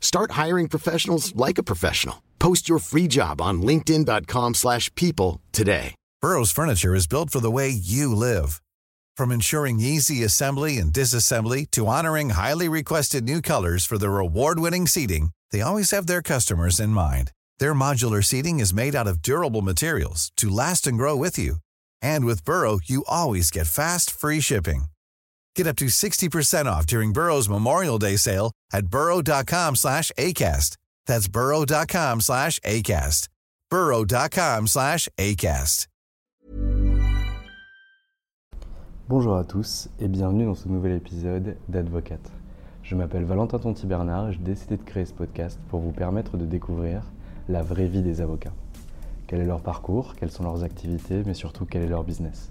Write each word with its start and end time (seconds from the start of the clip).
Start 0.00 0.30
hiring 0.32 0.68
professionals 0.68 1.36
like 1.36 1.58
a 1.58 1.62
professional. 1.62 2.22
Post 2.38 2.68
your 2.68 2.78
free 2.78 3.06
job 3.06 3.40
on 3.40 3.60
linkedin.com/people 3.60 4.54
slash 4.54 4.90
people 4.94 5.40
today. 5.52 5.94
Burrow's 6.22 6.50
furniture 6.50 6.94
is 6.94 7.06
built 7.06 7.30
for 7.30 7.40
the 7.40 7.50
way 7.50 7.68
you 7.68 8.14
live. 8.14 8.60
From 9.16 9.30
ensuring 9.30 9.80
easy 9.80 10.24
assembly 10.24 10.78
and 10.78 10.92
disassembly 10.92 11.70
to 11.70 11.86
honoring 11.86 12.30
highly 12.30 12.68
requested 12.68 13.24
new 13.24 13.40
colors 13.40 13.86
for 13.86 13.98
their 13.98 14.18
award-winning 14.18 14.86
seating, 14.86 15.30
they 15.52 15.60
always 15.62 15.90
have 15.90 16.06
their 16.06 16.22
customers 16.22 16.80
in 16.80 16.90
mind. 16.90 17.30
Their 17.58 17.74
modular 17.74 18.22
seating 18.24 18.60
is 18.60 18.74
made 18.74 18.94
out 18.94 19.06
of 19.06 19.22
durable 19.22 19.62
materials 19.62 20.32
to 20.36 20.50
last 20.50 20.86
and 20.86 20.98
grow 20.98 21.16
with 21.16 21.38
you. 21.38 21.56
And 22.02 22.24
with 22.24 22.44
Burrow, 22.44 22.80
you 22.84 23.04
always 23.06 23.50
get 23.50 23.66
fast, 23.66 24.10
free 24.10 24.40
shipping. 24.40 24.86
Get 25.56 25.66
up 25.66 25.76
to 25.76 25.86
60% 25.86 26.66
off 26.66 26.86
during 26.86 27.14
Burrow's 27.14 27.48
Memorial 27.48 27.98
Day 27.98 28.16
sale 28.16 28.52
at 28.74 28.88
burrow.com 28.88 29.74
slash 29.74 30.12
ACAST. 30.18 30.76
That's 31.06 31.28
burrow.com 31.28 32.20
slash 32.20 32.60
ACAST. 32.60 33.28
burrow.com 33.70 34.66
slash 34.66 35.08
ACAST. 35.18 35.86
Bonjour 39.08 39.36
à 39.36 39.44
tous 39.44 39.88
et 40.00 40.08
bienvenue 40.08 40.46
dans 40.46 40.56
ce 40.56 40.68
nouvel 40.68 40.96
épisode 40.96 41.56
d'Advocate. 41.68 42.32
Je 42.82 42.94
m'appelle 42.96 43.24
Valentin 43.24 43.58
Tonti-Bernard 43.58 44.28
et 44.28 44.32
j'ai 44.32 44.40
décidé 44.40 44.76
de 44.76 44.82
créer 44.82 45.06
ce 45.06 45.12
podcast 45.12 45.58
pour 45.70 45.80
vous 45.80 45.92
permettre 45.92 46.36
de 46.36 46.44
découvrir 46.44 47.02
la 47.48 47.62
vraie 47.62 47.86
vie 47.86 48.02
des 48.02 48.20
avocats. 48.20 48.52
Quel 49.26 49.40
est 49.40 49.46
leur 49.46 49.60
parcours, 49.60 50.16
quelles 50.16 50.32
sont 50.32 50.42
leurs 50.42 50.64
activités, 50.64 51.22
mais 51.24 51.34
surtout 51.34 51.64
quel 51.64 51.82
est 51.82 51.88
leur 51.88 52.04
business. 52.04 52.50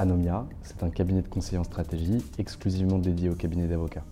Anomia, 0.00 0.46
c'est 0.62 0.84
un 0.84 0.90
cabinet 0.90 1.22
de 1.22 1.28
conseil 1.28 1.58
en 1.58 1.64
stratégie 1.64 2.24
exclusivement 2.38 2.98
dédié 2.98 3.30
au 3.30 3.34
cabinet 3.34 3.66
d'avocats. 3.66 4.04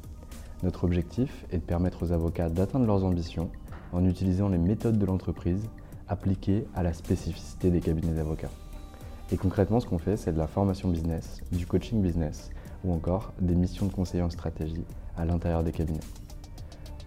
Notre 0.65 0.83
objectif 0.83 1.47
est 1.53 1.59
de 1.59 1.63
permettre 1.63 2.03
aux 2.03 2.11
avocats 2.11 2.49
d'atteindre 2.49 2.87
leurs 2.87 3.05
ambitions 3.05 3.51
en 3.93 4.05
utilisant 4.05 4.49
les 4.49 4.59
méthodes 4.59 4.99
de 4.99 5.07
l'entreprise 5.07 5.63
appliquées 6.09 6.67
à 6.75 6.83
la 6.83 6.93
spécificité 6.93 7.71
des 7.71 7.79
cabinets 7.79 8.15
d'avocats. 8.15 8.51
Et 9.31 9.37
concrètement, 9.37 9.79
ce 9.79 9.87
qu'on 9.87 9.99
fait, 9.99 10.17
c'est 10.17 10.33
de 10.33 10.39
la 10.39 10.49
formation 10.49 10.89
business, 10.89 11.41
du 11.53 11.69
coaching 11.69 12.03
business 12.03 12.51
ou 12.85 12.93
encore 12.93 13.33
des 13.41 13.55
missions 13.55 13.87
de 13.87 13.93
conseil 13.93 14.23
en 14.23 14.31
stratégie 14.31 14.85
à 15.17 15.25
l'intérieur 15.25 15.63
des 15.63 15.71
cabinets. 15.71 16.01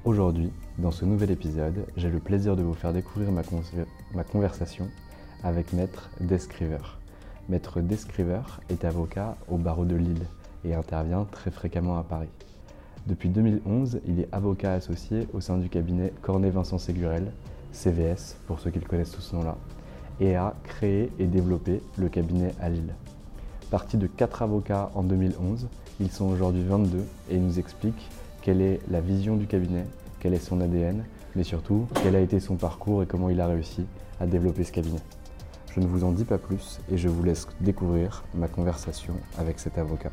Aujourd'hui, 0.05 0.53
dans 0.77 0.91
ce 0.91 1.03
nouvel 1.03 1.31
épisode, 1.31 1.85
j'ai 1.97 2.09
le 2.09 2.19
plaisir 2.19 2.55
de 2.55 2.63
vous 2.63 2.75
faire 2.75 2.93
découvrir 2.93 3.33
ma, 3.33 3.41
ma 4.13 4.23
conversation 4.23 4.87
avec 5.43 5.73
Maître 5.73 6.09
Descriver. 6.21 6.98
Maître 7.49 7.81
Descriver 7.81 8.41
est 8.69 8.85
avocat 8.85 9.35
au 9.49 9.57
barreau 9.57 9.83
de 9.83 9.95
Lille 9.95 10.21
et 10.63 10.75
intervient 10.75 11.25
très 11.31 11.49
fréquemment 11.49 11.97
à 11.97 12.03
Paris. 12.03 12.29
Depuis 13.07 13.29
2011, 13.29 14.01
il 14.07 14.19
est 14.19 14.29
avocat 14.31 14.73
associé 14.73 15.27
au 15.33 15.41
sein 15.41 15.57
du 15.57 15.67
cabinet 15.67 16.13
Cornet-Vincent 16.21 16.77
Ségurel, 16.77 17.31
CVS 17.71 18.37
pour 18.45 18.59
ceux 18.59 18.69
qui 18.69 18.77
le 18.77 18.85
connaissent 18.85 19.09
sous 19.09 19.21
ce 19.21 19.35
nom-là, 19.35 19.57
et 20.19 20.35
a 20.35 20.53
créé 20.63 21.11
et 21.17 21.25
développé 21.25 21.81
le 21.97 22.07
cabinet 22.07 22.53
à 22.61 22.69
Lille. 22.69 22.93
Parti 23.71 23.97
de 23.97 24.05
4 24.05 24.43
avocats 24.43 24.91
en 24.93 25.01
2011, 25.01 25.67
ils 25.99 26.11
sont 26.11 26.25
aujourd'hui 26.25 26.63
22 26.63 26.99
et 27.31 27.35
il 27.35 27.43
nous 27.43 27.57
explique 27.57 28.09
quelle 28.43 28.61
est 28.61 28.79
la 28.91 29.01
vision 29.01 29.37
du 29.37 29.47
cabinet, 29.47 29.87
quel 30.19 30.35
est 30.35 30.39
son 30.39 30.61
ADN, 30.61 31.03
mais 31.35 31.43
surtout 31.43 31.87
quel 32.03 32.15
a 32.15 32.19
été 32.19 32.39
son 32.39 32.57
parcours 32.57 33.01
et 33.01 33.07
comment 33.07 33.31
il 33.31 33.41
a 33.41 33.47
réussi 33.47 33.85
à 34.19 34.27
développer 34.27 34.63
ce 34.63 34.71
cabinet. 34.71 35.01
Je 35.79 35.85
ne 35.85 35.89
vous 35.89 36.03
en 36.03 36.11
dis 36.11 36.25
pas 36.25 36.37
plus 36.37 36.81
et 36.91 36.97
je 36.97 37.07
vous 37.07 37.23
laisse 37.23 37.47
découvrir 37.61 38.25
ma 38.33 38.49
conversation 38.49 39.13
avec 39.37 39.59
cet 39.59 39.77
avocat. 39.77 40.11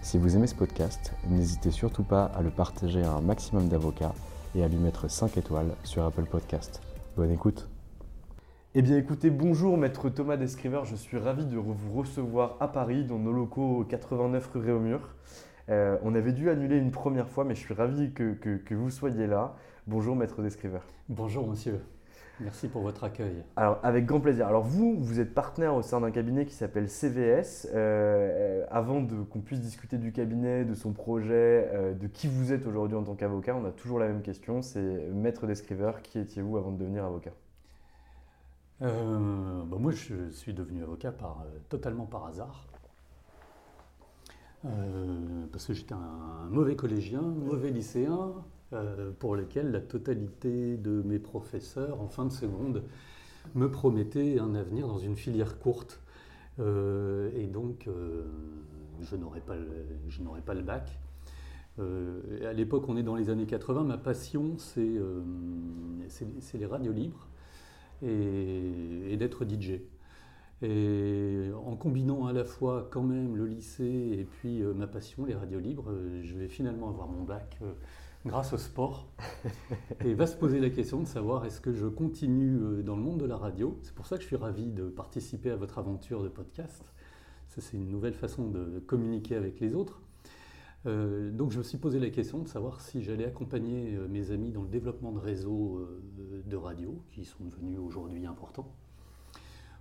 Si 0.00 0.16
vous 0.16 0.36
aimez 0.36 0.46
ce 0.46 0.54
podcast, 0.54 1.12
n'hésitez 1.28 1.72
surtout 1.72 2.04
pas 2.04 2.26
à 2.26 2.40
le 2.40 2.50
partager 2.50 3.02
à 3.02 3.10
un 3.10 3.20
maximum 3.20 3.66
d'avocats 3.66 4.14
et 4.54 4.62
à 4.62 4.68
lui 4.68 4.76
mettre 4.76 5.10
5 5.10 5.36
étoiles 5.38 5.74
sur 5.82 6.04
Apple 6.04 6.26
Podcast. 6.26 6.80
Bonne 7.16 7.32
écoute 7.32 7.68
Eh 8.76 8.82
bien 8.82 8.96
écoutez, 8.96 9.30
bonjour 9.30 9.76
maître 9.76 10.08
Thomas 10.08 10.36
Descriver, 10.36 10.82
je 10.84 10.94
suis 10.94 11.18
ravi 11.18 11.46
de 11.46 11.56
vous 11.56 11.74
recevoir 11.92 12.56
à 12.60 12.68
Paris 12.68 13.04
dans 13.04 13.18
nos 13.18 13.32
locaux 13.32 13.84
89 13.88 14.50
rue 14.54 14.60
Réaumur. 14.60 15.00
Euh, 15.68 15.98
on 16.04 16.14
avait 16.14 16.32
dû 16.32 16.48
annuler 16.48 16.76
une 16.76 16.92
première 16.92 17.28
fois, 17.28 17.42
mais 17.42 17.56
je 17.56 17.60
suis 17.60 17.74
ravi 17.74 18.12
que, 18.12 18.34
que, 18.34 18.56
que 18.56 18.74
vous 18.76 18.90
soyez 18.90 19.26
là. 19.26 19.56
Bonjour 19.88 20.14
maître 20.14 20.42
Descriver. 20.42 20.78
Bonjour 21.08 21.48
monsieur. 21.48 21.80
Merci 22.40 22.68
pour 22.68 22.82
votre 22.82 23.04
accueil. 23.04 23.42
Alors, 23.56 23.78
avec 23.82 24.06
grand 24.06 24.20
plaisir. 24.20 24.46
Alors, 24.46 24.64
vous, 24.64 24.96
vous 24.98 25.20
êtes 25.20 25.34
partenaire 25.34 25.74
au 25.74 25.82
sein 25.82 26.00
d'un 26.00 26.10
cabinet 26.10 26.46
qui 26.46 26.54
s'appelle 26.54 26.88
CVS. 26.88 27.68
Euh, 27.74 28.64
avant 28.70 29.06
qu'on 29.30 29.40
puisse 29.40 29.60
discuter 29.60 29.98
du 29.98 30.12
cabinet, 30.12 30.64
de 30.64 30.74
son 30.74 30.92
projet, 30.92 31.68
euh, 31.72 31.94
de 31.94 32.06
qui 32.06 32.28
vous 32.28 32.52
êtes 32.52 32.66
aujourd'hui 32.66 32.96
en 32.96 33.04
tant 33.04 33.14
qu'avocat, 33.14 33.54
on 33.54 33.64
a 33.64 33.70
toujours 33.70 33.98
la 33.98 34.08
même 34.08 34.22
question 34.22 34.62
c'est 34.62 34.80
maître 35.12 35.46
descriveur, 35.46 36.02
qui 36.02 36.18
étiez-vous 36.18 36.56
avant 36.56 36.72
de 36.72 36.78
devenir 36.78 37.04
avocat? 37.04 37.32
Euh, 38.80 39.62
bah 39.64 39.76
Moi, 39.78 39.92
je 39.92 40.30
suis 40.30 40.54
devenu 40.54 40.82
avocat 40.82 41.12
par, 41.12 41.44
totalement 41.68 42.06
par 42.06 42.26
hasard. 42.26 42.66
parce 45.52 45.66
que 45.66 45.74
j'étais 45.74 45.94
un 45.94 46.48
mauvais 46.50 46.76
collégien, 46.76 47.20
mauvais 47.20 47.70
lycéen, 47.70 48.32
euh, 48.72 49.10
pour 49.18 49.36
lesquels 49.36 49.70
la 49.70 49.80
totalité 49.80 50.78
de 50.78 51.02
mes 51.02 51.18
professeurs 51.18 52.00
en 52.00 52.08
fin 52.08 52.24
de 52.24 52.32
seconde 52.32 52.84
me 53.54 53.70
promettaient 53.70 54.38
un 54.38 54.54
avenir 54.54 54.88
dans 54.88 54.98
une 54.98 55.16
filière 55.16 55.58
courte. 55.58 56.00
Euh, 56.58 57.30
et 57.36 57.46
donc, 57.46 57.86
euh, 57.86 58.24
je 59.02 59.16
n'aurais 59.16 59.40
pas, 59.40 59.56
le 60.54 60.62
bac. 60.62 60.98
à 61.78 62.52
l'époque, 62.54 62.88
on 62.88 62.96
est 62.96 63.02
dans 63.02 63.16
les 63.16 63.28
années 63.28 63.46
80, 63.46 63.84
ma 63.84 63.98
passion, 63.98 64.56
c'est 64.56 64.98
les 66.54 66.66
radios 66.66 66.92
libres 66.92 67.28
et 68.02 69.16
d'être 69.18 69.44
DJ. 69.44 69.80
Et 70.62 71.50
en 71.66 71.76
combinant 71.76 72.26
à 72.26 72.32
la 72.32 72.44
fois 72.44 72.88
quand 72.90 73.02
même 73.02 73.36
le 73.36 73.46
lycée 73.46 74.16
et 74.18 74.24
puis 74.24 74.62
ma 74.62 74.86
passion, 74.86 75.26
les 75.26 75.34
radios 75.34 75.60
libres, 75.60 75.92
je 76.22 76.34
vais 76.36 76.48
finalement 76.48 76.88
avoir 76.88 77.08
mon 77.08 77.24
bac 77.24 77.58
grâce 78.26 78.52
au 78.52 78.58
sport. 78.58 79.08
et 80.04 80.14
va 80.14 80.26
se 80.26 80.36
poser 80.36 80.60
la 80.60 80.70
question 80.70 81.00
de 81.00 81.06
savoir 81.06 81.44
est-ce 81.44 81.60
que 81.60 81.72
je 81.72 81.86
continue 81.86 82.58
euh, 82.60 82.82
dans 82.82 82.96
le 82.96 83.02
monde 83.02 83.20
de 83.20 83.26
la 83.26 83.36
radio? 83.36 83.78
C'est 83.82 83.94
pour 83.94 84.06
ça 84.06 84.16
que 84.16 84.22
je 84.22 84.28
suis 84.28 84.36
ravi 84.36 84.70
de 84.70 84.88
participer 84.88 85.50
à 85.50 85.56
votre 85.56 85.78
aventure 85.78 86.22
de 86.22 86.28
podcast. 86.28 86.84
Ça, 87.48 87.60
c'est 87.60 87.76
une 87.76 87.90
nouvelle 87.90 88.14
façon 88.14 88.48
de 88.48 88.78
communiquer 88.86 89.36
avec 89.36 89.60
les 89.60 89.74
autres. 89.74 90.00
Euh, 90.86 91.30
donc 91.30 91.52
je 91.52 91.58
me 91.58 91.62
suis 91.62 91.78
posé 91.78 92.00
la 92.00 92.10
question 92.10 92.40
de 92.40 92.48
savoir 92.48 92.80
si 92.80 93.02
j'allais 93.02 93.24
accompagner 93.24 93.94
euh, 93.94 94.08
mes 94.08 94.32
amis 94.32 94.50
dans 94.50 94.62
le 94.62 94.68
développement 94.68 95.12
de 95.12 95.20
réseaux 95.20 95.86
de 96.44 96.56
radio, 96.56 97.00
qui 97.10 97.24
sont 97.24 97.44
devenus 97.44 97.78
aujourd'hui 97.78 98.26
importants, 98.26 98.74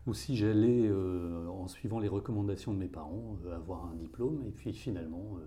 ou 0.05 0.13
si 0.13 0.35
j'allais, 0.35 0.91
en 0.91 1.67
suivant 1.67 1.99
les 1.99 2.07
recommandations 2.07 2.73
de 2.73 2.77
mes 2.77 2.87
parents, 2.87 3.37
avoir 3.51 3.85
un 3.85 3.95
diplôme, 3.95 4.43
et 4.47 4.51
puis 4.51 4.73
finalement 4.73 5.37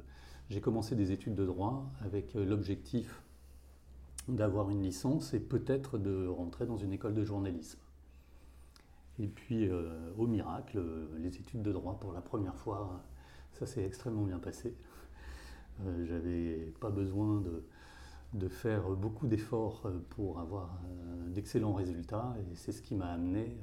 j'ai 0.51 0.61
commencé 0.61 0.95
des 0.95 1.13
études 1.13 1.35
de 1.35 1.47
droit 1.47 1.91
avec 2.05 2.37
euh, 2.37 2.45
l'objectif 2.45 3.23
d'avoir 4.29 4.71
une 4.71 4.83
licence 4.83 5.35
et 5.35 5.41
peut-être 5.41 5.99
de 5.99 6.27
rentrer 6.27 6.67
dans 6.67 6.77
une 6.77 6.93
école 6.93 7.15
de 7.15 7.25
journalisme. 7.25 7.79
Et 9.19 9.29
puis, 9.29 9.69
euh, 9.69 10.13
au 10.19 10.27
miracle, 10.27 10.83
les 11.19 11.37
études 11.37 11.63
de 11.63 11.73
droit 11.73 11.99
pour 12.01 12.13
la 12.13 12.21
première 12.21 12.57
fois, 12.57 13.03
ça 13.53 13.67
s'est 13.67 13.85
extrêmement 13.85 14.25
bien 14.25 14.39
passé. 14.39 14.75
Euh, 15.85 16.05
J'avais 16.07 16.73
pas 16.81 16.91
besoin 16.91 17.43
de 18.33 18.49
faire 18.49 18.91
beaucoup 18.91 19.29
d'efforts 19.29 19.89
pour 20.11 20.41
avoir 20.41 20.81
d'excellents 21.29 21.73
résultats 21.73 22.35
et 22.41 22.57
c'est 22.57 22.73
ce 22.73 22.83
qui 22.83 22.97
m'a 22.97 23.07
amené 23.07 23.57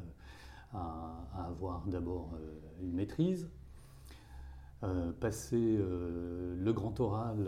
à, 0.74 1.28
avoir 1.48 1.86
d'abord 1.88 2.38
une 2.82 2.94
maîtrise, 2.94 3.50
passer 5.20 5.78
le 5.78 6.72
grand 6.74 7.00
oral 7.00 7.48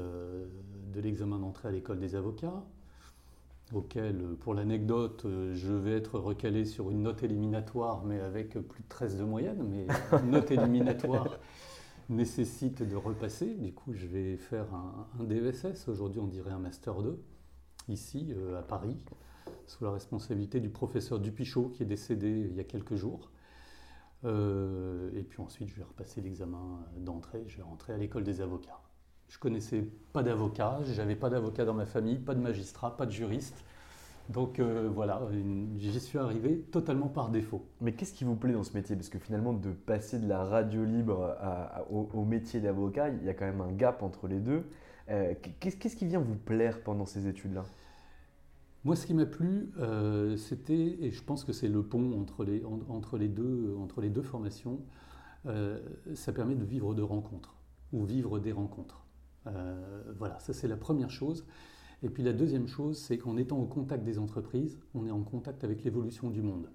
de 0.94 1.00
l'examen 1.02 1.40
d'entrée 1.40 1.70
à 1.70 1.72
l'école 1.72 2.00
des 2.00 2.16
avocats, 2.16 2.64
auquel, 3.74 4.18
pour 4.40 4.54
l'anecdote, 4.54 5.26
je 5.54 5.74
vais 5.74 5.94
être 5.94 6.20
recalé 6.20 6.66
sur 6.66 6.92
une 6.92 7.04
note 7.04 7.24
éliminatoire, 7.24 8.04
mais 8.06 8.20
avec 8.20 8.52
plus 8.52 8.84
de 8.84 8.88
13 8.90 9.18
de 9.18 9.24
moyenne, 9.24 9.66
mais 9.68 9.88
une 10.24 10.32
note 10.32 10.52
éliminatoire 10.52 11.40
nécessite 12.10 12.84
de 12.84 12.96
repasser. 12.96 13.56
Du 13.56 13.74
coup, 13.74 13.94
je 13.94 14.08
vais 14.08 14.38
faire 14.38 14.68
un, 14.74 15.24
DESS. 15.24 15.88
Aujourd'hui, 15.88 16.20
on 16.20 16.28
dirait 16.28 16.52
un 16.52 16.60
Master 16.60 17.02
2, 17.02 17.20
ici, 17.90 18.34
euh, 18.36 18.60
à 18.60 18.62
Paris, 18.62 18.98
sous 19.66 19.84
la 19.84 19.92
responsabilité 19.92 20.60
du 20.60 20.70
professeur 20.70 21.20
Dupichot, 21.20 21.70
qui 21.70 21.84
est 21.84 21.88
décédé 21.88 22.48
il 22.50 22.56
y 22.56 22.60
a 22.60 22.64
quelques 22.64 22.96
jours. 22.96 23.32
Euh, 24.26 25.10
et 25.16 25.24
puis 25.24 25.42
ensuite, 25.42 25.70
je 25.70 25.76
vais 25.76 25.84
repasser 25.84 26.22
l'examen 26.22 26.80
d'entrée. 26.98 27.44
Je 27.48 27.58
vais 27.58 27.64
rentrer 27.64 27.94
à 27.94 27.98
l'école 27.98 28.24
des 28.24 28.42
avocats. 28.42 28.80
Je 29.30 29.40
connaissais 29.40 29.84
pas 30.12 30.22
d'avocat, 30.22 30.80
j'avais 30.94 31.16
pas 31.16 31.30
d'avocat 31.30 31.66
dans 31.66 31.74
ma 31.74 31.86
famille, 31.86 32.18
pas 32.18 32.36
de 32.36 32.40
magistrat, 32.40 32.96
pas 32.96 33.06
de 33.06 33.12
juriste. 33.12 33.64
Donc 34.30 34.60
euh, 34.60 34.90
voilà, 34.94 35.22
j'y 35.78 36.00
suis 36.00 36.18
arrivé 36.18 36.60
totalement 36.72 37.08
par 37.08 37.30
défaut. 37.30 37.66
Mais 37.82 37.94
qu'est-ce 37.94 38.14
qui 38.14 38.24
vous 38.24 38.36
plaît 38.36 38.54
dans 38.54 38.64
ce 38.64 38.74
métier? 38.74 38.96
Parce 38.96 39.10
que 39.10 39.20
finalement, 39.20 39.54
de 39.54 39.72
passer 39.72 40.20
de 40.20 40.28
la 40.28 40.44
radio 40.44 40.86
libre 40.86 41.36
au, 41.90 42.24
métier 42.24 42.62
d'avocat, 42.62 43.10
il 43.10 43.24
y 43.24 43.30
a 43.30 43.34
quand 43.34 43.46
même 43.46 43.62
un 43.62 43.72
gap 43.72 44.04
entre 44.04 44.28
les 44.28 44.40
deux. 44.40 44.64
Euh, 45.10 45.34
qu'est-ce 45.60 45.96
qui 45.96 46.06
vient 46.06 46.20
vous 46.20 46.36
plaire 46.36 46.82
pendant 46.82 47.06
ces 47.06 47.28
études-là? 47.28 47.66
Moi, 48.84 48.96
ce 48.96 49.06
qui 49.06 49.14
m'a 49.14 49.26
plu, 49.26 49.72
euh, 49.80 50.36
c'était, 50.36 50.98
et 51.02 51.12
je 51.12 51.24
pense 51.24 51.44
que 51.44 51.54
c'est 51.54 51.70
le 51.70 51.84
pont 51.84 52.20
entre 52.20 52.44
les, 52.44 53.30
deux, 53.30 54.22
formations, 54.24 54.82
ça 56.16 56.32
permet 56.34 56.56
de 56.56 56.66
vivre 56.66 56.94
de 56.94 57.02
rencontres, 57.02 57.56
ou 57.92 58.04
vivre 58.06 58.40
des 58.40 58.52
rencontres. 58.52 59.06
voilà, 60.18 60.40
ça 60.40 60.54
c'est 60.54 60.68
la 60.68 60.78
première 60.78 61.10
chose. 61.10 61.46
Et 62.04 62.10
puis 62.10 62.22
la 62.22 62.34
deuxième 62.34 62.68
chose, 62.68 62.98
c'est 62.98 63.18
qu'en 63.18 63.38
étant 63.38 63.58
au 63.58 63.66
contact 63.66 64.04
des 64.04 64.20
entreprises, 64.20 64.78
on 64.94 65.08
est 65.08 65.12
en 65.12 65.24
contact 65.24 65.64
avec 65.64 65.86
l'évolution 65.86 66.30
du 66.30 66.42
monde, 66.42 66.70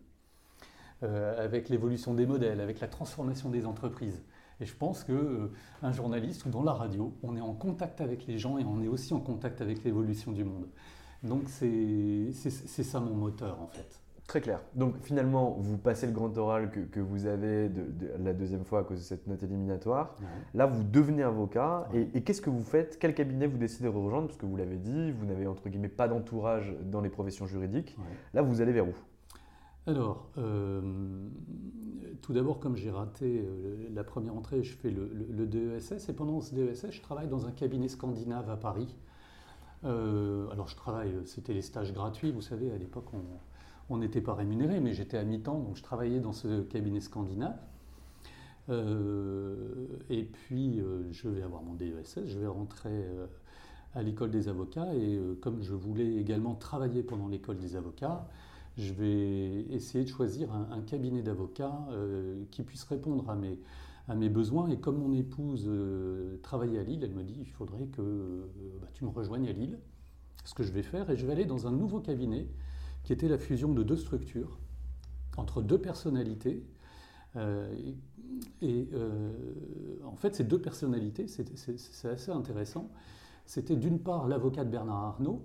euh, 1.03 1.45
avec 1.45 1.69
l'évolution 1.69 2.15
des 2.15 2.25
modèles, 2.25 2.61
avec 2.61 2.81
la 2.81 2.89
transformation 2.89 3.51
des 3.51 3.67
entreprises. 3.67 4.23
Et 4.61 4.65
je 4.65 4.75
pense 4.75 5.05
qu'un 5.05 5.13
euh, 5.13 5.93
journaliste 5.93 6.47
ou 6.47 6.49
dans 6.49 6.63
la 6.63 6.73
radio, 6.73 7.15
on 7.23 7.37
est 7.37 7.43
en 7.43 7.53
contact 7.53 8.01
avec 8.01 8.27
les 8.27 8.39
gens 8.39 8.57
et 8.57 8.65
on 8.65 8.83
est 8.83 8.89
aussi 8.89 9.13
en 9.13 9.21
contact 9.21 9.61
avec 9.61 9.85
l'évolution 9.85 10.33
du 10.33 10.45
monde. 10.45 10.67
Donc 11.23 11.49
c'est 11.49 12.33
ça 12.33 13.01
mon 13.01 13.15
moteur 13.15 13.61
en 13.61 13.67
fait. 13.67 14.01
Très 14.29 14.43
clair. 14.43 14.61
Donc 14.75 14.95
finalement, 15.01 15.57
vous 15.59 15.79
passez 15.79 16.07
le 16.07 16.13
grand 16.13 16.37
oral 16.37 16.71
que, 16.71 17.01
vous 17.01 17.25
avez 17.25 17.71
de, 17.71 18.11
la 18.19 18.35
deuxième 18.35 18.63
fois 18.63 18.81
à 18.81 18.83
cause 18.83 18.99
de 18.99 19.03
cette 19.03 19.27
note 19.27 19.43
éliminatoire. 19.43 20.15
Là, 20.53 20.67
vous 20.67 20.85
devenez 20.85 21.23
avocat. 21.23 21.89
Et, 21.95 22.23
qu'est-ce 22.23 22.43
que 22.43 22.51
vous 22.51 22.63
faites? 22.63 22.99
Quel 22.99 23.15
cabinet 23.15 23.47
vous 23.47 23.57
décidez 23.57 23.85
de 23.85 23.89
rejoindre? 23.89 24.27
Parce 24.27 24.39
que 24.39 24.45
vous 24.45 24.57
l'avez 24.57 24.77
dit, 24.77 25.13
vous 25.13 25.25
n'avez 25.25 25.47
entre 25.47 25.71
guillemets 25.71 25.89
pas 25.89 26.09
d'entourage 26.09 26.75
dans 26.83 27.01
les 27.01 27.09
professions 27.09 27.47
juridiques. 27.47 27.97
Là, 28.35 28.43
vous 28.43 28.61
allez 28.61 28.73
vers 28.73 28.87
où? 28.87 28.93
Alors, 29.87 30.29
euh, 30.37 30.83
tout 32.21 32.35
d'abord, 32.35 32.61
comme 32.61 32.77
j'ai 32.77 32.91
raté 32.91 33.43
euh, 33.43 33.89
la 33.95 34.05
première 34.05 34.37
entrée, 34.37 34.63
je 34.63 34.77
fais 34.77 34.91
le, 34.91 35.47
DESS 35.47 36.11
et 36.11 36.13
pendant 36.13 36.43
ce 36.43 36.55
DESS, 36.55 36.91
je 36.91 37.01
travaille 37.01 37.29
dans 37.29 37.47
un 37.47 37.53
cabinet 37.53 37.89
scandinave 37.89 38.51
à 38.51 38.59
Paris. 38.59 38.95
Euh, 39.85 40.51
alors, 40.51 40.69
je 40.69 40.77
travaille, 40.77 41.13
c'était 41.25 41.55
les 41.55 41.63
stages 41.63 41.93
gratuits, 41.93 42.33
vous 42.33 42.43
savez, 42.43 42.71
à 42.73 42.79
l'époque, 42.79 43.07
on, 43.89 43.97
n'était 43.97 44.21
pas 44.21 44.35
rémunéré, 44.35 44.81
mais 44.81 44.93
j'étais 44.93 45.17
à 45.17 45.25
mi-temps, 45.25 45.61
donc 45.61 45.77
je 45.77 45.83
travaillais 45.83 46.21
dans 46.21 46.33
ce 46.33 46.63
cabinet 46.63 47.01
scandinave. 47.01 47.57
Euh, 48.69 49.87
et 50.11 50.25
puis, 50.25 50.81
euh, 50.81 51.11
je 51.11 51.29
vais 51.29 51.43
avoir 51.43 51.63
mon 51.63 51.75
DESS, 51.75 52.21
je 52.27 52.39
vais 52.39 52.47
rentrer 52.47 53.07
à 53.95 54.03
l'école 54.03 54.31
des 54.31 54.49
avocats, 54.49 54.95
et 54.95 55.19
comme 55.41 55.63
je 55.63 55.75
voulais 55.75 56.17
également 56.17 56.55
travailler 56.55 57.03
pendant 57.03 57.29
l'école 57.29 57.59
des 57.59 57.77
avocats, 57.77 58.29
je 58.77 58.93
vais 58.93 59.63
essayer 59.71 60.05
de 60.05 60.11
choisir 60.11 60.53
un, 60.53 60.83
cabinet 60.83 61.23
d'avocats 61.23 61.89
qui 62.51 62.63
puisse 62.63 62.85
répondre 62.85 63.29
à 63.31 63.35
mes, 63.35 63.59
à 64.09 64.15
mes 64.15 64.29
besoins. 64.29 64.69
Et 64.69 64.79
comme 64.79 64.99
mon 64.99 65.13
épouse 65.13 65.71
travaillait 66.43 66.79
à 66.79 66.83
Lille, 66.83 67.01
elle 67.03 67.15
me 67.15 67.23
dit, 67.23 67.37
il 67.41 67.51
faudrait 67.51 67.87
que 67.87 68.49
bah, 68.81 68.89
tu 68.95 69.05
me 69.05 69.11
rejoignes 69.11 69.49
à 69.49 69.53
Lille, 69.53 69.79
ce 70.45 70.55
que 70.55 70.63
je 70.63 70.73
vais 70.73 70.83
faire, 70.83 71.11
et 71.11 71.17
je 71.17 71.27
vais 71.27 71.33
aller 71.33 71.45
dans 71.45 71.67
un 71.67 71.73
nouveau 71.73 72.01
cabinet 72.01 72.49
qui 73.05 73.13
était 73.13 73.29
la 73.29 73.39
fusion 73.39 73.73
de 73.73 73.83
deux 73.83 73.97
structures 73.97 74.59
entre 75.39 75.63
deux 75.63 75.79
personnalités. 75.79 76.65
Euh, 77.37 77.75
et 78.61 78.89
euh, 78.93 79.33
en 80.05 80.17
fait, 80.17 80.35
ces 80.35 80.45
deux 80.45 80.61
personnalités, 80.61 81.27
c'est 81.29 82.09
assez 82.09 82.31
intéressant. 82.31 82.91
C'était 83.47 83.77
d'une 83.77 83.99
part 83.99 84.29
l'avocat 84.29 84.65
de 84.65 84.71
Bernard 84.71 85.05
Arnault, 85.05 85.43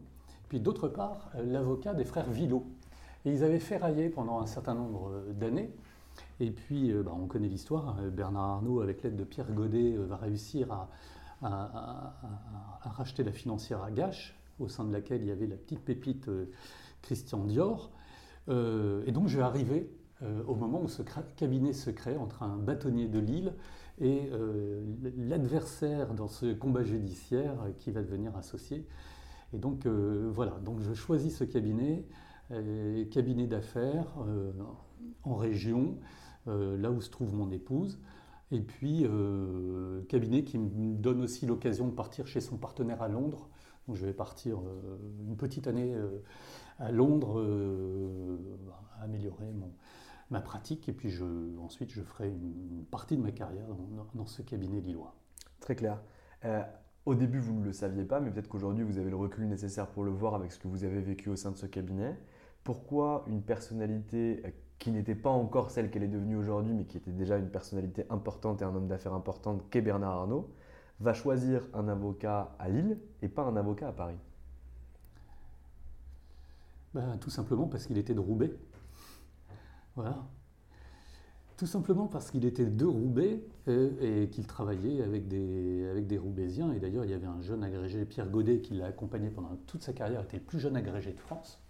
puis 0.50 0.60
d'autre 0.60 0.88
part 0.88 1.31
euh, 1.36 1.45
l'avocat 1.45 1.94
des 1.94 2.04
frères 2.06 2.30
Villot. 2.30 2.65
Et 3.25 3.31
ils 3.31 3.44
avaient 3.44 3.60
ferraillé 3.60 4.10
pendant 4.10 4.39
un 4.42 4.45
certain 4.45 4.75
nombre 4.75 5.24
d'années. 5.39 5.74
Et 6.43 6.51
puis, 6.51 6.91
bah, 6.93 7.13
on 7.15 7.27
connaît 7.27 7.47
l'histoire. 7.47 7.89
Hein. 7.89 8.09
Bernard 8.09 8.43
Arnault, 8.43 8.81
avec 8.81 9.03
l'aide 9.03 9.15
de 9.15 9.23
Pierre 9.23 9.51
Godet, 9.51 9.95
va 9.97 10.17
réussir 10.17 10.87
à, 11.41 12.13
racheter 12.81 13.23
la 13.23 13.31
financière 13.31 13.83
à 13.83 13.91
Gache, 13.91 14.35
au 14.59 14.67
sein 14.67 14.85
de 14.85 14.93
laquelle 14.93 15.21
il 15.21 15.27
y 15.27 15.31
avait 15.31 15.47
la 15.47 15.57
petite 15.57 15.81
pépite 15.81 16.29
Christian 17.01 17.43
Dior. 17.43 17.91
Euh, 18.49 19.03
et 19.05 19.11
donc 19.11 19.27
je 19.27 19.37
vais 19.37 19.43
arriver 19.43 19.89
euh, 20.21 20.43
au 20.47 20.55
moment 20.55 20.81
où 20.81 20.87
ce 20.87 21.01
cabinet 21.37 21.73
se 21.73 21.89
crée 21.91 22.17
entre 22.17 22.43
un 22.43 22.57
bâtonnier 22.57 23.07
de 23.07 23.19
Lille 23.19 23.53
et 23.99 24.29
euh, 24.31 24.83
l'adversaire 25.17 26.13
dans 26.13 26.27
ce 26.27 26.53
combat 26.53 26.83
judiciaire 26.83 27.55
qui 27.77 27.91
va 27.91 28.01
devenir 28.01 28.35
associé. 28.35 28.87
Et 29.53 29.59
donc 29.59 29.85
voilà, 29.85 30.53
donc 30.65 30.79
je 30.79 30.95
choisis 30.95 31.37
ce 31.37 31.43
cabinet, 31.43 32.07
cabinet 33.11 33.45
d'affaires 33.45 34.07
en 35.23 35.35
région, 35.35 35.99
là 36.47 36.91
où 36.91 37.01
se 37.01 37.09
trouve 37.09 37.33
mon 37.33 37.51
épouse. 37.51 37.99
Et 38.51 38.61
puis, 38.61 39.05
cabinet 40.09 40.43
qui 40.43 40.57
me 40.57 40.95
donne 40.95 41.21
aussi 41.21 41.45
l'occasion 41.45 41.87
de 41.87 41.93
partir 41.93 42.27
chez 42.27 42.41
son 42.41 42.57
partenaire 42.57 43.01
à 43.01 43.07
Londres. 43.07 43.49
Donc, 43.87 43.97
je 43.97 44.05
vais 44.05 44.13
partir 44.13 44.59
une 45.27 45.35
petite 45.35 45.67
année 45.67 45.95
à 46.79 46.91
Londres 46.91 47.39
euh, 47.39 48.37
améliorer 49.01 49.51
mon, 49.51 49.71
ma 50.29 50.41
pratique 50.41 50.89
et 50.89 50.93
puis 50.93 51.09
je, 51.09 51.25
ensuite 51.59 51.91
je 51.91 52.01
ferai 52.01 52.29
une, 52.29 52.85
partie 52.89 53.17
de 53.17 53.21
ma 53.21 53.31
carrière 53.31 53.67
dans, 54.13 54.25
ce 54.25 54.41
cabinet 54.41 54.81
lillois. 54.81 55.15
Très 55.59 55.75
clair. 55.75 56.01
Euh, 56.45 56.62
au 57.05 57.15
début, 57.15 57.39
vous 57.39 57.53
ne 57.53 57.65
le 57.65 57.73
saviez 57.73 58.05
pas, 58.05 58.21
mais 58.21 58.31
peut-être 58.31 58.47
qu'aujourd'hui, 58.47 58.83
vous 58.83 58.97
avez 58.97 59.09
le 59.09 59.15
recul 59.15 59.47
nécessaire 59.47 59.88
pour 59.88 60.03
le 60.03 60.12
voir 60.12 60.35
avec 60.35 60.51
ce 60.51 60.59
que 60.59 60.67
vous 60.67 60.83
avez 60.85 61.01
vécu 61.01 61.29
au 61.29 61.35
sein 61.35 61.51
de 61.51 61.57
ce 61.57 61.65
cabinet. 61.65 62.17
Pourquoi 62.63 63.25
une 63.27 63.41
personnalité 63.41 64.41
euh, 64.45 64.50
qui 64.83 64.91
n'était 64.91 65.15
pas 65.15 65.29
encore 65.29 65.71
celle 65.71 65.89
qu'elle 65.89 66.03
est 66.03 66.09
devenue 66.09 66.35
aujourd'hui, 66.35 66.73
mais 66.73 66.83
qui 66.83 66.97
était 66.97 67.09
déjà 67.09 67.37
une 67.37 67.47
personnalité 67.47 68.05
importante 68.09 68.61
et 68.61 68.65
un 68.65 68.75
homme 68.75 68.89
d'affaires 68.89 69.13
important 69.13 69.57
qu'est 69.71 69.79
Bernard 69.79 70.11
Arnault, 70.11 70.49
va 70.99 71.13
choisir 71.13 71.65
un 71.73 71.87
avocat 71.87 72.53
à 72.59 72.67
Lille 72.67 72.97
et 73.21 73.29
pas 73.29 73.43
un 73.43 73.55
avocat 73.55 73.87
à 73.87 73.91
Paris 73.93 74.17
ben, 76.93 77.15
Tout 77.21 77.29
simplement 77.29 77.67
parce 77.67 77.85
qu'il 77.85 77.97
était 77.97 78.13
de 78.13 78.19
Roubaix. 78.19 78.51
Voilà. 79.95 80.17
Tout 81.55 81.65
simplement 81.65 82.07
parce 82.07 82.29
qu'il 82.29 82.43
était 82.43 82.65
de 82.65 82.85
Roubaix 82.85 83.41
et, 83.67 84.27
qu'il 84.33 84.45
travaillait 84.47 85.01
avec 85.01 85.29
des, 85.29 85.87
avec 85.89 86.07
des 86.07 86.17
Roubaisiens. 86.17 86.73
Et 86.73 86.81
d'ailleurs, 86.81 87.05
il 87.05 87.11
y 87.11 87.13
avait 87.13 87.25
un 87.25 87.41
jeune 87.41 87.63
agrégé, 87.63 88.03
Pierre 88.03 88.29
Godet, 88.29 88.59
qui 88.59 88.73
l'a 88.73 88.87
accompagné 88.87 89.29
pendant 89.29 89.55
toute 89.65 89.81
sa 89.81 89.93
carrière, 89.93 90.23
était 90.23 90.39
le 90.39 90.43
plus 90.43 90.59
jeune 90.59 90.75
agrégé 90.75 91.13
de 91.13 91.21
France, 91.21 91.62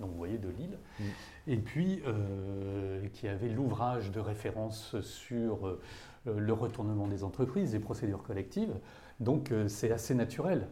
donc 0.00 0.10
vous 0.10 0.16
voyez, 0.16 0.38
de 0.38 0.48
Lille. 0.48 0.78
Mm. 0.98 1.04
Et 1.48 1.56
puis, 1.56 2.02
euh, 2.06 3.06
qui 3.12 3.28
avait 3.28 3.48
l'ouvrage 3.48 4.10
de 4.10 4.20
référence 4.20 5.00
sur 5.00 5.66
euh, 5.66 5.80
le 6.26 6.52
retournement 6.52 7.08
des 7.08 7.24
entreprises, 7.24 7.72
des 7.72 7.80
procédures 7.80 8.22
collectives. 8.22 8.74
Donc, 9.20 9.52
euh, 9.52 9.68
c'est 9.68 9.90
assez 9.90 10.14
naturel. 10.14 10.68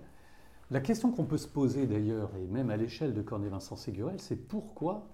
La 0.70 0.80
question 0.80 1.10
qu'on 1.10 1.24
peut 1.24 1.38
se 1.38 1.48
poser 1.48 1.86
d'ailleurs, 1.86 2.30
et 2.36 2.46
même 2.46 2.70
à 2.70 2.76
l'échelle 2.76 3.12
de 3.12 3.22
Cornet-Vincent 3.22 3.76
Ségurel, 3.76 4.20
c'est 4.20 4.36
pourquoi 4.36 5.08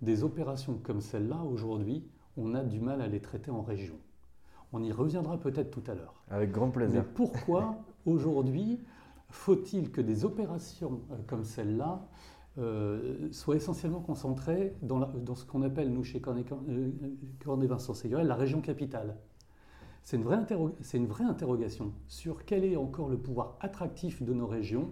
des 0.00 0.24
opérations 0.24 0.78
comme 0.82 1.00
celle-là, 1.00 1.42
aujourd'hui, 1.44 2.04
on 2.36 2.54
a 2.54 2.64
du 2.64 2.80
mal 2.80 3.02
à 3.02 3.06
les 3.06 3.20
traiter 3.20 3.50
en 3.50 3.62
région? 3.62 3.96
On 4.72 4.82
y 4.82 4.90
reviendra 4.90 5.38
peut-être 5.38 5.70
tout 5.70 5.84
à 5.90 5.94
l'heure. 5.94 6.22
Avec 6.30 6.50
grand 6.50 6.70
plaisir. 6.70 7.02
Mais 7.02 7.08
pourquoi 7.14 7.76
aujourd'hui 8.06 8.80
faut-il 9.28 9.90
que 9.90 10.00
des 10.00 10.24
opérations 10.24 11.00
comme 11.26 11.44
celle-là 11.44 12.06
euh, 12.58 13.30
soient 13.32 13.56
essentiellement 13.56 14.00
concentrées 14.00 14.74
dans, 14.82 15.34
ce 15.34 15.44
qu'on 15.44 15.62
appelle, 15.62 15.92
nous, 15.92 16.04
chez 16.04 16.20
Cornet-Vincent 16.20 17.94
Ségurel, 17.94 18.26
la 18.26 18.34
région 18.34 18.60
capitale 18.60 19.16
c'est 20.02 20.16
une, 20.16 20.24
vraie 20.24 20.38
une 20.94 21.06
vraie 21.06 21.24
interrogation 21.24 21.92
sur 22.08 22.44
quel 22.44 22.64
est 22.64 22.76
encore 22.76 23.08
le 23.08 23.18
pouvoir 23.18 23.56
attractif 23.60 24.22
de 24.22 24.32
nos 24.32 24.46
régions 24.46 24.90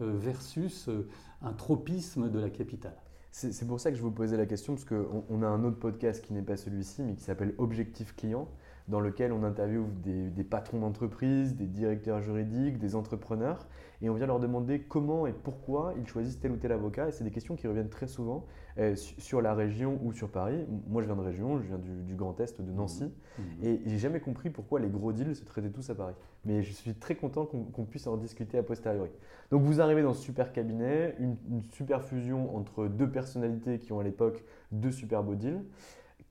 euh, 0.00 0.12
versus 0.14 0.88
euh, 0.88 1.08
un 1.40 1.52
tropisme 1.52 2.30
de 2.30 2.38
la 2.38 2.50
capitale. 2.50 2.96
C'est 3.30 3.66
pour 3.66 3.80
ça 3.80 3.90
que 3.90 3.96
je 3.96 4.02
vous 4.02 4.10
posais 4.10 4.36
la 4.36 4.44
question, 4.44 4.74
parce 4.74 4.84
qu'on 4.84 5.24
on 5.30 5.42
a 5.42 5.46
un 5.46 5.64
autre 5.64 5.78
podcast 5.78 6.22
qui 6.22 6.34
n'est 6.34 6.42
pas 6.42 6.58
celui-ci, 6.58 7.02
mais 7.02 7.14
qui 7.14 7.22
s'appelle 7.22 7.54
Objectif 7.56 8.14
Client, 8.14 8.46
dans 8.88 9.00
lequel 9.00 9.32
on 9.32 9.44
interviewe 9.44 9.86
des, 10.04 10.44
patrons 10.44 10.80
d'entreprise, 10.80 11.56
des 11.56 11.66
directeurs 11.66 12.20
juridiques, 12.20 12.78
des 12.78 12.94
entrepreneurs, 12.94 13.66
et 14.00 14.10
on 14.10 14.14
vient 14.14 14.26
leur 14.26 14.40
demander 14.40 14.80
comment 14.80 15.26
et 15.26 15.32
pourquoi 15.32 15.94
ils 15.98 16.06
choisissent 16.08 16.40
tel 16.40 16.50
ou 16.50 16.56
tel 16.56 16.72
avocat. 16.72 17.08
Et 17.08 17.12
c'est 17.12 17.24
des 17.24 17.30
questions 17.30 17.54
qui 17.54 17.68
reviennent 17.68 17.88
très 17.88 18.08
souvent 18.08 18.44
euh, 18.78 18.96
sur 18.96 19.40
la 19.40 19.54
région 19.54 20.00
ou 20.02 20.12
sur 20.12 20.28
Paris. 20.28 20.66
Moi, 20.88 21.02
je 21.02 21.06
viens 21.06 21.16
de 21.16 21.22
région, 21.22 21.58
je 21.58 21.66
viens 21.66 21.78
du, 21.78 22.14
Grand 22.16 22.38
Est 22.40 22.60
de 22.60 22.72
Nancy, 22.72 23.04
mmh. 23.04 23.42
Mmh. 23.42 23.64
et 23.64 23.80
j'ai 23.86 23.98
jamais 23.98 24.20
compris 24.20 24.50
pourquoi 24.50 24.80
les 24.80 24.88
gros 24.88 25.12
deals 25.12 25.36
se 25.36 25.44
traitaient 25.44 25.70
tous 25.70 25.88
à 25.90 25.94
Paris. 25.94 26.14
Mais 26.44 26.62
je 26.62 26.72
suis 26.72 26.94
très 26.94 27.14
content 27.14 27.46
qu'on 27.46 27.84
puisse 27.84 28.06
en 28.08 28.16
discuter 28.16 28.58
a 28.58 28.62
posteriori. 28.64 29.10
Donc, 29.52 29.62
vous 29.62 29.80
arrivez 29.80 30.02
dans 30.02 30.14
ce 30.14 30.22
super 30.22 30.52
cabinet, 30.52 31.14
une, 31.20 31.36
une 31.48 31.62
super 31.70 32.02
fusion 32.02 32.56
entre 32.56 32.88
deux 32.88 33.08
personnalités 33.08 33.78
qui 33.78 33.92
ont 33.92 34.00
à 34.00 34.02
l'époque 34.02 34.42
deux 34.72 34.90
super 34.90 35.22
beaux 35.22 35.36
deals 35.36 35.62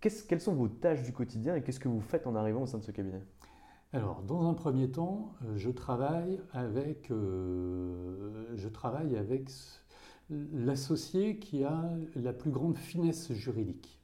quelles 0.01 0.41
sont 0.41 0.53
vos 0.53 0.67
tâches 0.67 1.03
du 1.03 1.13
quotidien 1.13 1.55
et 1.55 1.62
qu'est-ce 1.62 1.79
que 1.79 1.88
vous 1.88 2.01
faites 2.01 2.27
en 2.27 2.36
arrivant 2.36 2.63
au 2.63 2.65
sein 2.65 2.79
de 2.79 2.84
ce 2.84 2.91
cabinet? 2.91 3.22
Alors, 3.93 4.22
dans 4.22 4.50
un 4.50 4.53
premier 4.53 4.89
temps, 4.89 5.34
euh, 5.43 5.58
je 5.58 5.70
travaille 5.70 6.39
avec, 6.53 7.12
euh, 7.12 8.46
je 8.55 8.70
travaille 8.70 9.17
avec 9.17 9.50
l'associé 10.29 11.39
qui 11.39 11.63
a 11.63 11.89
la 12.15 12.31
plus 12.31 12.51
grande 12.51 12.77
finesse 12.77 13.34
juridique, 13.34 14.00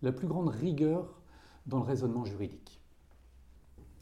la 0.00 0.12
plus 0.12 0.26
grande 0.26 0.48
rigueur 0.48 1.20
dans 1.66 1.78
le 1.78 1.84
raisonnement 1.84 2.24
juridique. 2.24 2.80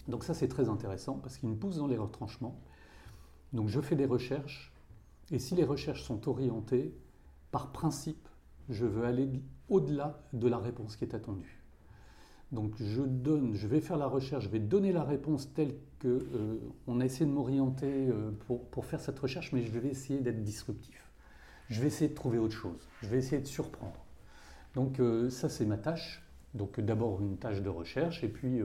Donc 0.06 0.22
ça, 0.22 0.34
c'est 0.34 0.48
très 0.48 0.68
intéressant 0.68 1.14
parce 1.14 1.36
qu'il 1.36 1.48
me 1.48 1.56
pousse 1.56 1.78
dans 1.78 1.88
les 1.88 1.98
retranchements. 1.98 2.60
Donc 3.52 3.68
je 3.68 3.80
fais 3.80 3.96
des 3.96 4.06
recherches 4.06 4.72
et 5.30 5.38
si 5.38 5.54
les 5.54 5.64
recherches 5.64 6.02
sont 6.02 6.28
orientées, 6.28 6.94
par 7.50 7.72
principe, 7.72 8.28
je 8.68 8.84
veux 8.86 9.04
aller 9.04 9.42
au-delà 9.68 10.20
de 10.32 10.48
la 10.48 10.58
réponse 10.58 10.96
qui 10.96 11.04
est 11.04 11.14
attendue. 11.14 11.60
Donc 12.52 12.74
je 12.78 13.02
donne, 13.02 13.54
je 13.54 13.66
vais 13.66 13.80
faire 13.80 13.96
la 13.96 14.06
recherche, 14.06 14.44
je 14.44 14.48
vais 14.48 14.60
donner 14.60 14.92
la 14.92 15.02
réponse 15.02 15.52
telle 15.54 15.74
que 15.98 16.08
euh, 16.08 16.58
on 16.86 17.00
a 17.00 17.04
essayé 17.04 17.26
de 17.26 17.30
m'orienter 17.30 18.08
euh, 18.08 18.30
pour, 18.70 18.84
faire 18.84 19.00
cette 19.00 19.18
recherche, 19.18 19.52
mais 19.52 19.62
je 19.62 19.70
vais 19.70 19.88
essayer 19.88 20.20
d'être 20.20 20.42
disruptif. 20.42 21.10
Je 21.68 21.80
vais 21.80 21.88
essayer 21.88 22.08
de 22.08 22.14
trouver 22.14 22.38
autre 22.38 22.54
chose. 22.54 22.88
Je 23.02 23.08
vais 23.08 23.18
essayer 23.18 23.40
de 23.40 23.46
surprendre. 23.46 24.04
Donc 24.74 25.00
euh, 25.00 25.30
ça 25.30 25.48
c'est 25.48 25.64
ma 25.64 25.78
tâche. 25.78 26.22
Donc 26.52 26.78
d'abord 26.78 27.20
une 27.20 27.36
tâche 27.36 27.60
de 27.60 27.68
recherche 27.68 28.22
et 28.22 28.28
puis 28.28 28.60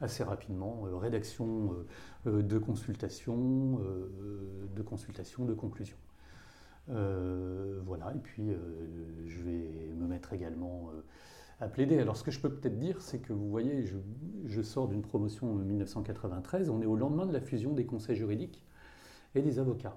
assez 0.00 0.24
rapidement 0.24 0.82
rédaction 0.94 1.72
de 2.26 2.58
consultation, 2.58 3.78
de 4.74 4.82
consultation, 4.82 5.44
de 5.44 5.54
conclusion. 5.54 5.96
Euh, 6.90 7.80
voilà, 7.84 8.12
et 8.14 8.18
puis 8.18 8.50
euh, 8.50 8.56
je 9.26 9.42
vais 9.42 9.92
me 9.96 10.06
mettre 10.06 10.32
également 10.32 10.90
euh, 10.94 11.00
à 11.60 11.68
plaider. 11.68 11.98
Alors 11.98 12.16
ce 12.16 12.24
que 12.24 12.30
je 12.30 12.40
peux 12.40 12.50
peut-être 12.50 12.78
dire, 12.78 13.02
c'est 13.02 13.18
que 13.18 13.32
vous 13.32 13.48
voyez, 13.48 13.84
je, 14.46 14.62
sors 14.62 14.88
d'une 14.88 15.02
promotion 15.02 15.52
en 15.52 15.54
1993, 15.54 16.70
on 16.70 16.80
est 16.80 16.86
au 16.86 16.96
lendemain 16.96 17.26
de 17.26 17.32
la 17.32 17.40
fusion 17.40 17.72
des 17.72 17.84
conseils 17.84 18.16
juridiques 18.16 18.62
et 19.34 19.42
des 19.42 19.58
avocats. 19.58 19.96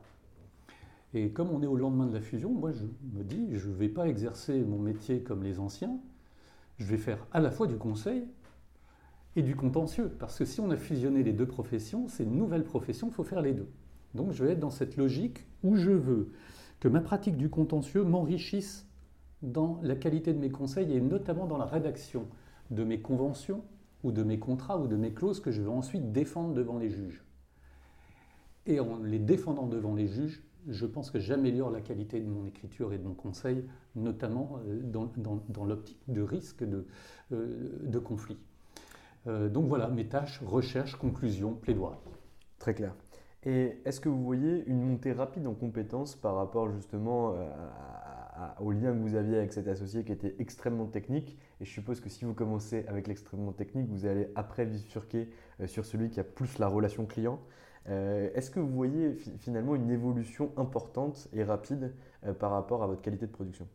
Et 1.13 1.31
comme 1.31 1.49
on 1.49 1.61
est 1.61 1.67
au 1.67 1.75
lendemain 1.75 2.07
de 2.07 2.13
la 2.13 2.21
fusion, 2.21 2.51
moi 2.51 2.71
je 2.71 2.85
me 3.17 3.23
dis, 3.23 3.47
je 3.51 3.69
ne 3.69 3.73
vais 3.73 3.89
pas 3.89 4.07
exercer 4.07 4.59
mon 4.61 4.79
métier 4.79 5.21
comme 5.21 5.43
les 5.43 5.59
anciens, 5.59 5.97
je 6.77 6.85
vais 6.85 6.97
faire 6.97 7.25
à 7.31 7.39
la 7.39 7.51
fois 7.51 7.67
du 7.67 7.77
conseil 7.77 8.25
et 9.35 9.43
du 9.43 9.55
contentieux. 9.55 10.09
Parce 10.19 10.37
que 10.37 10.45
si 10.45 10.59
on 10.59 10.71
a 10.71 10.77
fusionné 10.77 11.23
les 11.23 11.33
deux 11.33 11.45
professions, 11.45 12.07
c'est 12.07 12.23
une 12.23 12.37
nouvelle 12.37 12.63
profession, 12.63 13.07
il 13.07 13.13
faut 13.13 13.23
faire 13.23 13.41
les 13.41 13.53
deux. 13.53 13.67
Donc 14.13 14.31
je 14.31 14.43
vais 14.43 14.53
être 14.53 14.59
dans 14.59 14.69
cette 14.69 14.97
logique 14.97 15.45
où 15.63 15.75
je 15.75 15.91
veux 15.91 16.31
que 16.81 16.87
ma 16.87 16.99
pratique 16.99 17.37
du 17.37 17.49
contentieux 17.49 18.03
m'enrichisse 18.03 18.87
dans 19.43 19.79
la 19.83 19.95
qualité 19.95 20.33
de 20.33 20.39
mes 20.39 20.49
conseils 20.49 20.91
et 20.91 20.99
notamment 20.99 21.45
dans 21.45 21.57
la 21.57 21.65
rédaction 21.65 22.27
de 22.71 22.83
mes 22.83 22.99
conventions 22.99 23.63
ou 24.03 24.11
de 24.11 24.23
mes 24.23 24.39
contrats 24.39 24.79
ou 24.79 24.87
de 24.87 24.95
mes 24.95 25.13
clauses 25.13 25.39
que 25.39 25.51
je 25.51 25.61
vais 25.61 25.69
ensuite 25.69 26.11
défendre 26.11 26.53
devant 26.53 26.79
les 26.79 26.89
juges. 26.89 27.23
Et 28.65 28.79
en 28.79 28.97
les 28.97 29.19
défendant 29.19 29.67
devant 29.67 29.95
les 29.95 30.07
juges, 30.07 30.43
je 30.67 30.85
pense 30.85 31.11
que 31.11 31.19
j'améliore 31.19 31.69
la 31.69 31.81
qualité 31.81 32.19
de 32.19 32.27
mon 32.27 32.45
écriture 32.45 32.93
et 32.93 32.97
de 32.97 33.03
mon 33.03 33.13
conseil, 33.13 33.63
notamment 33.95 34.59
euh, 34.67 34.81
dans, 34.83 35.65
l'optique 35.65 36.01
de 36.07 36.21
risque 36.21 36.63
de, 36.63 36.85
euh, 37.31 38.01
conflit. 38.03 38.37
Euh, 39.27 39.49
donc 39.49 39.67
voilà, 39.67 39.87
mes 39.87 40.07
tâches, 40.07 40.41
recherche, 40.43 40.95
conclusion, 40.95 41.53
plaidoirie. 41.53 41.97
Très 42.57 42.73
clair. 42.73 42.95
Et 43.43 43.81
est-ce 43.85 43.99
que 43.99 44.09
vous 44.09 44.23
voyez 44.23 44.63
une 44.67 44.81
montée 44.81 45.13
rapide 45.13 45.47
en 45.47 45.55
compétences 45.55 46.15
par 46.15 46.35
rapport 46.35 46.69
justement 46.69 47.33
euh, 47.35 47.49
au 48.59 48.71
lien 48.71 48.93
que 48.93 48.99
vous 48.99 49.15
aviez 49.15 49.37
avec 49.37 49.51
cet 49.51 49.67
associé 49.67 50.03
qui 50.03 50.11
était 50.11 50.35
extrêmement 50.37 50.85
technique? 50.85 51.39
Et 51.59 51.65
je 51.65 51.71
suppose 51.71 52.01
que 52.01 52.09
si 52.09 52.23
vous 52.23 52.35
commencez 52.35 52.85
avec 52.87 53.07
l'extrêmement 53.07 53.51
technique, 53.51 53.89
vous 53.89 54.05
allez 54.05 54.27
après 54.35 54.65
bifurquer 54.67 55.29
euh, 55.59 55.65
sur 55.65 55.85
celui 55.85 56.11
qui 56.11 56.19
a 56.19 56.23
plus 56.23 56.59
la 56.59 56.67
relation 56.67 57.07
client. 57.07 57.39
Euh, 57.89 58.29
est-ce 58.35 58.51
que 58.51 58.59
vous 58.59 58.69
voyez 58.69 59.15
finalement 59.39 59.73
une 59.73 59.89
évolution 59.89 60.51
importante 60.55 61.27
et 61.33 61.43
rapide 61.43 61.93
par 62.37 62.51
rapport 62.51 62.83
à 62.83 62.87
votre 62.87 63.01
qualité 63.01 63.25
de 63.25 63.31
production? 63.31 63.67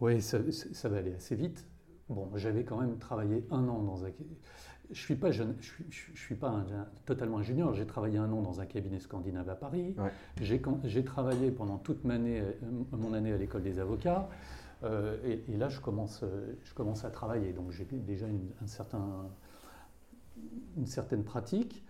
Oui, 0.00 0.22
ça, 0.22 0.38
ça, 0.50 0.88
va 0.88 0.96
aller 0.96 1.12
assez 1.12 1.34
vite. 1.34 1.66
Bon, 2.08 2.30
j'avais 2.34 2.64
quand 2.64 2.78
même 2.80 2.96
travaillé 2.96 3.46
un 3.50 3.68
an 3.68 3.82
dans 3.82 4.06
un 4.06 4.10
je 4.90 5.00
suis 5.00 5.16
pas 5.16 5.30
jeune, 5.30 5.54
je 5.60 5.66
suis, 5.66 6.16
suis 6.16 6.34
pas 6.34 6.64
totalement 7.06 7.38
ingénieur. 7.38 7.74
J'ai 7.74 7.86
travaillé 7.86 8.18
un 8.18 8.30
an 8.32 8.42
dans 8.42 8.60
un 8.60 8.66
cabinet 8.66 9.00
scandinave 9.00 9.48
à 9.48 9.54
Paris. 9.54 9.94
J'ai 10.40 11.04
travaillé 11.04 11.50
pendant 11.50 11.78
toute 11.78 12.04
mon 12.04 12.10
année, 12.10 12.40
euh, 12.40 12.52
mon 12.92 13.12
année 13.12 13.32
à 13.32 13.36
l'école 13.36 13.62
des 13.62 13.78
avocats. 13.78 14.28
Euh, 14.82 15.16
et, 15.24 15.56
là, 15.56 15.68
je 15.68 15.80
commence, 15.80 16.24
je 16.64 16.74
commence 16.74 17.04
à 17.04 17.10
travailler. 17.10 17.52
Donc, 17.52 17.70
j'ai 17.70 17.84
déjà 17.84 18.26
une, 18.26 18.50
un 18.62 18.66
certain, 18.66 19.30
une 20.76 20.86
certaine 20.86 21.24
pratique. 21.24 21.84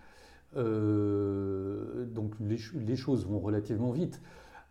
Euh, 0.55 2.05
donc, 2.05 2.33
les, 2.39 2.57
les, 2.75 2.95
choses 2.95 3.25
vont 3.25 3.39
relativement 3.39 3.91
vite. 3.91 4.21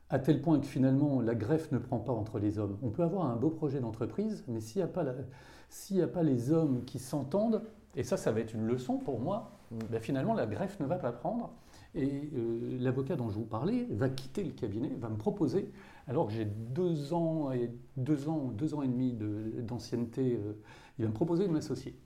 À 0.08 0.18
tel 0.18 0.40
point 0.40 0.58
que 0.58 0.66
finalement, 0.66 1.20
la 1.20 1.34
greffe 1.34 1.70
ne 1.72 1.78
prend 1.78 1.98
pas 1.98 2.12
entre 2.12 2.38
les 2.38 2.58
hommes. 2.58 2.78
On 2.82 2.90
peut 2.90 3.02
avoir 3.02 3.26
un 3.26 3.36
beau 3.36 3.50
projet 3.50 3.80
d'entreprise, 3.80 4.44
mais 4.48 4.60
s'il 4.60 4.80
n'y 4.80 4.84
a, 4.84 4.88
pas 4.88 5.04
a 5.04 6.06
pas 6.06 6.22
les 6.22 6.52
hommes 6.52 6.84
qui 6.84 6.98
s'entendent, 6.98 7.62
et 7.96 8.02
ça, 8.02 8.16
ça 8.16 8.32
va 8.32 8.40
être 8.40 8.54
une 8.54 8.66
leçon 8.66 8.98
pour 8.98 9.20
moi. 9.20 9.52
Ben, 9.90 10.00
finalement, 10.00 10.34
la 10.34 10.46
greffe 10.46 10.80
ne 10.80 10.86
va 10.86 10.96
pas 10.96 11.12
prendre. 11.12 11.54
Et 11.94 12.28
euh, 12.34 12.76
l'avocat 12.80 13.14
dont 13.14 13.28
je 13.28 13.36
vous 13.36 13.44
parlais 13.44 13.86
va 13.90 14.08
quitter 14.08 14.42
le 14.42 14.50
cabinet, 14.50 14.90
va 14.98 15.08
me 15.08 15.16
proposer, 15.16 15.70
alors 16.08 16.26
que 16.26 16.32
j'ai 16.32 16.44
deux 16.44 17.14
ans 17.14 17.52
et 17.52 17.70
deux 17.96 18.28
ans, 18.28 18.48
deux 18.48 18.74
ans 18.74 18.82
et 18.82 18.88
demi 18.88 19.16
d'ancienneté, 19.62 20.34
euh, 20.34 20.54
il 20.98 21.04
va 21.04 21.08
me 21.08 21.14
proposer 21.14 21.46
de 21.46 21.52
m'associer. 21.52 21.96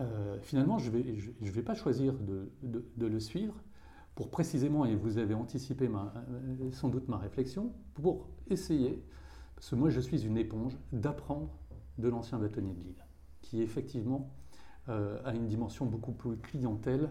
Euh, 0.00 0.38
finalement, 0.40 0.78
je 0.78 0.90
ne 0.90 0.96
vais, 0.96 1.16
je, 1.16 1.50
vais 1.50 1.62
pas 1.62 1.74
choisir 1.74 2.14
de, 2.14 2.52
de, 2.62 3.06
le 3.06 3.18
suivre 3.18 3.54
pour 4.14 4.30
précisément, 4.30 4.84
et 4.84 4.94
vous 4.94 5.18
avez 5.18 5.34
anticipé 5.34 5.88
ma, 5.88 6.14
sans 6.70 6.88
doute 6.88 7.08
ma 7.08 7.16
réflexion, 7.16 7.72
pour 7.94 8.28
essayer, 8.48 9.02
parce 9.56 9.70
que 9.70 9.74
moi 9.74 9.90
je 9.90 10.00
suis 10.00 10.24
une 10.24 10.36
éponge, 10.36 10.76
d'apprendre 10.92 11.50
de 11.98 12.08
l'ancien 12.08 12.38
bâtonnier 12.38 12.74
de 12.74 12.80
Lille, 12.80 13.04
qui 13.40 13.62
effectivement 13.62 14.30
à 14.88 15.34
une 15.34 15.46
dimension 15.46 15.86
beaucoup 15.86 16.12
plus 16.12 16.36
clientèle 16.36 17.10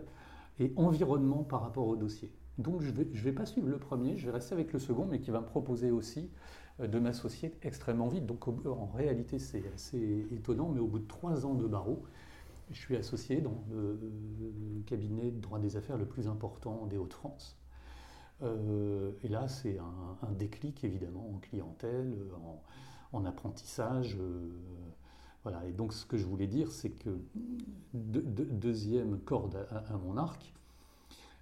et 0.59 0.73
environnement 0.75 1.43
par 1.43 1.61
rapport 1.61 1.87
au 1.87 1.95
dossier. 1.95 2.31
Donc 2.57 2.81
je 2.81 2.91
ne 2.91 3.03
vais 3.03 3.31
pas 3.31 3.45
suivre 3.45 3.67
le 3.67 3.77
premier, 3.77 4.15
je 4.17 4.25
vais 4.25 4.31
rester 4.31 4.53
avec 4.53 4.73
le 4.73 4.79
second, 4.79 5.05
mais 5.05 5.19
qui 5.19 5.31
va 5.31 5.41
me 5.41 5.45
proposer 5.45 5.89
aussi 5.91 6.29
euh, 6.79 6.87
de 6.87 6.99
m'associer 6.99 7.53
extrêmement 7.63 8.07
vite. 8.07 8.25
Donc 8.25 8.47
en 8.47 8.91
réalité 8.93 9.39
c'est 9.39 9.63
assez 9.73 10.27
étonnant, 10.31 10.69
mais 10.69 10.79
au 10.79 10.87
bout 10.87 10.99
de 10.99 11.07
trois 11.07 11.45
ans 11.45 11.55
de 11.55 11.65
barreau, 11.65 12.03
je 12.71 12.79
suis 12.79 12.95
associé 12.95 13.41
dans 13.41 13.63
le 13.71 14.81
cabinet 14.85 15.31
de 15.31 15.39
droit 15.39 15.59
des 15.59 15.77
affaires 15.77 15.97
le 15.97 16.05
plus 16.05 16.27
important 16.27 16.85
des 16.87 16.97
Hauts-de-France. 16.97 17.57
Euh, 18.41 19.11
et 19.21 19.27
là, 19.27 19.47
c'est 19.47 19.77
un, 19.77 20.31
déclic 20.31 20.83
évidemment 20.83 21.29
en 21.35 21.39
clientèle, 21.39 22.15
en, 23.11 23.25
apprentissage. 23.25 24.17
Voilà, 25.43 25.65
et 25.65 25.73
donc 25.73 25.93
ce 25.93 26.05
que 26.05 26.17
je 26.17 26.25
voulais 26.25 26.47
dire, 26.47 26.71
c'est 26.71 26.89
que 26.89 27.19
deuxième 27.93 29.19
corde 29.19 29.67
à, 29.69 29.97
mon 29.97 30.15
arc, 30.17 30.53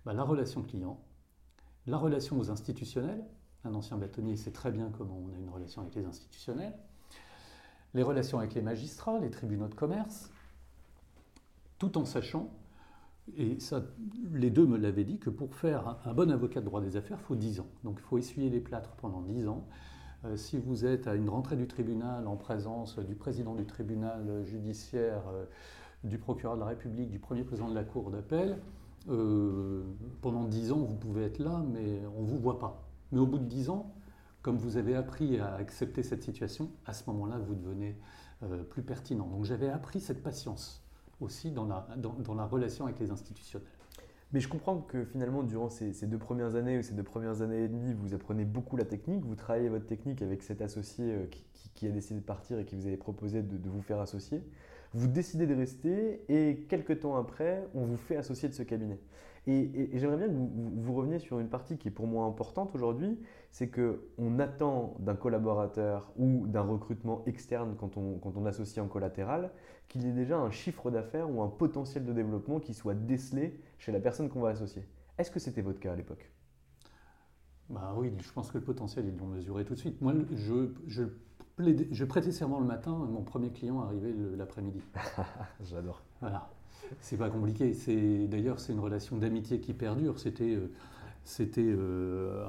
bah, 0.05 0.13
la 0.13 0.23
relation 0.23 0.63
client, 0.63 0.99
la 1.85 1.97
relation 1.97 2.39
aux 2.39 2.49
institutionnels, 2.49 3.23
un 3.63 3.75
ancien 3.75 3.97
bâtonnier 3.97 4.35
sait 4.35 4.51
très 4.51 4.71
bien 4.71 4.89
comment 4.97 5.17
on 5.17 5.33
a 5.35 5.37
une 5.37 5.49
relation 5.49 5.81
avec 5.81 5.93
les 5.93 6.05
institutionnels, 6.05 6.75
les 7.93 8.03
relations 8.03 8.39
avec 8.39 8.55
les 8.55 8.61
magistrats, 8.61 9.19
les 9.19 9.29
tribunaux 9.29 9.67
de 9.67 9.75
commerce, 9.75 10.31
tout 11.77 11.97
en 11.97 12.05
sachant, 12.05 12.49
et 13.37 13.59
ça, 13.59 13.83
les 14.33 14.49
deux 14.49 14.65
me 14.65 14.77
l'avaient 14.77 15.03
dit, 15.03 15.19
que 15.19 15.29
pour 15.29 15.55
faire 15.55 15.99
un, 16.05 16.13
bon 16.13 16.31
avocat 16.31 16.59
de 16.59 16.65
droit 16.65 16.81
des 16.81 16.97
affaires, 16.97 17.17
il 17.21 17.25
faut 17.25 17.35
10 17.35 17.59
ans. 17.59 17.67
Donc 17.83 17.97
il 17.99 18.03
faut 18.03 18.17
essuyer 18.17 18.49
les 18.49 18.59
plâtres 18.59 18.91
pendant 18.97 19.21
10 19.21 19.47
ans. 19.47 19.67
Euh, 20.25 20.37
si 20.37 20.57
vous 20.57 20.85
êtes 20.85 21.07
à 21.07 21.15
une 21.15 21.29
rentrée 21.29 21.55
du 21.55 21.67
tribunal 21.67 22.27
en 22.27 22.35
présence 22.35 22.99
du 22.99 23.15
président 23.15 23.55
du 23.55 23.65
tribunal 23.65 24.43
judiciaire, 24.45 25.23
euh, 25.29 25.45
du 26.03 26.17
procureur 26.17 26.55
de 26.55 26.59
la 26.59 26.67
République, 26.67 27.09
du 27.09 27.19
premier 27.19 27.43
président 27.43 27.69
de 27.69 27.75
la 27.75 27.83
Cour 27.83 28.11
d'appel, 28.11 28.59
euh, 29.09 29.83
pendant 30.21 30.45
dix 30.45 30.71
ans, 30.71 30.77
vous 30.77 30.95
pouvez 30.95 31.23
être 31.25 31.39
là, 31.39 31.63
mais 31.71 32.01
on 32.17 32.21
ne 32.21 32.27
vous 32.27 32.37
voit 32.37 32.59
pas. 32.59 32.83
Mais 33.11 33.19
au 33.19 33.25
bout 33.25 33.39
de 33.39 33.45
dix 33.45 33.69
ans, 33.69 33.93
comme 34.43 34.57
vous 34.57 34.77
avez 34.77 34.95
appris 34.95 35.39
à 35.39 35.55
accepter 35.55 36.03
cette 36.03 36.23
situation, 36.23 36.69
à 36.85 36.93
ce 36.93 37.09
moment-là, 37.09 37.37
vous 37.37 37.55
devenez 37.55 37.95
plus 38.71 38.81
pertinent. 38.81 39.27
Donc 39.27 39.45
j'avais 39.45 39.69
appris 39.69 39.99
cette 39.99 40.23
patience 40.23 40.83
aussi 41.19 41.51
dans 41.51 41.65
la, 41.65 41.87
dans, 41.97 42.33
la 42.33 42.45
relation 42.47 42.85
avec 42.85 42.99
les 42.99 43.11
institutionnels. 43.11 43.67
Mais 44.33 44.39
je 44.39 44.47
comprends 44.47 44.77
que 44.77 45.03
finalement, 45.03 45.43
durant 45.43 45.69
ces, 45.69 45.91
deux 46.07 46.17
premières 46.17 46.55
années 46.55 46.77
ou 46.77 46.81
ces 46.81 46.93
deux 46.93 47.03
premières 47.03 47.41
années 47.41 47.63
et 47.63 47.67
demie, 47.67 47.93
vous 47.93 48.13
apprenez 48.13 48.45
beaucoup 48.45 48.77
la 48.77 48.85
technique, 48.85 49.25
vous 49.25 49.35
travaillez 49.35 49.67
votre 49.67 49.85
technique 49.85 50.21
avec 50.21 50.41
cet 50.41 50.61
associé 50.61 51.05
euh, 51.13 51.25
qui, 51.73 51.87
a 51.87 51.91
décidé 51.91 52.21
de 52.21 52.25
partir 52.25 52.57
et 52.59 52.65
qui 52.65 52.75
vous 52.75 52.87
avait 52.87 52.97
proposé 52.97 53.41
de, 53.41 53.69
vous 53.69 53.81
faire 53.81 53.99
associer. 53.99 54.41
Vous 54.93 55.07
décidez 55.07 55.47
de 55.47 55.55
rester 55.55 56.23
et 56.29 56.65
quelques 56.69 57.01
temps 57.01 57.17
après, 57.17 57.67
on 57.75 57.85
vous 57.85 57.97
fait 57.97 58.15
associer 58.15 58.47
de 58.47 58.53
ce 58.53 58.63
cabinet. 58.63 58.99
Et, 59.47 59.89
j'aimerais 59.97 60.17
bien 60.17 60.27
que 60.27 60.33
vous, 60.33 60.93
reveniez 60.93 61.17
sur 61.17 61.39
une 61.39 61.49
partie 61.49 61.77
qui 61.77 61.87
est 61.87 61.91
pour 61.91 62.05
moi 62.05 62.25
importante 62.25 62.75
aujourd'hui, 62.75 63.19
c'est 63.49 63.69
qu'on 63.69 64.39
attend 64.39 64.95
d'un 64.99 65.15
collaborateur 65.15 66.13
ou 66.17 66.45
d'un 66.45 66.61
recrutement 66.61 67.23
externe 67.25 67.75
quand 67.77 67.97
on, 67.97 68.19
quand 68.19 68.37
on 68.37 68.45
associe 68.45 68.85
en 68.85 68.87
collatéral 68.87 69.51
qu'il 69.87 70.05
y 70.05 70.09
ait 70.09 70.13
déjà 70.13 70.37
un 70.37 70.51
chiffre 70.51 70.89
d'affaires 70.91 71.29
ou 71.29 71.41
un 71.41 71.49
potentiel 71.49 72.05
de 72.05 72.13
développement 72.13 72.59
qui 72.59 72.73
soit 72.73 72.93
décelé 72.93 73.59
chez 73.81 73.91
la 73.91 73.99
personne 73.99 74.29
qu'on 74.29 74.41
va 74.41 74.49
associer. 74.49 74.83
Est-ce 75.17 75.31
que 75.31 75.39
c'était 75.39 75.61
votre 75.61 75.79
cas 75.79 75.93
à 75.93 75.95
l'époque? 75.95 76.31
Bah 77.69 77.93
oui, 77.97 78.13
je 78.21 78.31
pense 78.31 78.51
que 78.51 78.59
le 78.59 78.63
potentiel, 78.63 79.05
ils 79.07 79.17
l'ont 79.17 79.25
mesuré 79.25 79.65
tout 79.65 79.73
de 79.73 79.79
suite. 79.79 79.99
Moi, 80.01 80.13
je, 80.35 80.69
je, 80.87 81.03
je 81.91 82.05
prêtais 82.05 82.31
serment 82.31 82.59
le 82.59 82.65
matin, 82.65 82.91
mon 82.91 83.23
premier 83.23 83.49
client 83.49 83.81
arrivait 83.81 84.13
l'après-midi. 84.37 84.81
J'adore. 85.63 86.03
Voilà. 86.19 86.49
C'est 86.99 87.17
pas 87.17 87.29
compliqué. 87.29 87.73
C'est 87.73 88.27
d'ailleurs 88.27 88.59
c'est 88.59 88.73
une 88.73 88.79
relation 88.79 89.17
d'amitié 89.17 89.59
qui 89.59 89.73
perdure. 89.73 90.19
C'était 90.19 90.55
euh, 90.55 90.71
c'était 91.23 91.63
euh, 91.65 92.45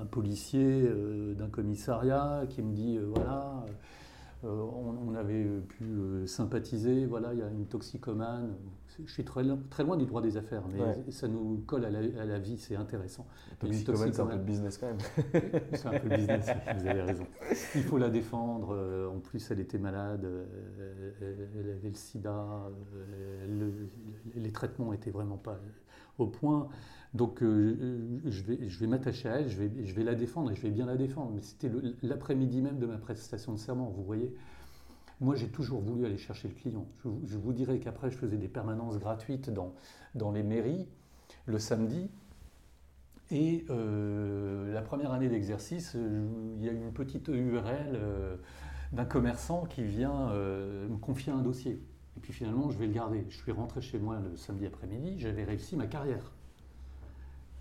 un, 0.00 0.06
policier 0.06 0.82
euh, 0.86 1.34
d'un 1.34 1.48
commissariat 1.48 2.44
qui 2.48 2.62
me 2.62 2.72
dit 2.72 2.98
voilà 2.98 3.66
on, 4.44 5.14
avait 5.16 5.44
pu 5.68 5.84
sympathiser 6.26 7.06
voilà 7.06 7.34
il 7.34 7.40
y 7.40 7.42
a 7.42 7.50
une 7.50 7.66
toxicomane 7.66 8.54
je 9.06 9.12
suis 9.12 9.24
très, 9.24 9.42
très 9.70 9.84
loin 9.84 9.96
du 9.96 10.06
droit 10.06 10.20
des 10.20 10.36
affaires, 10.36 10.62
mais 10.68 11.10
ça 11.10 11.28
nous 11.28 11.62
colle 11.66 11.84
à 11.84 11.90
la, 11.90 12.38
vie, 12.38 12.58
c'est 12.58 12.76
intéressant. 12.76 13.26
Toxicomane, 13.58 14.12
c'est 14.12 14.20
un 14.20 14.26
peu 14.26 14.36
de 14.36 14.42
business 14.42 14.78
quand 14.78 14.86
même. 14.86 14.98
c'est 15.72 15.86
un 15.86 15.98
peu 15.98 16.08
de 16.08 16.16
business, 16.16 16.46
vous 16.76 16.86
avez 16.86 17.02
raison. 17.02 17.26
Il 17.74 17.82
faut 17.82 17.98
la 17.98 18.10
défendre. 18.10 18.74
Euh, 18.74 19.08
en 19.08 19.20
plus, 19.20 19.50
elle 19.50 19.60
était 19.60 19.78
malade, 19.78 20.24
euh, 20.24 21.50
elle 21.60 21.70
avait 21.70 21.88
le 21.88 21.94
sida, 21.94 22.70
euh, 22.94 23.70
les 24.34 24.52
traitements 24.52 24.90
n'étaient 24.92 25.10
vraiment 25.10 25.36
pas 25.36 25.58
au 26.18 26.26
point. 26.26 26.68
Donc, 27.14 27.38
je 27.40 28.42
vais, 28.42 28.68
je 28.68 28.78
vais 28.80 28.86
m'attacher 28.86 29.28
à 29.28 29.40
elle, 29.40 29.48
je 29.48 29.56
vais, 29.56 29.70
je 29.86 29.94
vais 29.94 30.04
la 30.04 30.14
défendre 30.14 30.50
et 30.50 30.54
je 30.54 30.62
vais 30.62 30.70
bien 30.70 30.86
la 30.86 30.96
défendre. 30.96 31.32
Mais 31.34 31.42
c'était 31.42 31.70
l'après-midi 32.02 32.60
même 32.60 32.78
de 32.78 32.86
ma 32.86 32.98
prestation 32.98 33.52
de 33.52 33.58
serment, 33.58 33.90
vous 33.90 34.04
voyez. 34.04 34.34
Moi, 35.20 35.34
j'ai 35.34 35.48
toujours 35.48 35.80
voulu 35.80 36.06
aller 36.06 36.18
chercher 36.18 36.48
le 36.48 36.54
client. 36.54 36.86
Je, 37.24 37.36
vous 37.36 37.52
dirais 37.52 37.80
qu'après, 37.80 38.10
je 38.10 38.16
faisais 38.16 38.36
des 38.36 38.48
permanences 38.48 38.98
gratuites 38.98 39.50
dans, 39.50 39.74
dans 40.14 40.30
les 40.30 40.42
mairies 40.42 40.86
le 41.46 41.58
samedi. 41.58 42.08
Et 43.30 43.66
euh, 43.68 44.72
la 44.72 44.80
première 44.80 45.12
année 45.12 45.28
d'exercice, 45.28 45.96
il 46.56 46.64
y 46.64 46.68
a 46.68 46.72
une 46.72 46.92
petite 46.92 47.28
URL 47.28 47.92
euh, 47.94 48.36
d'un 48.92 49.04
commerçant 49.04 49.64
qui 49.64 49.82
vient 49.82 50.30
euh, 50.30 50.88
me 50.88 50.96
confier 50.96 51.32
un 51.32 51.42
dossier. 51.42 51.82
Et 52.16 52.20
puis 52.20 52.32
finalement, 52.32 52.70
je 52.70 52.78
vais 52.78 52.86
le 52.86 52.92
garder. 52.92 53.26
Je 53.28 53.36
suis 53.36 53.52
rentré 53.52 53.80
chez 53.80 53.98
moi 53.98 54.18
le 54.20 54.36
samedi 54.36 54.66
après-midi, 54.66 55.16
j'avais 55.18 55.44
réussi 55.44 55.76
ma 55.76 55.86
carrière. 55.86 56.32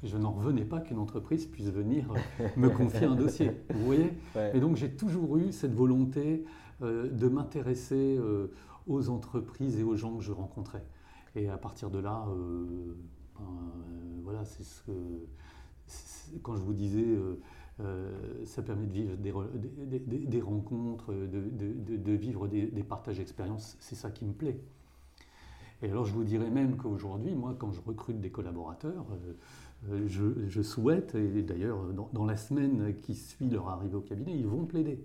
Je 0.04 0.16
n'en 0.16 0.32
revenais 0.32 0.64
pas 0.64 0.80
qu'une 0.80 1.00
entreprise 1.00 1.48
puisse 1.48 1.70
venir 1.70 2.14
me 2.56 2.70
confier 2.70 3.08
un 3.08 3.16
dossier. 3.16 3.52
Vous 3.74 3.84
voyez? 3.84 4.14
Et 4.54 4.60
donc 4.60 4.76
j'ai 4.76 4.92
toujours 4.92 5.38
eu 5.38 5.52
cette 5.52 5.74
volonté 5.74 6.46
euh, 6.46 6.48
de 6.82 7.28
m'intéresser 7.28 8.18
euh, 8.18 8.48
aux 8.86 9.10
entreprises 9.10 9.80
et 9.80 9.84
aux 9.84 9.96
gens 9.96 10.18
que 10.18 10.24
je 10.24 10.32
rencontrais. 10.32 10.84
Et 11.36 11.50
à 11.50 11.58
partir 11.58 11.90
de 11.90 12.00
là, 12.00 12.26
euh, 12.30 12.96
ben, 13.38 13.46
voilà, 14.24 14.46
c'est 14.46 14.64
ce 14.64 14.82
que. 14.84 14.92
Quand 16.44 16.58
je 16.58 16.62
vous 16.62 16.74
disais, 16.74 17.18
ça 18.44 18.62
permet 18.62 18.86
de 18.86 18.92
vivre 18.92 19.16
des, 19.16 20.42
rencontres, 20.42 21.14
de, 21.14 22.12
vivre 22.12 22.50
des, 22.50 22.84
partages 22.84 23.20
d'expériences, 23.20 23.78
c'est 23.80 23.96
ça 23.96 24.12
qui 24.12 24.26
me 24.26 24.34
plaît. 24.34 24.60
Et 25.82 25.90
alors 25.90 26.04
je 26.04 26.12
vous 26.12 26.26
dirais 26.26 26.50
même 26.50 26.76
qu'aujourd'hui, 26.76 27.34
moi, 27.36 27.56
quand 27.58 27.72
je 27.72 27.80
recrute 27.80 28.20
des 28.20 28.32
collaborateurs, 28.32 29.06
je, 30.08 30.62
souhaite, 30.62 31.16
et 31.16 31.42
d'ailleurs 31.42 31.80
dans, 32.12 32.26
la 32.26 32.36
semaine 32.36 32.94
qui 33.02 33.16
suit 33.16 33.50
leur 33.50 33.70
arrivée 33.70 33.96
au 33.96 34.02
cabinet, 34.02 34.38
ils 34.38 34.46
vont 34.48 34.66
plaider. 34.66 35.02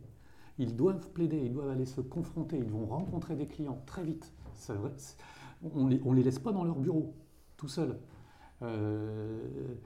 Ils 0.63 0.77
doivent 0.77 1.09
plaider, 1.09 1.39
ils 1.39 1.53
doivent 1.53 1.71
aller 1.71 1.87
se 1.87 2.01
confronter, 2.01 2.57
ils 2.57 2.71
vont 2.71 2.87
rencontrer 2.87 3.35
des 3.35 3.49
clients 3.49 3.83
très 3.85 4.05
vite. 4.05 4.33
on 5.75 5.85
ne 5.87 5.91
les, 5.91 6.01
on 6.05 6.13
les 6.13 6.23
laisse 6.23 6.39
pas 6.39 6.53
dans 6.53 6.63
leur 6.63 6.79
bureau, 6.79 7.17
tout 7.57 7.67
seuls. 7.67 7.99
Euh, 8.63 9.41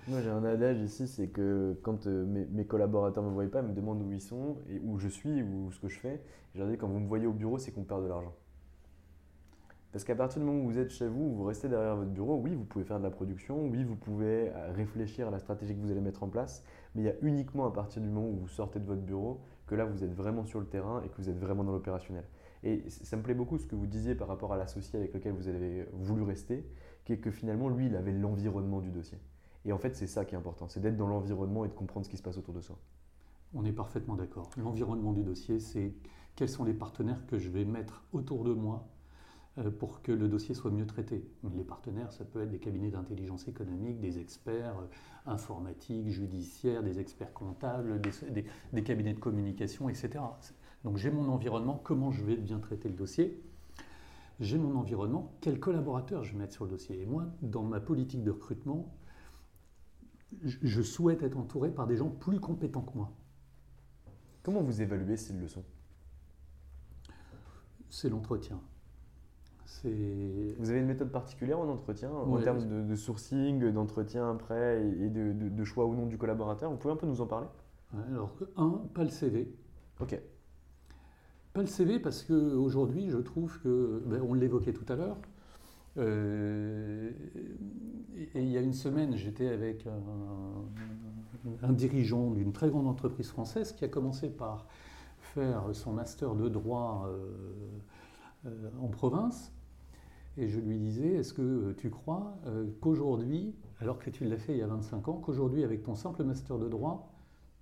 Moi 0.06 0.20
j'ai 0.20 0.28
un 0.28 0.44
adage 0.44 0.78
ici, 0.80 1.08
c'est 1.08 1.28
que 1.28 1.78
quand 1.82 2.06
euh, 2.06 2.26
mes, 2.26 2.66
collaborateurs 2.66 3.24
ne 3.24 3.30
me 3.30 3.34
voient 3.34 3.50
pas, 3.50 3.62
ils 3.62 3.68
me 3.68 3.72
demandent 3.72 4.02
où 4.02 4.12
ils 4.12 4.20
sont, 4.20 4.58
et 4.68 4.78
où 4.84 4.98
je 4.98 5.08
suis, 5.08 5.42
ou 5.42 5.72
ce 5.72 5.80
que 5.80 5.88
je 5.88 5.98
fais. 5.98 6.22
Je 6.54 6.60
leur 6.60 6.68
dis 6.68 6.76
quand 6.76 6.88
vous 6.88 7.00
me 7.00 7.08
voyez 7.08 7.26
au 7.26 7.32
bureau, 7.32 7.56
c'est 7.56 7.70
qu'on 7.70 7.84
perd 7.84 8.02
de 8.02 8.08
l'argent. 8.08 8.34
Parce 9.92 10.04
qu'à 10.04 10.14
partir 10.14 10.40
du 10.40 10.46
moment 10.46 10.62
où 10.62 10.68
vous 10.68 10.78
êtes 10.78 10.90
chez 10.90 11.08
vous, 11.08 11.34
vous 11.34 11.44
restez 11.44 11.70
derrière 11.70 11.96
votre 11.96 12.10
bureau, 12.10 12.36
oui, 12.36 12.54
vous 12.54 12.64
pouvez 12.64 12.84
faire 12.84 12.98
de 12.98 13.04
la 13.04 13.10
production, 13.10 13.66
oui, 13.66 13.82
vous 13.82 13.96
pouvez 13.96 14.50
euh, 14.50 14.72
réfléchir 14.74 15.28
à 15.28 15.30
la 15.30 15.38
stratégie 15.38 15.74
que 15.74 15.80
vous 15.80 15.90
allez 15.90 16.02
mettre 16.02 16.22
en 16.22 16.28
place, 16.28 16.62
mais 16.94 17.00
il 17.00 17.06
y 17.06 17.08
a 17.08 17.14
uniquement 17.22 17.64
à 17.64 17.72
partir 17.72 18.02
du 18.02 18.08
moment 18.08 18.28
où 18.28 18.36
vous 18.36 18.48
sortez 18.48 18.78
de 18.78 18.84
votre 18.84 19.00
bureau 19.00 19.40
que 19.66 19.74
là, 19.74 19.84
vous 19.84 20.04
êtes 20.04 20.14
vraiment 20.14 20.44
sur 20.44 20.60
le 20.60 20.66
terrain 20.66 21.02
et 21.02 21.08
que 21.08 21.16
vous 21.16 21.28
êtes 21.28 21.38
vraiment 21.38 21.64
dans 21.64 21.72
l'opérationnel. 21.72 22.24
Et 22.62 22.88
ça 22.88 23.16
me 23.16 23.22
plaît 23.22 23.34
beaucoup 23.34 23.58
ce 23.58 23.66
que 23.66 23.76
vous 23.76 23.86
disiez 23.86 24.14
par 24.14 24.28
rapport 24.28 24.52
à 24.52 24.56
l'associé 24.56 24.98
avec 24.98 25.12
lequel 25.12 25.32
vous 25.32 25.48
avez 25.48 25.86
voulu 25.92 26.22
rester, 26.22 26.66
qui 27.04 27.12
est 27.12 27.18
que 27.18 27.30
finalement, 27.30 27.68
lui, 27.68 27.86
il 27.86 27.96
avait 27.96 28.12
l'environnement 28.12 28.80
du 28.80 28.90
dossier. 28.90 29.18
Et 29.64 29.72
en 29.72 29.78
fait, 29.78 29.96
c'est 29.96 30.06
ça 30.06 30.24
qui 30.24 30.34
est 30.34 30.38
important, 30.38 30.68
c'est 30.68 30.80
d'être 30.80 30.96
dans 30.96 31.08
l'environnement 31.08 31.64
et 31.64 31.68
de 31.68 31.74
comprendre 31.74 32.06
ce 32.06 32.10
qui 32.10 32.16
se 32.16 32.22
passe 32.22 32.38
autour 32.38 32.54
de 32.54 32.60
soi. 32.60 32.78
On 33.54 33.64
est 33.64 33.72
parfaitement 33.72 34.14
d'accord. 34.14 34.50
L'environnement 34.56 35.12
du 35.12 35.22
dossier, 35.22 35.58
c'est 35.58 35.92
quels 36.36 36.48
sont 36.48 36.64
les 36.64 36.74
partenaires 36.74 37.26
que 37.26 37.38
je 37.38 37.48
vais 37.48 37.64
mettre 37.64 38.04
autour 38.12 38.44
de 38.44 38.52
moi 38.52 38.86
pour 39.78 40.02
que 40.02 40.12
le 40.12 40.28
dossier 40.28 40.54
soit 40.54 40.70
mieux 40.70 40.86
traité. 40.86 41.24
Les 41.54 41.64
partenaires, 41.64 42.12
ça 42.12 42.24
peut 42.24 42.42
être 42.42 42.50
des 42.50 42.58
cabinets 42.58 42.90
d'intelligence 42.90 43.48
économique, 43.48 44.00
des 44.00 44.18
experts 44.18 44.78
euh, 44.78 45.30
informatiques, 45.30 46.08
judiciaires, 46.10 46.82
des 46.82 47.00
experts 47.00 47.32
comptables, 47.32 48.00
des, 48.00 48.82
cabinets 48.82 49.14
de 49.14 49.18
communication, 49.18 49.88
etc. 49.88 50.22
Donc 50.84 50.98
j'ai 50.98 51.10
mon 51.10 51.28
environnement, 51.30 51.80
comment 51.82 52.10
je 52.10 52.24
vais 52.24 52.36
bien 52.36 52.58
traiter 52.58 52.88
le 52.88 52.94
dossier 52.94 53.42
j'ai 54.38 54.58
mon 54.58 54.76
environnement, 54.76 55.32
quels 55.40 55.58
collaborateurs 55.58 56.22
je 56.22 56.32
vais 56.32 56.38
mettre 56.40 56.52
sur 56.52 56.66
le 56.66 56.70
dossier. 56.72 57.00
Et 57.00 57.06
moi, 57.06 57.24
dans 57.40 57.62
ma 57.62 57.80
politique 57.80 58.22
de 58.22 58.30
recrutement, 58.30 58.94
je 60.42 60.82
souhaite 60.82 61.22
être 61.22 61.38
entouré 61.38 61.70
par 61.70 61.86
des 61.86 61.96
gens 61.96 62.10
plus 62.10 62.38
compétents 62.38 62.82
que 62.82 62.98
moi. 62.98 63.12
Comment 64.42 64.62
vous 64.62 64.82
évaluez 64.82 65.16
s'ils 65.16 65.40
le 65.40 65.48
sont 65.48 65.64
C'est 67.88 68.10
l'entretien. 68.10 68.60
Vous 69.84 70.70
avez 70.70 70.78
une 70.78 70.86
méthode 70.86 71.10
particulière 71.10 71.58
en 71.58 71.68
entretien, 71.68 72.10
en 72.10 72.40
termes 72.40 72.86
de, 72.86 72.94
sourcing, 72.94 73.72
d'entretien 73.72 74.30
après 74.30 74.80
et 74.80 75.08
de, 75.08 75.64
choix 75.64 75.86
ou 75.86 75.94
non 75.94 76.06
du 76.06 76.18
collaborateur? 76.18 76.70
Vous 76.70 76.76
pouvez 76.76 76.94
un 76.94 76.96
peu 76.96 77.06
nous 77.06 77.20
en 77.20 77.26
parler? 77.26 77.48
Alors, 78.10 78.36
un, 78.56 78.82
pas 78.94 79.02
le 79.02 79.10
CV. 79.10 79.52
Ok. 80.00 80.20
Pas 81.52 81.60
le 81.62 81.66
CV 81.66 81.98
parce 81.98 82.22
qu'aujourd'hui, 82.22 83.10
je 83.10 83.18
trouve 83.18 83.60
que, 83.60 84.02
ben, 84.06 84.20
on 84.22 84.34
l'évoquait 84.34 84.72
tout 84.72 84.84
à 84.92 84.96
l'heure, 84.96 85.16
euh, 85.98 87.10
et, 88.34 88.42
il 88.42 88.48
y 88.48 88.58
a 88.58 88.60
une 88.60 88.74
semaine, 88.74 89.16
j'étais 89.16 89.48
avec 89.48 89.86
un, 91.62 91.72
dirigeant 91.72 92.30
d'une 92.30 92.52
très 92.52 92.68
grande 92.68 92.86
entreprise 92.86 93.28
française 93.28 93.72
qui 93.72 93.84
a 93.84 93.88
commencé 93.88 94.28
par 94.28 94.66
faire 95.20 95.64
son 95.72 95.92
master 95.92 96.34
de 96.34 96.48
droit 96.48 97.08
euh, 97.08 97.30
euh, 98.46 98.70
en 98.80 98.88
province 98.88 99.52
et 100.38 100.48
je 100.48 100.60
lui 100.60 100.78
disais, 100.78 101.14
est-ce 101.14 101.32
que 101.32 101.42
euh, 101.42 101.74
tu 101.76 101.90
crois 101.90 102.38
euh, 102.46 102.66
qu'aujourd'hui, 102.80 103.54
alors 103.80 103.98
que 103.98 104.10
tu 104.10 104.24
l'as 104.24 104.36
fait 104.36 104.52
il 104.52 104.58
y 104.58 104.62
a 104.62 104.66
25 104.66 105.08
ans, 105.08 105.14
qu'aujourd'hui, 105.14 105.64
avec 105.64 105.82
ton 105.82 105.94
simple 105.94 106.24
master 106.24 106.58
de 106.58 106.68
droit, 106.68 107.12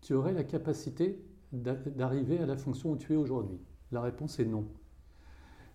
tu 0.00 0.14
aurais 0.14 0.32
la 0.32 0.44
capacité 0.44 1.24
d'arriver 1.52 2.38
à 2.38 2.46
la 2.46 2.56
fonction 2.56 2.92
où 2.92 2.96
tu 2.96 3.12
es 3.12 3.16
aujourd'hui? 3.16 3.60
La 3.92 4.00
réponse 4.00 4.40
est 4.40 4.44
non. 4.44 4.66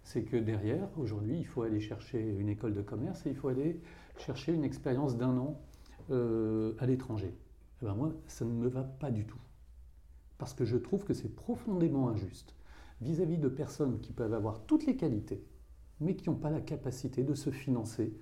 C'est 0.03 0.23
que 0.23 0.35
derrière, 0.35 0.89
aujourd'hui, 0.97 1.39
il 1.39 1.45
faut 1.45 1.61
aller 1.61 1.79
chercher 1.79 2.21
une 2.37 2.49
école 2.49 2.73
de 2.73 2.81
commerce 2.81 3.25
et 3.25 3.29
il 3.29 3.35
faut 3.35 3.47
aller 3.47 3.81
chercher 4.17 4.53
une 4.53 4.65
expérience 4.65 5.17
d'un 5.17 5.37
an 5.37 5.61
euh, 6.11 6.73
à 6.79 6.85
l'étranger. 6.85 7.33
Eh 7.81 7.85
ben 7.85 7.95
moi, 7.95 8.13
ça 8.27 8.43
ne 8.43 8.51
me 8.51 8.67
va 8.67 8.83
pas 8.83 9.11
du 9.11 9.25
tout. 9.25 9.39
Parce 10.37 10.53
que 10.53 10.65
je 10.65 10.77
trouve 10.77 11.05
que 11.05 11.13
c'est 11.13 11.33
profondément 11.33 12.09
injuste 12.09 12.55
vis 12.99 13.21
à 13.21 13.25
-vis 13.25 13.39
de 13.39 13.47
personnes 13.47 13.99
qui 14.01 14.11
peuvent 14.11 14.33
avoir 14.33 14.65
toutes 14.65 14.85
les 14.85 14.97
qualités, 14.97 15.41
mais 15.99 16.15
qui 16.15 16.29
n'ont 16.29 16.35
pas 16.35 16.49
la 16.49 16.61
capacité 16.61 17.23
de 17.23 17.33
se 17.33 17.49
financer 17.49 18.13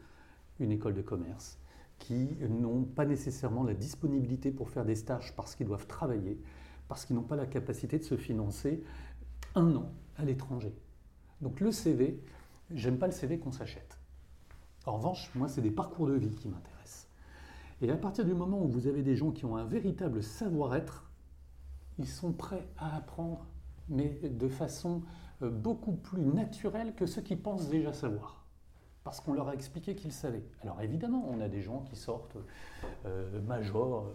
une 0.60 0.72
école 0.72 0.94
de 0.94 1.02
commerce, 1.02 1.60
qui 2.00 2.38
n'ont 2.50 2.84
pas 2.84 3.06
nécessairement 3.06 3.64
la 3.64 3.74
disponibilité 3.74 4.52
pour 4.52 4.70
faire 4.70 4.86
des 4.86 4.96
stages 4.96 5.36
parce 5.36 5.56
qu'ils 5.56 5.68
doivent 5.68 5.88
travailler, 5.88 6.40
parce 6.88 7.06
qu'ils 7.06 7.16
n'ont 7.16 7.24
pas 7.24 7.36
la 7.36 7.48
capacité 7.48 8.00
de 8.00 8.04
se 8.04 8.18
financer 8.18 8.84
un 9.56 9.76
an 9.76 9.92
à 10.18 10.26
l'étranger. 10.26 10.74
Donc 11.42 11.60
le 11.60 11.72
CV, 11.72 12.20
j'aime 12.72 12.98
pas 12.98 13.08
le 13.08 13.14
CV 13.14 13.40
qu'on 13.40 13.52
s'achète. 13.52 13.98
En 14.86 14.98
revanche, 14.98 15.30
moi, 15.36 15.48
c'est 15.48 15.62
des 15.62 15.72
parcours 15.72 16.08
de 16.08 16.14
vie 16.14 16.34
qui 16.34 16.48
m'intéressent. 16.48 17.08
Et 17.82 17.92
à 17.92 17.98
partir 17.98 18.26
du 18.26 18.34
moment 18.34 18.64
où 18.64 18.68
vous 18.68 18.88
avez 18.88 19.04
des 19.04 19.16
gens 19.16 19.32
qui 19.32 19.46
ont 19.46 19.58
un 19.58 19.66
véritable 19.66 20.24
savoir-être, 20.24 21.12
ils 22.00 22.08
sont 22.08 22.32
prêts 22.32 22.68
à 22.78 22.96
apprendre, 22.96 23.46
mais 23.90 24.20
de 24.24 24.48
façon 24.48 25.02
beaucoup 25.42 25.94
plus 25.94 26.22
naturelle 26.22 26.94
que 26.96 27.06
ceux 27.06 27.22
qui 27.22 27.36
pensent 27.36 27.70
déjà 27.70 27.94
savoir. 27.94 28.46
Parce 29.04 29.22
qu'on 29.22 29.34
leur 29.34 29.48
a 29.48 29.54
expliqué 29.54 29.96
qu'ils 29.96 30.12
savaient. 30.12 30.44
Alors 30.62 30.82
évidemment, 30.82 31.26
on 31.30 31.40
a 31.40 31.48
des 31.48 31.62
gens 31.62 31.80
qui 31.82 31.96
sortent 31.96 32.38
euh, 33.06 33.42
major, 33.42 34.14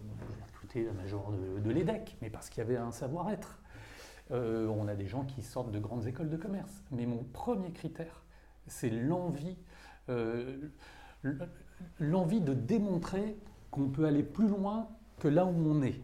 euh, 0.75 0.85
la 0.85 0.93
major 0.93 1.33
de, 1.33 1.61
de 1.61 1.83
mais 2.21 2.31
parce 2.31 2.51
qu'il 2.51 2.59
y 2.59 2.67
avait 2.67 2.77
un 2.77 2.93
savoir-être. 2.93 3.63
Euh, 4.31 4.67
on 4.69 4.89
a 4.89 4.95
des 4.95 5.07
gens 5.07 5.25
qui 5.25 5.43
sortent 5.43 5.71
de 5.71 5.79
grandes 5.79 6.07
écoles 6.07 6.31
de 6.31 6.37
commerce. 6.37 6.83
Mais 6.91 7.07
mon 7.07 7.25
premier 7.33 7.73
critère, 7.73 8.23
c'est 8.67 8.91
l'envie, 8.91 9.57
euh, 10.09 10.59
l'envie 11.99 12.41
de 12.41 12.55
démontrer 12.55 13.37
qu'on 13.71 13.89
peut 13.89 14.05
aller 14.05 14.23
plus 14.23 14.49
loin 14.49 14.89
que 15.19 15.29
là 15.29 15.45
où 15.45 15.55
on 15.55 15.83
est. 15.83 16.01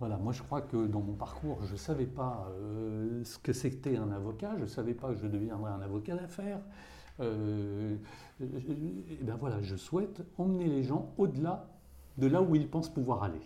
Voilà, 0.00 0.16
moi 0.16 0.32
je 0.32 0.42
crois 0.42 0.60
que 0.60 0.86
dans 0.86 1.00
mon 1.00 1.14
parcours, 1.14 1.58
je 1.64 1.72
ne 1.72 1.78
savais 1.78 2.06
pas 2.06 2.48
euh, 2.50 3.22
ce 3.24 3.38
que 3.38 3.52
c'était 3.52 3.96
un 3.96 4.10
avocat, 4.10 4.54
je 4.56 4.62
ne 4.62 4.66
savais 4.66 4.94
pas 4.94 5.10
que 5.10 5.16
je 5.16 5.26
deviendrais 5.26 5.70
un 5.70 5.80
avocat 5.80 6.16
d'affaires. 6.16 6.60
Euh, 7.20 7.96
et 8.40 9.18
ben 9.22 9.36
voilà, 9.36 9.62
je 9.62 9.76
souhaite 9.76 10.22
emmener 10.36 10.66
les 10.66 10.82
gens 10.82 11.12
au-delà 11.16 11.68
de 12.18 12.26
là 12.26 12.42
où 12.42 12.56
ils 12.56 12.68
pensent 12.68 12.92
pouvoir 12.92 13.22
aller. 13.22 13.40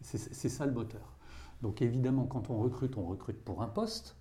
C'est 0.00 0.48
ça 0.48 0.66
le 0.66 0.72
moteur. 0.72 1.16
Donc 1.62 1.80
évidemment, 1.80 2.26
quand 2.26 2.50
on 2.50 2.58
recrute, 2.58 2.96
on 2.98 3.04
recrute 3.04 3.40
pour 3.44 3.62
un 3.62 3.68
poste, 3.68 4.16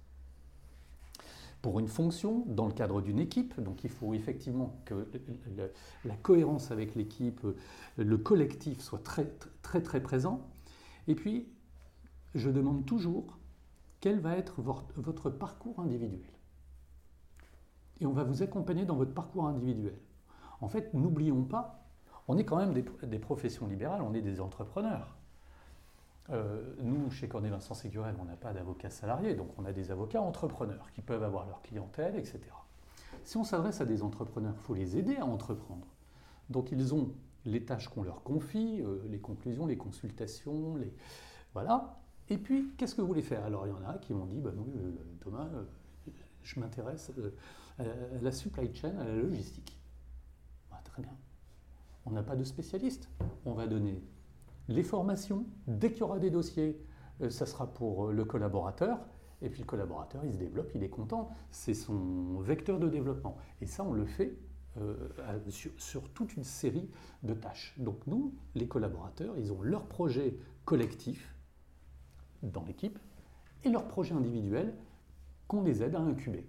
pour 1.63 1.79
une 1.79 1.87
fonction, 1.87 2.43
dans 2.45 2.67
le 2.67 2.73
cadre 2.73 3.01
d'une 3.01 3.17
équipe. 3.17 3.59
Donc 3.59 3.83
il 3.83 3.89
faut 3.89 4.13
effectivement 4.13 4.75
que 4.85 5.07
la 6.05 6.15
cohérence 6.17 6.69
avec 6.69 6.93
l'équipe, 6.93 7.41
le 7.97 8.17
collectif 8.19 8.79
soit 8.79 9.03
très 9.03 9.25
très 9.63 9.81
très 9.81 10.01
présent. 10.01 10.47
Et 11.07 11.15
puis, 11.15 11.47
je 12.35 12.49
demande 12.49 12.85
toujours 12.85 13.37
quel 13.99 14.19
va 14.19 14.37
être 14.37 14.61
votre 14.61 15.29
parcours 15.29 15.79
individuel? 15.79 16.33
Et 17.99 18.05
on 18.05 18.13
va 18.13 18.23
vous 18.23 18.41
accompagner 18.41 18.85
dans 18.85 18.95
votre 18.95 19.13
parcours 19.13 19.47
individuel. 19.47 19.97
En 20.59 20.67
fait, 20.67 20.93
n'oublions 20.93 21.43
pas, 21.43 21.85
on 22.27 22.37
est 22.37 22.45
quand 22.45 22.57
même 22.57 22.73
des, 22.73 22.83
des 23.03 23.19
professions 23.19 23.67
libérales, 23.67 24.01
on 24.01 24.13
est 24.13 24.21
des 24.21 24.41
entrepreneurs. 24.41 25.15
Euh, 26.29 26.75
nous, 26.79 27.09
chez 27.11 27.27
Cornet 27.27 27.49
Vincent 27.49 27.73
Ségurel, 27.73 28.15
on 28.19 28.25
n'a 28.25 28.35
pas 28.35 28.53
d'avocats 28.53 28.89
salariés, 28.89 29.35
donc 29.35 29.49
on 29.57 29.65
a 29.65 29.73
des 29.73 29.91
avocats 29.91 30.21
entrepreneurs 30.21 30.91
qui 30.93 31.01
peuvent 31.01 31.23
avoir 31.23 31.45
leur 31.45 31.61
clientèle, 31.61 32.15
etc. 32.15 32.39
Si 33.23 33.37
on 33.37 33.43
s'adresse 33.43 33.81
à 33.81 33.85
des 33.85 34.01
entrepreneurs, 34.01 34.53
il 34.55 34.61
faut 34.61 34.73
les 34.73 34.97
aider 34.97 35.17
à 35.17 35.25
entreprendre. 35.25 35.87
Donc 36.49 36.71
ils 36.71 36.93
ont 36.93 37.11
les 37.45 37.63
tâches 37.65 37.87
qu'on 37.89 38.03
leur 38.03 38.23
confie, 38.23 38.81
euh, 38.81 39.01
les 39.09 39.19
conclusions, 39.19 39.65
les 39.65 39.77
consultations, 39.77 40.75
les... 40.75 40.93
voilà. 41.53 41.97
Et 42.29 42.37
puis, 42.37 42.71
qu'est-ce 42.77 42.95
que 42.95 43.01
vous 43.01 43.07
voulez 43.07 43.21
faire? 43.21 43.43
Alors 43.43 43.67
il 43.67 43.71
y 43.71 43.73
en 43.73 43.89
a 43.89 43.97
qui 43.97 44.13
m'ont 44.13 44.25
dit, 44.25 44.39
bah, 44.39 44.51
oui, 44.55 44.71
euh, 44.77 44.91
Thomas, 45.19 45.49
euh, 45.53 45.63
je 46.43 46.59
m'intéresse 46.59 47.11
euh, 47.17 47.31
à 47.77 48.21
la 48.21 48.31
supply 48.31 48.73
chain, 48.73 48.97
à 48.99 49.03
la 49.03 49.15
logistique. 49.15 49.77
Bah, 50.69 50.79
très 50.83 51.01
bien. 51.01 51.11
On 52.05 52.11
n'a 52.11 52.23
pas 52.23 52.37
de 52.37 52.43
spécialiste. 52.45 53.09
On 53.45 53.53
va 53.53 53.67
donner 53.67 54.01
les 54.69 54.83
formations. 54.83 55.45
Dès 55.67 55.91
qu'il 55.91 55.99
y 55.99 56.03
aura 56.03 56.19
des 56.19 56.29
dossiers, 56.29 56.81
ça 57.29 57.45
sera 57.45 57.67
pour 57.67 58.07
le 58.07 58.25
collaborateur. 58.25 58.99
Et 59.41 59.49
puis 59.49 59.59
le 59.59 59.65
collaborateur, 59.65 60.23
il 60.23 60.33
se 60.33 60.37
développe, 60.37 60.71
il 60.73 60.83
est 60.83 60.89
content. 60.89 61.29
C'est 61.51 61.73
son 61.73 62.39
vecteur 62.39 62.79
de 62.79 62.87
développement. 62.87 63.37
Et 63.59 63.65
ça, 63.65 63.83
on 63.83 63.93
le 63.93 64.05
fait 64.05 64.37
euh, 64.77 64.95
sur, 65.77 66.09
toute 66.13 66.35
une 66.35 66.43
série 66.43 66.89
de 67.23 67.33
tâches. 67.33 67.73
Donc 67.77 68.05
nous, 68.07 68.33
les 68.55 68.67
collaborateurs, 68.67 69.37
ils 69.37 69.51
ont 69.51 69.61
leur 69.61 69.85
projet 69.87 70.37
collectif 70.65 71.35
dans 72.43 72.63
l'équipe 72.63 72.97
et 73.63 73.69
leur 73.69 73.87
projet 73.87 74.13
individuel 74.15 74.73
qu'on 75.47 75.61
les 75.63 75.83
aide 75.83 75.95
à 75.95 75.99
incuber. 75.99 76.47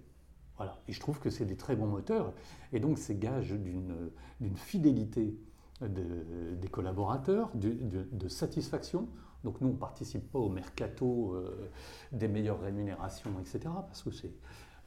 Voilà. 0.57 0.79
Et 0.87 0.93
je 0.93 0.99
trouve 0.99 1.19
que 1.19 1.29
c'est 1.29 1.45
des 1.45 1.57
très 1.57 1.75
bons 1.75 1.87
moteurs. 1.87 2.33
Et 2.71 2.79
donc, 2.79 2.97
c'est 2.97 3.17
gage 3.19 3.51
d'une 3.51 4.55
fidélité 4.55 5.37
de- 5.81 6.55
des 6.55 6.67
collaborateurs, 6.67 7.51
de 7.55 8.27
satisfaction. 8.27 9.09
Donc, 9.43 9.59
nous, 9.61 9.67
on 9.69 9.73
ne 9.73 9.77
participe 9.77 10.31
pas 10.31 10.39
au 10.39 10.49
mercato 10.49 11.33
euh, 11.33 11.69
des 12.11 12.27
meilleures 12.29 12.61
rémunérations, 12.61 13.31
etc. 13.41 13.59
Parce 13.65 14.01
que 14.03 14.11
c'est 14.11 14.31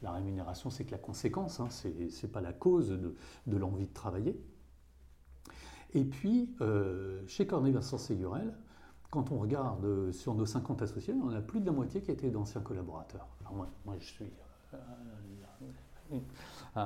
la 0.03 0.13
rémunération, 0.13 0.71
c'est 0.71 0.85
que 0.85 0.91
la 0.91 0.99
conséquence, 0.99 1.61
hein, 1.61 1.69
c'est 1.71 1.95
n'est 1.95 2.29
pas 2.29 2.41
la 2.41 2.53
cause 2.53 2.91
de, 3.47 3.57
l'envie 3.57 3.87
de 3.87 3.93
travailler. 3.93 4.41
Et 5.95 6.05
puis, 6.05 6.55
euh, 6.61 7.23
chez 7.27 7.47
Cornet 7.47 7.71
Vincent 7.71 7.99
Ségurel, 7.99 8.55
quand 9.11 9.33
on 9.33 9.39
regarde 9.39 9.85
euh, 9.85 10.13
sur 10.13 10.35
nos 10.35 10.47
50 10.47 10.83
associés, 10.83 11.15
on 11.15 11.31
a 11.31 11.41
plus 11.41 11.61
de 11.61 11.67
la 11.67 11.73
moitié 11.73 12.03
qui 12.03 12.11
étaient 12.11 12.31
d'anciens 12.31 12.61
collaborateurs. 12.61 13.29
Moi, 13.53 13.69
je 13.99 14.05
suis 14.05 14.31
euh, 14.75 14.79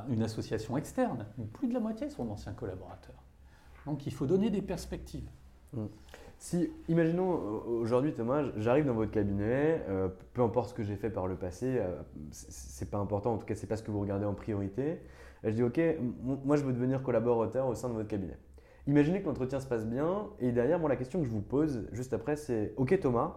une, 0.08 0.22
association 0.22 0.76
externe, 0.76 1.26
plus 1.52 1.68
de 1.68 1.74
la 1.74 1.80
moitié 1.80 2.08
sont 2.10 2.24
d'anciens 2.24 2.52
collaborateurs. 2.52 3.22
Donc 3.86 4.06
il 4.06 4.12
faut 4.12 4.26
donner 4.26 4.50
des 4.50 4.62
perspectives. 4.62 5.28
Si, 6.42 6.72
imaginons 6.88 7.34
aujourd'hui 7.66 8.14
Thomas, 8.14 8.42
j'arrive 8.56 8.86
dans 8.86 8.94
votre 8.94 9.10
cabinet, 9.10 9.84
euh, 9.90 10.08
peu 10.32 10.40
importe 10.40 10.70
ce 10.70 10.74
que 10.74 10.82
j'ai 10.82 10.96
fait 10.96 11.10
par 11.10 11.26
le 11.26 11.36
passé, 11.36 11.76
euh, 11.78 12.00
c'est- 12.30 12.90
pas 12.90 12.96
important, 12.96 13.34
en 13.34 13.36
tout 13.36 13.44
cas 13.44 13.54
c'est 13.54 13.66
pas 13.66 13.76
ce 13.76 13.82
que 13.82 13.90
vous 13.90 14.00
regardez 14.00 14.24
en 14.24 14.32
priorité. 14.32 15.00
Je 15.44 15.50
dis 15.50 15.62
ok, 15.62 15.78
moi 16.22 16.56
je 16.56 16.64
veux 16.64 16.72
devenir 16.72 17.02
collaborateur 17.02 17.66
au 17.66 17.74
sein 17.74 17.90
de 17.90 17.92
votre 17.94 18.08
cabinet. 18.08 18.38
Imaginez 18.86 19.20
que 19.20 19.26
l'entretien 19.26 19.60
se 19.60 19.66
passe 19.66 19.86
bien 19.86 20.28
et 20.38 20.50
derrière 20.50 20.78
moi 20.78 20.88
la 20.88 20.96
question 20.96 21.18
que 21.20 21.26
je 21.26 21.30
vous 21.30 21.42
pose 21.42 21.86
juste 21.92 22.14
après 22.14 22.36
c'est 22.36 22.72
ok 22.78 22.98
Thomas, 23.00 23.36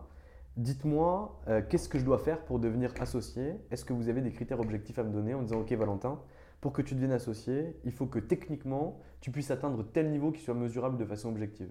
dites-moi 0.56 1.42
euh, 1.50 1.62
qu'est-ce 1.70 1.90
que 1.90 2.00
je 2.00 2.06
dois 2.06 2.20
faire 2.20 2.40
pour 2.46 2.60
devenir 2.60 2.94
associé? 3.02 3.56
Est-ce 3.70 3.84
que 3.84 3.92
vous 3.92 4.08
avez 4.08 4.22
des 4.22 4.32
critères 4.32 4.62
objectifs 4.62 4.98
à 4.98 5.04
me 5.04 5.12
donner 5.12 5.34
en 5.34 5.42
disant 5.42 5.60
ok 5.60 5.74
Valentin, 5.74 6.22
pour 6.62 6.72
que 6.72 6.82
tu 6.82 6.96
deviennes 6.96 7.12
associé, 7.12 7.76
il 7.84 7.92
faut 7.92 8.06
que 8.06 8.20
techniquement 8.20 9.02
tu 9.20 9.30
puisses 9.30 9.52
atteindre 9.52 9.84
tel 9.92 10.10
niveau 10.10 10.32
qui 10.32 10.40
soit 10.42 10.54
mesurable 10.54 10.98
de 10.98 11.04
façon 11.06 11.28
objective? 11.28 11.70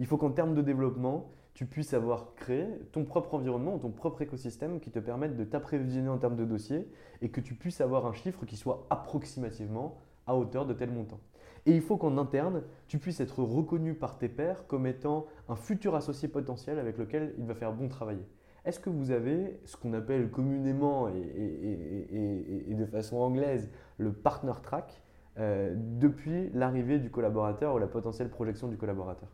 Il 0.00 0.06
faut 0.06 0.16
qu'en 0.16 0.30
termes 0.30 0.54
de 0.54 0.62
développement, 0.62 1.30
tu 1.52 1.66
puisses 1.66 1.92
avoir 1.92 2.34
créé 2.34 2.66
ton 2.90 3.04
propre 3.04 3.34
environnement, 3.34 3.78
ton 3.78 3.90
propre 3.90 4.22
écosystème 4.22 4.80
qui 4.80 4.90
te 4.90 4.98
permette 4.98 5.36
de 5.36 5.44
t'apprévisionner 5.44 6.08
en 6.08 6.16
termes 6.16 6.36
de 6.36 6.46
dossiers 6.46 6.88
et 7.20 7.28
que 7.28 7.42
tu 7.42 7.54
puisses 7.54 7.82
avoir 7.82 8.06
un 8.06 8.14
chiffre 8.14 8.46
qui 8.46 8.56
soit 8.56 8.86
approximativement 8.88 9.98
à 10.26 10.36
hauteur 10.36 10.64
de 10.64 10.72
tel 10.72 10.90
montant. 10.90 11.20
Et 11.66 11.74
il 11.74 11.82
faut 11.82 11.98
qu'en 11.98 12.16
interne, 12.16 12.62
tu 12.88 12.98
puisses 12.98 13.20
être 13.20 13.42
reconnu 13.42 13.92
par 13.92 14.16
tes 14.16 14.30
pairs 14.30 14.66
comme 14.66 14.86
étant 14.86 15.26
un 15.50 15.54
futur 15.54 15.94
associé 15.94 16.28
potentiel 16.28 16.78
avec 16.78 16.96
lequel 16.96 17.34
il 17.36 17.44
va 17.44 17.54
faire 17.54 17.74
bon 17.74 17.88
travailler. 17.88 18.26
Est-ce 18.64 18.80
que 18.80 18.88
vous 18.88 19.10
avez 19.10 19.60
ce 19.66 19.76
qu'on 19.76 19.92
appelle 19.92 20.30
communément 20.30 21.08
et, 21.08 22.74
de 22.74 22.86
façon 22.86 23.18
anglaise 23.18 23.70
le 23.98 24.14
partner 24.14 24.52
track 24.62 25.02
euh, 25.36 25.74
depuis 25.76 26.48
l'arrivée 26.54 26.98
du 26.98 27.10
collaborateur 27.10 27.74
ou 27.74 27.78
la 27.78 27.86
potentielle 27.86 28.30
projection 28.30 28.68
du 28.68 28.78
collaborateur? 28.78 29.28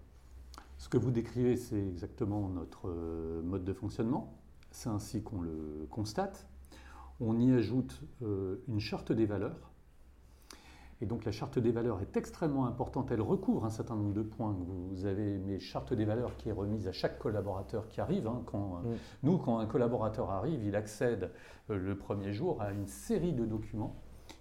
Ce 0.79 0.89
que 0.89 0.99
vous 0.99 1.11
décrivez, 1.11 1.57
c'est 1.57 1.79
exactement 1.79 2.49
notre 2.49 2.89
euh, 2.89 3.43
mode 3.43 3.65
de 3.65 3.73
fonctionnement. 3.73 4.35
C'est 4.71 4.91
ainsi 4.91 5.23
qu'on 5.23 5.41
le 5.41 5.87
constate. 5.91 6.47
On 7.21 7.39
y 7.41 7.51
ajoute 7.53 8.03
euh, 8.23 8.63
une 8.69 8.81
charte 8.81 9.11
des 9.13 9.25
valeurs. 9.27 9.73
Et 11.03 11.07
donc 11.07 11.25
la 11.27 11.33
charte 11.33 11.59
des 11.59 11.73
valeurs 11.73 12.01
est 12.01 12.17
extrêmement 12.17 12.67
importante. 12.67 13.11
Elle 13.11 13.21
recouvre 13.21 13.65
un 13.67 13.71
certain 13.71 13.97
nombre 13.97 14.15
de 14.15 14.23
points. 14.23 14.53
Vous 14.59 15.05
avez 15.05 15.39
mes 15.39 15.59
chartes 15.59 15.93
des 15.93 16.05
valeurs 16.07 16.37
qui 16.37 16.49
est 16.49 16.53
remise 16.53 16.89
à 16.89 16.93
chaque 16.93 17.19
collaborateur 17.19 17.89
qui 17.89 18.01
arrive. 18.01 18.27
hein. 18.27 18.43
Quand, 18.47 18.77
euh, 18.85 18.93
Mm. 18.95 18.97
Nous, 19.25 19.39
quand 19.39 19.59
un 19.59 19.67
collaborateur 19.67 20.31
arrive, 20.31 20.63
il 20.65 20.75
accède 20.77 21.33
le 21.69 21.97
premier 21.97 22.33
jour 22.33 22.61
à 22.63 22.73
une 22.73 22.87
série 22.87 23.33
de 23.33 23.45
documents 23.45 23.97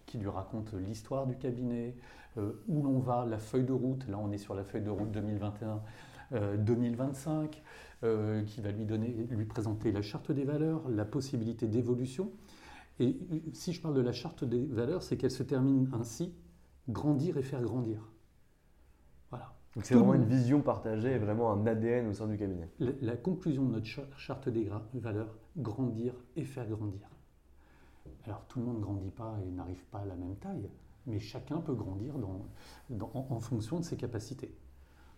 qui 0.05 0.17
lui 0.17 0.29
racontent 0.29 0.77
l'histoire 0.77 1.25
du 1.27 1.35
cabinet, 1.37 1.95
euh, 2.37 2.53
où 2.67 2.83
l'on 2.83 2.99
va, 2.99 3.25
la 3.25 3.37
feuille 3.39 3.63
de 3.65 3.73
route. 3.73 4.07
Là, 4.07 4.17
on 4.19 4.31
est 4.31 4.37
sur 4.37 4.53
la 4.53 4.63
feuille 4.63 4.83
de 4.83 4.89
route 4.89 5.11
2021. 5.11 5.81
Euh, 6.33 6.57
2025, 6.57 7.61
euh, 8.03 8.43
qui 8.43 8.61
va 8.61 8.71
lui, 8.71 8.85
donner, 8.85 9.09
lui 9.29 9.45
présenter 9.45 9.91
la 9.91 10.01
charte 10.01 10.31
des 10.31 10.43
valeurs, 10.43 10.87
la 10.89 11.05
possibilité 11.05 11.67
d'évolution. 11.67 12.31
Et 12.99 13.17
euh, 13.31 13.39
si 13.53 13.73
je 13.73 13.81
parle 13.81 13.95
de 13.95 14.01
la 14.01 14.13
charte 14.13 14.43
des 14.43 14.65
valeurs, 14.65 15.03
c'est 15.03 15.17
qu'elle 15.17 15.31
se 15.31 15.43
termine 15.43 15.89
ainsi, 15.93 16.33
grandir 16.89 17.37
et 17.37 17.43
faire 17.43 17.61
grandir. 17.61 18.01
Voilà. 19.29 19.53
Donc 19.75 19.85
c'est 19.85 19.95
vraiment 19.95 20.13
une 20.13 20.25
vision 20.25 20.61
partagée 20.61 21.11
et 21.13 21.17
vraiment 21.17 21.51
un 21.51 21.65
ADN 21.67 22.07
au 22.07 22.13
sein 22.13 22.27
du 22.27 22.37
cabinet. 22.37 22.69
La, 22.79 22.91
la 23.01 23.17
conclusion 23.17 23.65
de 23.65 23.71
notre 23.71 23.85
cha- 23.85 24.07
charte 24.17 24.49
des 24.49 24.69
valeurs, 24.93 25.35
grandir 25.57 26.13
et 26.35 26.43
faire 26.45 26.67
grandir. 26.69 27.09
Alors 28.25 28.45
tout 28.47 28.59
le 28.59 28.65
monde 28.65 28.77
ne 28.77 28.81
grandit 28.81 29.11
pas 29.11 29.37
et 29.45 29.51
n'arrive 29.51 29.83
pas 29.85 29.99
à 29.99 30.05
la 30.05 30.15
même 30.15 30.35
taille, 30.37 30.69
mais 31.05 31.19
chacun 31.19 31.59
peut 31.61 31.73
grandir 31.75 32.17
dans- 32.17 32.45
dans- 32.89 33.11
en, 33.13 33.27
en 33.35 33.39
fonction 33.39 33.79
de 33.79 33.83
ses 33.85 33.97
capacités. 33.97 34.55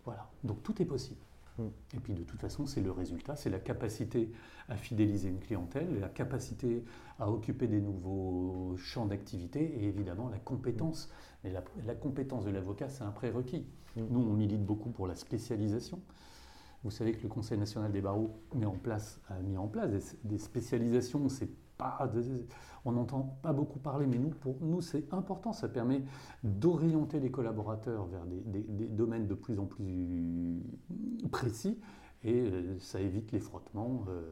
Voilà, 0.08 0.26
donc 0.46 0.63
tout 0.63 0.82
est 0.82 0.86
possible. 0.86 1.20
Mm. 1.58 1.67
Et 1.96 2.00
puis 2.00 2.13
de 2.13 2.24
toute 2.24 2.39
façon, 2.39 2.65
c'est 2.65 2.80
le 2.80 2.91
résultat, 2.91 3.36
c'est 3.36 3.50
la 3.50 3.60
capacité 3.60 4.32
à 4.70 4.78
fidéliser 4.78 5.28
une 5.28 5.39
clientèle, 5.39 6.00
la 6.00 6.08
capacité 6.08 6.86
à 7.20 7.30
occuper 7.30 7.67
des 7.67 7.82
nouveaux 7.82 8.78
champs 8.78 9.06
d'activité 9.06 9.60
et 9.62 9.84
évidemment 9.86 10.30
la 10.30 10.39
compétence. 10.39 11.10
Mais 11.43 11.52
la, 11.52 11.93
compétence 11.93 12.46
de 12.46 12.52
l'avocat, 12.52 12.88
c'est 12.88 13.04
un 13.04 13.12
prérequis. 13.12 13.65
Mm. 13.98 14.02
Nous, 14.10 14.22
on 14.22 14.34
milite 14.34 14.65
beaucoup 14.65 14.91
pour 14.91 15.08
la 15.08 15.15
spécialisation. 15.15 16.00
Vous 16.86 16.91
savez 16.91 17.12
que 17.12 17.22
le 17.22 17.28
Conseil 17.28 17.58
national 17.58 17.91
des 17.91 18.00
barreaux 18.00 18.39
met 18.56 18.65
en 18.65 18.78
place, 18.78 19.20
a 19.28 19.38
mis 19.41 19.58
en 19.58 19.67
place 19.67 19.89
des, 19.89 20.30
des 20.30 20.38
spécialisations. 20.38 21.28
C'est 21.28 21.50
pas 21.78 21.98
on 22.88 22.94
n'entend 22.94 23.38
pas 23.42 23.52
beaucoup 23.52 23.80
parler, 23.80 24.08
mais 24.08 24.18
nous, 24.18 24.30
pour 24.30 24.56
nous, 24.62 24.80
c'est 24.80 25.13
important. 25.13 25.52
Ça 25.52 25.68
permet 25.68 26.04
d'orienter 26.44 27.20
les 27.20 27.30
collaborateurs 27.32 28.06
vers 28.06 28.26
des, 28.26 28.88
domaines 28.88 29.28
de 29.28 29.34
plus 29.34 29.60
en 29.60 29.66
plus 29.66 30.62
précis 31.32 31.78
et 32.24 32.34
euh, 32.34 32.80
ça 32.80 33.02
évite 33.02 33.32
les 33.32 33.40
frottements 33.40 34.06
euh, 34.08 34.32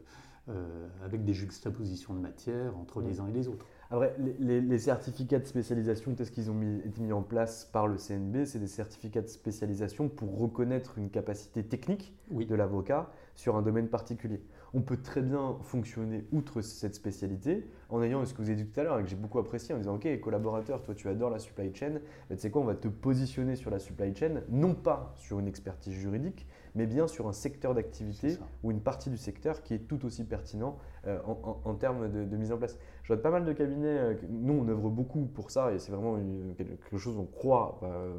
euh, 0.49 0.88
avec 1.03 1.25
des 1.25 1.34
juxtapositions 1.34 2.13
de 2.13 2.19
matière 2.19 2.77
entre 2.77 3.01
les 3.01 3.19
uns 3.19 3.27
et 3.27 3.34
les 3.34 3.49
autres. 3.49 3.65
Après, 3.91 4.15
les, 4.39 4.79
certificats 4.79 5.39
de 5.39 5.45
spécialisation, 5.45 6.15
qu'est-ce 6.15 6.31
qu'ils 6.31 6.49
ont 6.49 6.62
été 6.62 7.01
mis 7.01 7.12
en 7.12 7.23
place 7.23 7.65
par 7.65 7.88
le 7.88 7.97
CNB 7.97 8.45
C'est 8.45 8.60
des 8.60 8.67
certificats 8.67 9.21
de 9.21 9.27
spécialisation 9.27 10.08
pour 10.08 10.39
reconnaître 10.39 10.97
une 10.97 11.10
capacité 11.10 11.63
technique 11.63 12.15
de 12.31 12.55
l'avocat 12.55 13.12
sur 13.36 13.58
un 13.58 13.62
domaine 13.62 13.89
particulier 13.89 14.41
on 14.75 14.81
peut 14.81 14.97
très 14.97 15.21
bien 15.21 15.55
fonctionner 15.63 16.25
outre 16.33 16.61
cette 16.61 16.95
spécialité 16.95 17.65
en 17.89 18.03
ayant 18.03 18.25
ce 18.25 18.33
que 18.33 18.41
vous 18.41 18.49
avez 18.49 18.61
dit 18.61 18.67
tout 18.67 18.79
à 18.79 18.83
l'heure 18.83 18.99
et 18.99 19.03
que 19.03 19.09
j'ai 19.09 19.15
beaucoup 19.15 19.39
apprécié 19.39 19.73
en 19.73 19.77
disant 19.77 19.95
ok 19.95 20.19
collaborateur 20.19 20.83
toi 20.83 20.93
tu 20.93 21.07
adores 21.07 21.29
la 21.29 21.39
supply 21.39 21.73
chain 21.73 22.01
mais 22.29 22.35
tu 22.35 22.41
sais 22.41 22.51
quoi 22.51 22.61
on 22.61 22.65
va 22.65 22.75
te 22.75 22.89
positionner 22.89 23.55
sur 23.55 23.71
la 23.71 23.79
supply 23.79 24.13
chain 24.13 24.41
non 24.49 24.75
pas 24.75 25.13
sur 25.15 25.39
une 25.39 25.47
expertise 25.47 25.93
juridique 25.93 26.45
mais 26.75 26.85
bien 26.85 27.07
sur 27.07 27.27
un 27.27 27.31
secteur 27.31 27.73
d'activité 27.73 28.38
ou 28.63 28.71
une 28.71 28.81
partie 28.81 29.09
du 29.09 29.17
secteur 29.17 29.63
qui 29.63 29.73
est 29.73 29.88
tout 29.88 30.05
aussi 30.05 30.25
pertinent 30.25 30.77
euh, 31.07 31.19
en, 31.23 31.73
termes 31.75 32.11
de, 32.11 32.35
mise 32.35 32.51
en 32.51 32.57
place. 32.57 32.77
Je 33.03 33.13
vois 33.13 33.21
pas 33.21 33.31
mal 33.31 33.45
de 33.45 33.53
cabinets, 33.53 33.97
euh, 33.97 34.15
nous 34.29 34.53
on 34.53 34.67
œuvre 34.67 34.89
beaucoup 34.89 35.25
pour 35.25 35.51
ça 35.51 35.71
et 35.71 35.79
c'est 35.79 35.91
vraiment 35.91 36.17
quelque 36.57 36.97
chose 36.97 37.15
qu'on 37.15 37.25
croit 37.25 37.79
euh, 37.83 38.13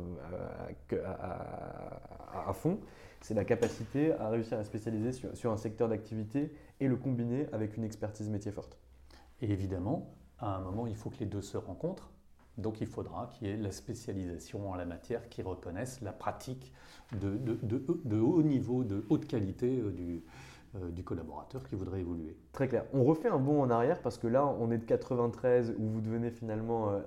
à, 2.49 2.53
fond 2.53 2.79
c'est 3.21 3.35
la 3.35 3.45
capacité 3.45 4.13
à 4.13 4.29
réussir 4.29 4.59
à 4.59 4.65
spécialiser 4.65 5.13
sur, 5.13 5.53
un 5.53 5.57
secteur 5.57 5.89
d'activité 5.89 6.53
et 6.81 6.89
le 6.89 6.97
combiner 6.97 7.47
avec 7.53 7.77
une 7.77 7.85
expertise 7.85 8.29
métier 8.29 8.53
forte. 8.53 8.79
Et 9.41 9.51
évidemment, 9.51 10.15
à 10.39 10.57
un 10.57 10.61
moment, 10.61 10.87
il 10.87 10.97
faut 10.97 11.11
que 11.11 11.19
les 11.21 11.27
deux 11.27 11.43
se 11.43 11.57
rencontrent. 11.57 12.11
Donc 12.59 12.81
il 12.81 12.87
faudra 12.87 13.31
qu'il 13.33 13.49
y 13.49 13.51
ait 13.51 13.57
la 13.57 13.71
spécialisation 13.71 14.71
en 14.71 14.75
la 14.77 14.87
matière 14.87 15.29
qui 15.29 15.43
reconnaisse 15.43 16.01
la 16.01 16.13
pratique 16.13 16.73
de, 17.21 17.37
de 17.37 18.19
haut 18.19 18.43
niveau, 18.43 18.83
de 18.83 19.05
haute 19.11 19.27
qualité 19.27 19.79
euh, 19.79 19.91
du, 19.91 20.23
du 20.91 21.05
collaborateur 21.05 21.67
qui 21.69 21.75
voudrait 21.75 22.01
évoluer. 22.01 22.37
Très 22.53 22.69
clair. 22.69 22.85
On 22.93 23.05
refait 23.05 23.29
un 23.29 23.39
bond 23.39 23.63
en 23.63 23.71
arrière 23.71 24.01
parce 24.01 24.19
que 24.19 24.27
là, 24.27 24.47
on 24.47 24.71
est 24.71 24.79
de 24.79 24.85
93 24.85 25.75
où 25.79 25.89
vous 25.89 26.01
devenez 26.01 26.31
finalement 26.31 26.91
euh, 26.91 27.01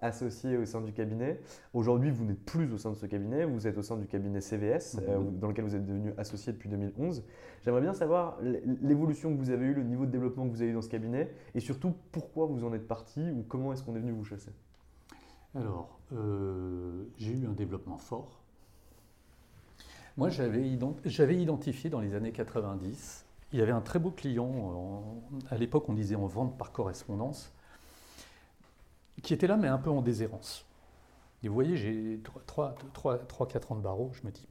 associé 0.00 0.56
au 0.56 0.64
sein 0.64 0.80
du 0.80 0.92
cabinet. 0.92 1.40
Aujourd'hui, 1.74 2.10
vous 2.10 2.24
n'êtes 2.24 2.44
plus 2.44 2.72
au 2.72 2.78
sein 2.78 2.90
de 2.90 2.96
ce 2.96 3.06
cabinet, 3.06 3.44
vous 3.44 3.66
êtes 3.66 3.78
au 3.78 3.82
sein 3.82 3.96
du 3.96 4.06
cabinet 4.06 4.40
CVS, 4.40 4.96
mhm. 4.96 5.04
euh, 5.08 5.18
dans 5.32 5.48
lequel 5.48 5.64
vous 5.64 5.74
êtes 5.74 5.86
devenu 5.86 6.12
associé 6.18 6.52
depuis 6.52 6.68
2011. 6.68 7.24
J'aimerais 7.62 7.80
bien 7.80 7.94
savoir 7.94 8.38
l'évolution 8.82 9.32
que 9.34 9.38
vous 9.38 9.50
avez 9.50 9.66
eue, 9.66 9.74
le 9.74 9.82
niveau 9.82 10.06
de 10.06 10.10
développement 10.10 10.46
que 10.46 10.52
vous 10.52 10.62
avez 10.62 10.70
eu 10.70 10.74
dans 10.74 10.82
ce 10.82 10.88
cabinet 10.88 11.32
et 11.54 11.60
surtout 11.60 11.94
pourquoi 12.12 12.46
vous 12.46 12.64
en 12.64 12.72
êtes 12.72 12.86
parti 12.86 13.20
ou 13.30 13.44
comment 13.48 13.72
est-ce 13.72 13.82
qu'on 13.82 13.96
est 13.96 14.00
venu 14.00 14.12
vous 14.12 14.24
chasser? 14.24 14.52
Alors, 15.54 15.98
j'ai 17.16 17.32
eu 17.32 17.46
un 17.46 17.52
développement 17.52 17.98
fort 17.98 18.42
moi, 20.18 20.28
j'avais 20.30 21.40
identifié 21.40 21.90
dans 21.90 22.00
les 22.00 22.14
années 22.14 22.32
90, 22.32 23.24
il 23.52 23.60
y 23.60 23.62
avait 23.62 23.72
un 23.72 23.80
très 23.80 24.00
beau 24.00 24.10
client, 24.10 25.22
à 25.48 25.56
l'époque 25.56 25.88
on 25.88 25.94
disait 25.94 26.16
en 26.16 26.26
vente 26.26 26.58
par 26.58 26.72
correspondance, 26.72 27.52
qui 29.22 29.32
était 29.32 29.46
là 29.46 29.56
mais 29.56 29.68
un 29.68 29.78
peu 29.78 29.90
en 29.90 30.02
déshérence. 30.02 30.66
Et 31.44 31.48
vous 31.48 31.54
voyez, 31.54 31.76
j'ai 31.76 32.20
3-4 32.48 33.72
ans 33.72 33.76
de 33.76 33.80
barreau, 33.80 34.10
je 34.12 34.26
me 34.26 34.32
dis, 34.32 34.44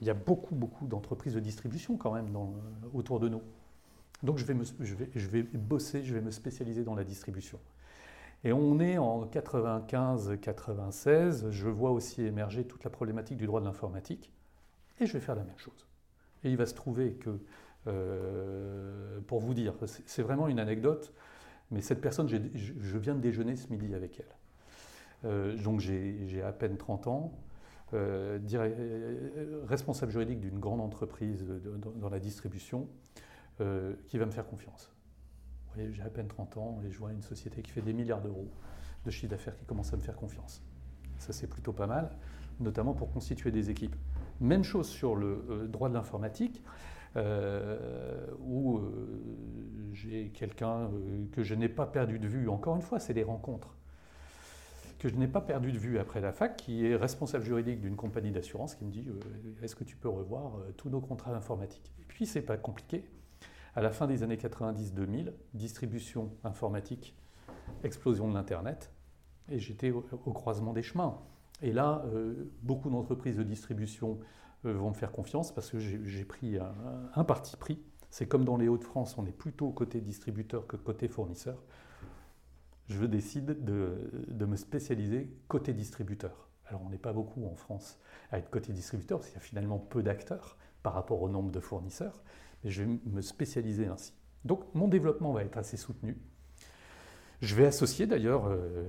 il 0.00 0.06
y 0.06 0.10
a 0.10 0.14
beaucoup, 0.14 0.54
beaucoup 0.54 0.86
d'entreprises 0.86 1.34
de 1.34 1.40
distribution 1.40 1.98
quand 1.98 2.12
même 2.12 2.34
autour 2.94 3.20
de 3.20 3.28
nous. 3.28 3.42
Donc 4.22 4.38
je 4.38 4.46
vais, 4.46 4.56
je, 4.80 5.28
vais, 5.28 5.42
bosser, 5.42 6.04
je 6.04 6.14
vais 6.14 6.22
me 6.22 6.30
spécialiser 6.30 6.84
dans 6.84 6.94
la 6.94 7.04
distribution. 7.04 7.58
Et 8.44 8.54
on 8.54 8.80
est 8.80 8.96
en 8.96 9.26
95-96, 9.26 11.50
je 11.50 11.68
vois 11.68 11.90
aussi 11.90 12.22
émerger 12.22 12.64
toute 12.64 12.82
la 12.82 12.90
problématique 12.90 13.36
du 13.36 13.44
droit 13.44 13.60
de 13.60 13.66
l'informatique. 13.66 14.32
Et 15.02 15.06
je 15.06 15.14
vais 15.14 15.20
faire 15.20 15.34
la 15.34 15.42
même 15.42 15.58
chose. 15.58 15.86
Et 16.44 16.50
il 16.50 16.56
va 16.56 16.64
se 16.64 16.74
trouver 16.74 17.14
que, 17.14 17.40
euh, 17.88 19.20
pour 19.26 19.40
vous 19.40 19.52
dire, 19.52 19.74
c'est 20.06 20.22
vraiment 20.22 20.46
une 20.46 20.60
anecdote, 20.60 21.12
mais 21.72 21.80
cette 21.80 22.00
personne, 22.00 22.28
je 22.28 22.98
viens 22.98 23.16
de 23.16 23.20
déjeuner 23.20 23.56
ce 23.56 23.68
midi 23.68 23.94
avec 23.94 24.20
elle. 24.20 24.34
Euh, 25.24 25.56
donc 25.56 25.80
j'ai 25.80 26.42
à 26.42 26.52
peine 26.52 26.76
30 26.76 27.08
ans, 27.08 27.32
euh, 27.94 28.38
responsable 29.66 30.12
juridique 30.12 30.40
d'une 30.40 30.60
grande 30.60 30.80
entreprise 30.80 31.44
dans 31.96 32.08
la 32.08 32.20
distribution, 32.20 32.88
qui 34.06 34.18
va 34.18 34.26
me 34.26 34.32
faire 34.32 34.46
confiance. 34.46 34.92
J'ai 35.76 36.02
à 36.02 36.10
peine 36.10 36.26
30 36.26 36.56
ans 36.56 36.80
et 36.84 36.90
je 36.90 36.98
vois 36.98 37.12
une 37.12 37.22
société 37.22 37.62
qui 37.62 37.70
fait 37.70 37.82
des 37.82 37.92
milliards 37.92 38.20
d'euros 38.20 38.50
de 39.04 39.10
chiffre 39.10 39.30
d'affaires 39.30 39.56
qui 39.56 39.64
commence 39.64 39.92
à 39.92 39.96
me 39.96 40.02
faire 40.02 40.16
confiance. 40.16 40.62
Ça, 41.18 41.32
c'est 41.32 41.46
plutôt 41.46 41.72
pas 41.72 41.86
mal, 41.86 42.10
notamment 42.60 42.94
pour 42.94 43.12
constituer 43.12 43.50
des 43.52 43.70
équipes. 43.70 43.94
Même 44.42 44.64
chose 44.64 44.88
sur 44.88 45.14
le 45.14 45.44
euh, 45.48 45.68
droit 45.68 45.88
de 45.88 45.94
l'informatique, 45.94 46.64
euh, 47.14 48.26
où 48.40 48.78
euh, 48.78 49.90
j'ai 49.92 50.30
quelqu'un 50.30 50.90
que 51.30 51.44
je 51.44 51.54
n'ai 51.54 51.68
pas 51.68 51.86
perdu 51.86 52.18
de 52.18 52.26
vue. 52.26 52.48
Encore 52.48 52.74
une 52.74 52.82
fois, 52.82 52.98
c'est 52.98 53.14
des 53.14 53.22
rencontres 53.22 53.76
que 54.98 55.08
je 55.08 55.14
n'ai 55.14 55.28
pas 55.28 55.40
perdu 55.40 55.70
de 55.72 55.78
vue 55.78 55.98
après 55.98 56.20
la 56.20 56.32
fac, 56.32 56.56
qui 56.56 56.86
est 56.86 56.96
responsable 56.96 57.44
juridique 57.44 57.80
d'une 57.80 57.96
compagnie 57.96 58.32
d'assurance, 58.32 58.74
qui 58.74 58.84
me 58.84 58.90
dit 58.90 59.08
Est-ce 59.62 59.74
que 59.74 59.84
tu 59.84 59.96
peux 59.96 60.08
revoir 60.08 60.58
tous 60.76 60.90
nos 60.90 61.00
contrats 61.00 61.34
informatiques? 61.34 61.92
Et 62.00 62.04
puis, 62.04 62.24
c'est 62.24 62.42
pas 62.42 62.56
compliqué. 62.56 63.04
À 63.74 63.82
la 63.82 63.90
fin 63.90 64.06
des 64.06 64.22
années 64.22 64.36
90-2000, 64.36 65.32
distribution 65.54 66.30
informatique, 66.44 67.16
explosion 67.82 68.28
de 68.28 68.34
l'Internet, 68.34 68.92
et 69.50 69.58
j'étais 69.58 69.90
au 69.90 70.32
croisement 70.32 70.72
des 70.72 70.82
chemins. 70.82 71.18
Et 71.62 71.72
là, 71.72 72.04
euh, 72.06 72.50
beaucoup 72.62 72.90
d'entreprises 72.90 73.36
de 73.36 73.44
distribution 73.44 74.18
euh, 74.66 74.74
vont 74.74 74.90
me 74.90 74.94
faire 74.94 75.12
confiance 75.12 75.54
parce 75.54 75.70
que 75.70 75.78
j'ai 75.78 76.24
pris 76.24 76.58
un, 76.58 77.24
parti 77.24 77.56
pris. 77.56 77.80
C'est 78.10 78.26
comme 78.26 78.44
dans 78.44 78.56
les 78.56 78.68
Hauts-de-France, 78.68 79.16
on 79.16 79.24
est 79.24 79.32
plutôt 79.32 79.70
côté 79.70 80.00
distributeur 80.00 80.66
que 80.66 80.76
côté 80.76 81.08
fournisseur. 81.08 81.62
Je 82.88 83.06
décide 83.06 83.64
de, 83.64 84.44
me 84.44 84.56
spécialiser 84.56 85.32
côté 85.48 85.72
distributeur. 85.72 86.48
Alors 86.66 86.82
on 86.84 86.90
n'est 86.90 86.98
pas 86.98 87.12
beaucoup 87.12 87.46
en 87.46 87.54
France 87.54 87.98
à 88.30 88.38
être 88.38 88.50
côté 88.50 88.72
distributeur 88.72 89.18
parce 89.18 89.30
qu'il 89.30 89.38
y 89.38 89.42
a 89.42 89.44
finalement 89.44 89.78
peu 89.78 90.02
d'acteurs 90.02 90.58
par 90.82 90.94
rapport 90.94 91.22
au 91.22 91.28
nombre 91.28 91.52
de 91.52 91.60
fournisseurs, 91.60 92.22
mais 92.64 92.70
je 92.70 92.82
vais 92.82 92.98
me 93.06 93.20
spécialiser 93.20 93.86
ainsi. 93.86 94.14
Donc 94.44 94.74
mon 94.74 94.88
développement 94.88 95.32
va 95.32 95.44
être 95.44 95.56
assez 95.56 95.76
soutenu. 95.76 96.18
Je 97.42 97.56
vais 97.56 97.66
associer 97.66 98.06
d'ailleurs 98.06 98.46
euh, 98.46 98.84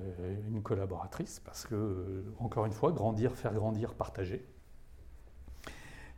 une 0.48 0.62
collaboratrice 0.62 1.42
parce 1.44 1.66
que, 1.66 1.74
euh, 1.74 2.24
encore 2.38 2.68
une 2.68 2.72
fois, 2.72 2.92
grandir, 2.92 3.36
faire 3.36 3.52
grandir, 3.52 3.96
partager. 3.96 4.46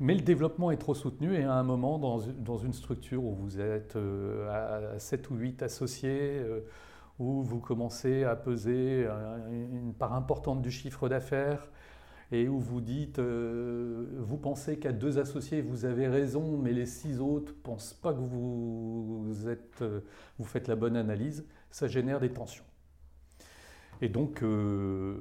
Mais 0.01 0.13
le 0.13 0.19
développement 0.19 0.69
est 0.71 0.77
trop 0.77 0.93
soutenu 0.93 1.33
et 1.33 1.45
à 1.45 1.53
un 1.53 1.63
moment, 1.63 1.97
dans, 1.97 2.57
une 2.57 2.73
structure 2.73 3.23
où 3.23 3.33
vous 3.33 3.61
êtes 3.61 3.95
euh, 3.95 4.95
à 4.95 4.99
7 4.99 5.29
ou 5.29 5.35
8 5.35 5.63
associés, 5.63 6.41
où 7.19 7.41
vous 7.41 7.61
commencez 7.61 8.25
à 8.25 8.35
peser 8.35 9.07
une 9.71 9.93
part 9.93 10.13
importante 10.13 10.61
du 10.61 10.71
chiffre 10.71 11.07
d'affaires, 11.07 11.69
et 12.33 12.49
où 12.49 12.59
vous 12.59 12.81
dites, 12.81 13.19
vous 13.19 14.37
pensez 14.37 14.77
qu'à 14.79 14.91
deux 14.91 15.19
associés, 15.19 15.61
vous 15.61 15.85
avez 15.85 16.09
raison, 16.09 16.57
mais 16.57 16.73
les 16.73 16.85
six 16.85 17.21
autres 17.21 17.53
ne 17.53 17.61
pensent 17.61 17.93
pas 17.93 18.11
que 18.11 18.19
vous, 18.19 19.47
êtes, 19.47 19.81
vous 20.37 20.45
faites 20.45 20.67
la 20.67 20.75
bonne 20.75 20.97
analyse, 20.97 21.45
ça 21.75 21.89
génère 21.89 22.21
des 22.21 22.29
tensions. 22.29 22.63
Et 24.01 24.07
donc, 24.07 24.43
euh, 24.43 25.17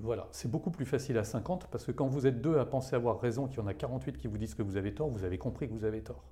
voilà, 0.00 0.26
c'est 0.32 0.50
beaucoup 0.50 0.70
plus 0.70 0.86
facile 0.86 1.18
à 1.18 1.24
50 1.24 1.66
parce 1.66 1.84
que 1.84 1.92
quand 1.92 2.06
vous 2.06 2.26
êtes 2.26 2.40
deux 2.40 2.56
à 2.56 2.64
penser 2.64 2.96
avoir 2.96 3.20
raison, 3.20 3.46
qu'il 3.46 3.58
y 3.58 3.60
en 3.60 3.66
a 3.66 3.74
48 3.74 4.16
qui 4.16 4.26
vous 4.26 4.38
disent 4.38 4.54
que 4.54 4.62
vous 4.62 4.78
avez 4.78 4.94
tort, 4.94 5.10
vous 5.10 5.22
avez 5.22 5.36
compris 5.36 5.68
que 5.68 5.74
vous 5.74 5.84
avez 5.84 6.00
tort. 6.00 6.24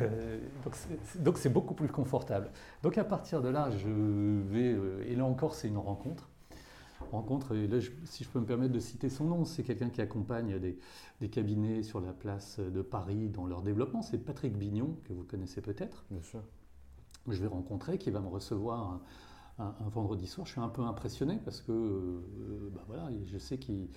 Euh, 0.00 0.40
donc 1.20 1.38
c'est 1.38 1.48
beaucoup 1.48 1.74
plus 1.74 1.88
confortable. 1.88 2.50
Donc 2.82 2.98
à 2.98 3.04
partir 3.04 3.40
de 3.40 3.50
là, 3.50 3.70
je 3.70 3.88
vais, 3.88 4.72
euh, 4.72 5.04
et 5.06 5.14
là 5.14 5.24
encore 5.24 5.54
c'est 5.54 5.68
une 5.68 5.78
rencontre. 5.78 6.30
Rencontre, 7.12 7.54
et 7.54 7.68
là 7.68 7.78
si 8.04 8.24
je 8.24 8.28
peux 8.30 8.40
me 8.40 8.46
permettre 8.46 8.72
de 8.72 8.80
citer 8.80 9.08
son 9.08 9.26
nom, 9.26 9.44
c'est 9.44 9.62
quelqu'un 9.62 9.90
qui 9.90 10.00
accompagne 10.00 10.58
des, 10.58 10.78
des, 11.20 11.28
cabinets 11.28 11.84
sur 11.84 12.00
la 12.00 12.12
place 12.12 12.58
de 12.58 12.82
Paris 12.82 13.28
dans 13.28 13.46
leur 13.46 13.62
développement, 13.62 14.02
c'est 14.02 14.18
Patrick 14.18 14.56
Bignon, 14.56 14.96
que 15.04 15.12
vous 15.12 15.22
connaissez 15.22 15.60
peut-être. 15.60 16.04
Bien 16.10 16.22
sûr 16.22 16.42
je 17.32 17.40
vais 17.40 17.46
rencontrer, 17.46 17.98
qui 17.98 18.10
va 18.10 18.20
me 18.20 18.28
recevoir 18.28 19.00
un, 19.58 19.72
vendredi 19.88 20.26
soir, 20.26 20.46
je 20.46 20.52
suis 20.52 20.60
un 20.60 20.68
peu 20.68 20.82
impressionné 20.82 21.38
parce 21.44 21.60
que 21.60 22.20
bah 22.74 22.82
voilà, 22.88 23.08
je 23.24 23.38
sais 23.38 23.58
qu'il 23.58 23.88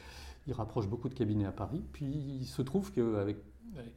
rapproche 0.51 0.87
beaucoup 0.87 1.09
de 1.09 1.15
cabinets 1.15 1.45
à 1.45 1.51
Paris. 1.51 1.83
Puis 1.93 2.05
il 2.05 2.45
se 2.45 2.61
trouve 2.61 2.91
qu'avec 2.91 3.37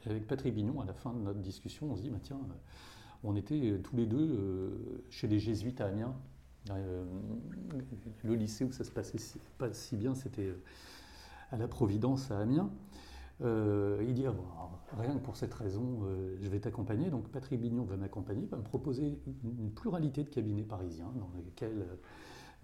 avec 0.06 0.26
Patrick 0.26 0.54
Bignon, 0.54 0.80
à 0.80 0.84
la 0.84 0.94
fin 0.94 1.12
de 1.12 1.20
notre 1.20 1.40
discussion, 1.40 1.90
on 1.90 1.96
se 1.96 2.02
dit, 2.02 2.10
bah, 2.10 2.18
tiens, 2.22 2.38
on 3.22 3.36
était 3.36 3.80
tous 3.82 3.96
les 3.96 4.06
deux 4.06 5.04
chez 5.10 5.28
les 5.28 5.38
jésuites 5.38 5.80
à 5.80 5.86
Amiens. 5.86 6.14
le 6.68 8.34
lycée 8.34 8.64
où 8.64 8.72
ça 8.72 8.84
se 8.84 8.90
passait 8.90 9.18
pas 9.58 9.72
si 9.72 9.96
bien, 9.96 10.14
c'était 10.14 10.54
à 11.50 11.56
la 11.56 11.68
Providence 11.68 12.30
à 12.30 12.38
Amiens. 12.38 12.70
Euh, 13.42 14.04
il 14.06 14.14
dit 14.14 14.26
ah, 14.26 14.34
rien 14.98 15.14
que 15.14 15.22
pour 15.22 15.36
cette 15.36 15.54
raison, 15.54 16.00
euh, 16.04 16.36
je 16.40 16.48
vais 16.48 16.60
t'accompagner. 16.60 17.10
Donc 17.10 17.28
Patrick 17.28 17.60
Bignon 17.60 17.84
va 17.84 17.96
m'accompagner, 17.96 18.46
va 18.46 18.58
me 18.58 18.62
proposer 18.62 19.20
une, 19.44 19.72
pluralité 19.72 20.24
de 20.24 20.28
cabinets 20.28 20.62
parisiens 20.62 21.12
dans 21.16 21.30
lesquels 21.36 21.86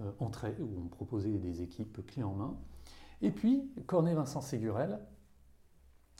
euh, 0.01 0.11
entrer, 0.19 0.55
où 0.61 0.83
on 0.85 0.89
proposait 0.89 1.39
des 1.39 1.63
équipes 1.63 2.05
clés 2.07 2.23
en 2.23 2.35
main. 2.35 2.57
Et 3.23 3.31
puis 3.31 3.71
Cornet 3.87 4.15
Vincent 4.15 4.41
Ségurel. 4.41 5.01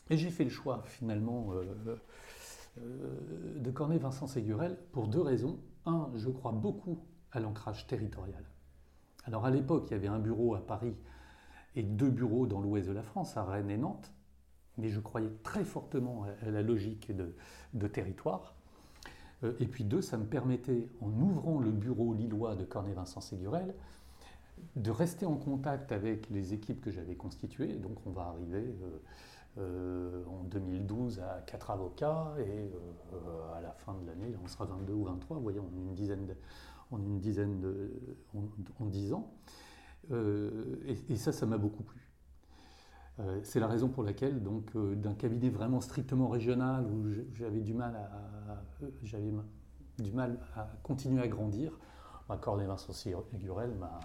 Et 0.09 0.17
j'ai 0.17 0.29
fait 0.29 0.45
le 0.45 0.49
choix 0.49 0.83
finalement 0.85 1.51
de 2.77 3.71
Cornet 3.71 3.97
Vincent 3.97 4.25
Ségurel 4.25 4.77
pour 4.93 5.09
deux 5.09 5.19
raisons. 5.19 5.59
Un, 5.85 6.09
je 6.15 6.29
crois 6.29 6.53
beaucoup 6.53 7.03
à 7.33 7.41
l'ancrage 7.41 7.87
territorial. 7.87 8.45
Alors 9.25 9.45
à 9.45 9.51
l'époque, 9.51 9.87
il 9.89 9.91
y 9.91 9.95
avait 9.95 10.07
un 10.07 10.19
bureau 10.19 10.55
à 10.55 10.65
Paris 10.65 10.95
et 11.75 11.83
deux 11.83 12.09
bureaux 12.09 12.47
dans 12.47 12.61
l'ouest 12.61 12.87
de 12.87 12.93
la 12.93 13.03
France, 13.03 13.35
à 13.35 13.43
Rennes 13.43 13.69
et 13.69 13.77
Nantes 13.77 14.13
mais 14.77 14.89
je 14.89 14.99
croyais 14.99 15.31
très 15.43 15.63
fortement 15.63 16.25
à 16.45 16.51
la 16.51 16.61
logique 16.61 17.11
de, 17.15 17.87
territoire. 17.87 18.55
Euh, 19.43 19.53
et 19.59 19.67
puis 19.67 19.83
deux, 19.83 20.01
ça 20.01 20.17
me 20.17 20.25
permettait, 20.25 20.89
en 21.01 21.11
ouvrant 21.19 21.59
le 21.59 21.71
bureau 21.71 22.13
lillois 22.13 22.55
de 22.55 22.63
Cornet-Vincent 22.63 23.21
Ségurel, 23.21 23.73
de 24.75 24.91
rester 24.91 25.25
en 25.25 25.35
contact 25.35 25.91
avec 25.91 26.29
les 26.29 26.53
équipes 26.53 26.81
que 26.81 26.91
j'avais 26.91 27.15
constituées. 27.15 27.75
Donc 27.75 27.97
on 28.05 28.11
va 28.11 28.23
arriver 28.23 28.75
euh, 28.81 28.99
euh, 29.59 30.23
en 30.25 30.43
2012 30.43 31.19
à 31.19 31.43
quatre 31.45 31.71
avocats 31.71 32.33
et 32.39 32.71
à 33.55 33.61
la 33.61 33.71
fin 33.71 33.93
de 33.93 34.05
l'année, 34.07 34.35
on 34.43 34.47
sera 34.47 34.65
22 34.65 34.93
ou 34.93 35.03
23, 35.05 35.37
vous 35.37 35.43
voyez, 35.43 35.59
en 35.59 35.69
une 35.75 35.93
dizaine, 35.93 36.27
en, 36.91 36.97
une 36.99 37.19
dizaine 37.19 37.59
de, 37.59 37.91
en, 38.79 38.85
10 38.85 39.13
ans. 39.13 39.31
et, 40.09 41.15
ça, 41.15 41.31
ça 41.31 41.45
m'a 41.45 41.57
beaucoup 41.57 41.83
plu. 41.83 42.07
Euh, 43.19 43.39
c'est 43.43 43.59
la 43.59 43.67
raison 43.67 43.89
pour 43.89 44.03
laquelle, 44.03 44.43
donc, 44.43 44.75
euh, 44.75 44.95
d'un 44.95 45.15
cabinet 45.15 45.49
vraiment 45.49 45.81
strictement 45.81 46.27
régional 46.27 46.85
où 46.85 47.07
j'avais 47.33 47.61
du 47.61 47.73
mal 47.73 47.95
à, 47.95 48.63
j'avais 49.03 49.31
du 49.97 50.11
mal 50.11 50.39
à 50.55 50.69
continuer 50.83 51.21
à 51.21 51.27
grandir, 51.27 51.79
Cornet 52.41 52.65
Vincent 52.65 52.91
Gurel 53.35 53.73
m'a 53.75 53.99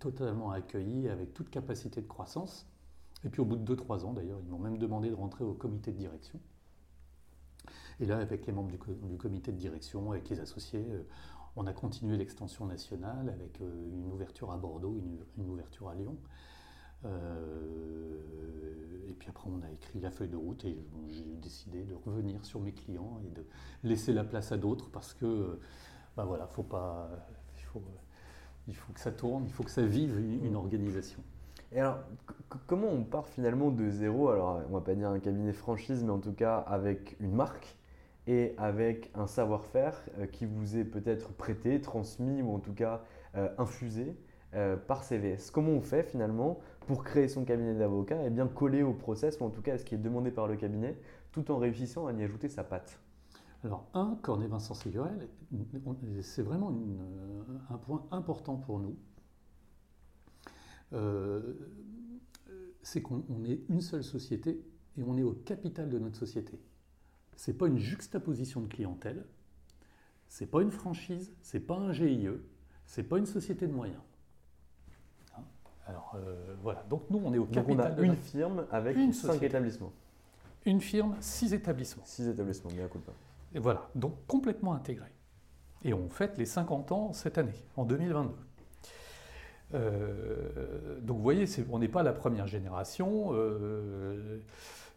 totalement 0.00 0.50
accueilli 0.50 1.08
avec 1.08 1.32
toute 1.32 1.50
capacité 1.50 2.00
de 2.02 2.06
croissance. 2.08 2.66
Et 3.24 3.28
puis 3.28 3.40
au 3.40 3.44
bout 3.44 3.56
de 3.56 3.74
2-3 3.76 4.04
ans 4.04 4.12
d'ailleurs, 4.12 4.40
ils 4.42 4.50
m'ont 4.50 4.58
même 4.58 4.78
demandé 4.78 5.08
de 5.08 5.14
rentrer 5.14 5.44
au 5.44 5.54
comité 5.54 5.92
de 5.92 5.96
direction. 5.96 6.40
Et 8.00 8.06
là, 8.06 8.18
avec 8.18 8.46
les 8.46 8.52
membres 8.52 8.70
du, 8.70 8.78
comité 9.18 9.52
de 9.52 9.56
direction, 9.56 10.10
avec 10.10 10.28
les 10.30 10.40
associés, 10.40 10.84
euh, 10.90 11.02
on 11.54 11.66
a 11.66 11.72
continué 11.72 12.16
l'extension 12.16 12.66
nationale 12.66 13.28
avec 13.28 13.60
une 13.60 14.10
ouverture 14.10 14.50
à 14.50 14.56
Bordeaux, 14.56 15.00
une 15.36 15.48
ouverture 15.48 15.90
à 15.90 15.94
Lyon. 15.94 16.16
Euh, 17.04 19.08
et 19.08 19.14
puis 19.14 19.28
après, 19.28 19.48
on 19.50 19.62
a 19.62 19.70
écrit 19.70 20.00
la 20.00 20.10
feuille 20.10 20.28
de 20.28 20.36
route 20.36 20.64
et 20.64 20.76
j'ai 21.08 21.24
décidé 21.42 21.82
de 21.82 21.94
revenir 21.94 22.44
sur 22.44 22.60
mes 22.60 22.72
clients 22.72 23.20
et 23.24 23.30
de 23.30 23.44
laisser 23.84 24.12
la 24.12 24.24
place 24.24 24.52
à 24.52 24.56
d'autres 24.56 24.90
parce 24.90 25.14
que, 25.14 25.58
ben 26.16 26.24
voilà, 26.24 26.46
faut 26.46 26.62
pas, 26.62 27.10
il 28.66 28.74
faut, 28.74 28.92
que 28.92 29.00
ça 29.00 29.12
tourne, 29.12 29.44
il 29.46 29.52
faut 29.52 29.62
que 29.62 29.70
ça 29.70 29.84
vive 29.84 30.18
une 30.18 30.56
organisation. 30.56 31.22
Et 31.72 31.80
alors, 31.80 32.00
comment 32.66 32.88
on 32.88 33.04
part 33.04 33.28
finalement 33.28 33.70
de 33.70 33.90
zéro? 33.90 34.28
Alors, 34.28 34.60
on 34.68 34.72
va 34.72 34.80
pas 34.80 34.94
dire 34.94 35.08
un 35.08 35.20
cabinet 35.20 35.52
franchise, 35.52 36.02
mais 36.02 36.10
en 36.10 36.18
tout 36.18 36.32
cas 36.32 36.58
avec 36.58 37.16
une 37.20 37.32
marque 37.32 37.76
et 38.26 38.54
avec 38.58 39.10
un 39.14 39.26
savoir-faire 39.26 40.02
euh, 40.18 40.26
qui 40.26 40.46
vous 40.46 40.76
est 40.76 40.84
peut-être 40.84 41.32
prêté, 41.32 41.80
transmis 41.80 42.42
ou 42.42 42.54
en 42.54 42.58
tout 42.58 42.74
cas 42.74 43.02
infusé 43.58 44.16
par 44.88 45.04
CVS. 45.04 45.52
Comment 45.52 45.70
on 45.70 45.80
fait 45.80 46.02
finalement 46.02 46.58
pour 46.90 47.04
créer 47.04 47.28
son 47.28 47.44
cabinet 47.44 47.74
d'avocat 47.74 48.26
et 48.26 48.30
bien 48.30 48.48
coller 48.48 48.82
au 48.82 48.92
process, 48.92 49.38
ou 49.38 49.44
en 49.44 49.50
tout 49.50 49.62
cas 49.62 49.74
à 49.74 49.78
ce 49.78 49.84
qui 49.84 49.94
est 49.94 49.98
demandé 49.98 50.32
par 50.32 50.48
le 50.48 50.56
cabinet, 50.56 50.98
tout 51.30 51.48
en 51.52 51.58
réussissant 51.58 52.08
à 52.08 52.12
y 52.12 52.24
ajouter 52.24 52.48
sa 52.48 52.64
patte 52.64 52.98
alors, 53.62 53.88
un, 53.94 54.18
Cornet 54.22 54.48
Vincent 54.48 54.74
Ségurel, 54.74 55.28
c'est 56.22 56.42
vraiment 56.42 56.74
un 57.68 57.76
point 57.76 58.04
important 58.10 58.56
pour 58.56 58.80
nous. 58.80 58.96
Euh, 60.94 61.54
c'est 62.82 63.02
qu'on 63.02 63.22
est 63.44 63.60
une 63.68 63.82
seule 63.82 64.02
société 64.02 64.64
et 64.96 65.04
on 65.04 65.16
est 65.16 65.22
au 65.22 65.34
capital 65.34 65.90
de 65.90 65.98
notre 65.98 66.16
société. 66.16 66.58
Ce 67.36 67.52
n'est 67.52 67.56
pas 67.56 67.68
une 67.68 67.78
juxtaposition 67.78 68.62
de 68.62 68.66
clientèle, 68.66 69.26
c'est 70.26 70.50
pas 70.50 70.60
une 70.60 70.72
franchise, 70.72 71.32
c'est 71.40 71.60
pas 71.60 71.76
un 71.76 71.92
GIE, 71.92 72.30
c'est 72.84 73.04
pas 73.04 73.18
une 73.18 73.26
société 73.26 73.68
de 73.68 73.74
moyens. 73.74 74.02
Alors 75.90 76.14
euh, 76.14 76.54
voilà, 76.62 76.84
donc 76.88 77.02
nous 77.10 77.20
on 77.24 77.34
est 77.34 77.38
au 77.38 77.46
capital. 77.46 77.96
Donc 77.96 77.98
on 77.98 78.02
a 78.02 78.06
une 78.06 78.16
firme 78.16 78.64
avec 78.70 78.96
une 78.96 79.12
cinq 79.12 79.42
établissements. 79.42 79.92
Une 80.64 80.80
firme, 80.80 81.16
six 81.20 81.52
établissements. 81.52 82.04
Six 82.04 82.28
établissements, 82.28 82.70
bien 82.70 82.86
coup 82.86 83.00
Et 83.54 83.58
voilà, 83.58 83.88
donc 83.94 84.14
complètement 84.26 84.74
intégré. 84.74 85.08
Et 85.82 85.94
on 85.94 86.08
fête 86.08 86.36
les 86.36 86.44
50 86.44 86.92
ans 86.92 87.12
cette 87.12 87.38
année, 87.38 87.54
en 87.76 87.84
2022. 87.84 88.34
Euh, 89.72 91.00
donc 91.00 91.16
vous 91.16 91.22
voyez, 91.22 91.46
on 91.70 91.78
n'est 91.78 91.88
pas 91.88 92.02
la 92.02 92.12
première 92.12 92.46
génération. 92.46 93.30
Euh, 93.32 94.40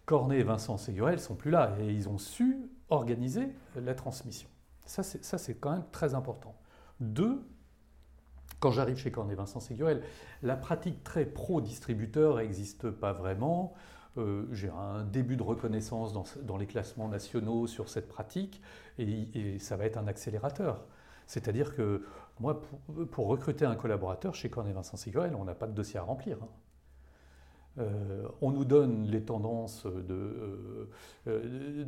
Cornet 0.05 0.39
et 0.39 0.43
Vincent 0.43 0.77
Ségurel 0.77 1.19
sont 1.19 1.35
plus 1.35 1.51
là 1.51 1.75
et 1.79 1.87
ils 1.87 2.09
ont 2.09 2.17
su 2.17 2.69
organiser 2.89 3.49
la 3.75 3.95
transmission. 3.95 4.49
Ça, 4.85 5.03
c'est 5.03 5.53
quand 5.55 5.71
même 5.71 5.85
très 5.91 6.13
important. 6.13 6.55
Deux, 6.99 7.41
quand 8.63 8.71
j'arrive 8.71 8.95
chez 8.95 9.11
Cornet 9.11 9.35
Vincent 9.35 9.59
Ségurel, 9.59 10.01
la 10.41 10.55
pratique 10.55 11.03
très 11.03 11.25
pro-distributeur 11.25 12.37
n'existe 12.37 12.89
pas 12.89 13.11
vraiment. 13.11 13.73
Euh, 14.17 14.45
j'ai 14.53 14.69
un 14.69 15.03
début 15.03 15.35
de 15.35 15.43
reconnaissance 15.43 16.13
dans, 16.13 16.55
les 16.55 16.65
classements 16.65 17.09
nationaux 17.09 17.67
sur 17.67 17.89
cette 17.89 18.07
pratique 18.07 18.61
et, 18.97 19.59
ça 19.59 19.75
va 19.75 19.83
être 19.83 19.97
un 19.97 20.07
accélérateur. 20.07 20.85
C'est-à-dire 21.27 21.75
que 21.75 22.05
moi, 22.39 22.61
pour, 23.11 23.27
recruter 23.27 23.65
un 23.65 23.75
collaborateur 23.75 24.33
chez 24.33 24.49
Cornet 24.49 24.71
Vincent 24.71 24.95
Ségurel, 24.95 25.35
on 25.35 25.43
n'a 25.43 25.55
pas 25.55 25.67
de 25.67 25.73
dossier 25.73 25.99
à 25.99 26.03
remplir. 26.03 26.37
Hein. 26.41 26.47
Euh, 27.79 28.25
on 28.39 28.51
nous 28.51 28.63
donne 28.63 29.07
les 29.07 29.23
tendances 29.23 29.85
de, 29.85 30.89
euh, 31.27 31.83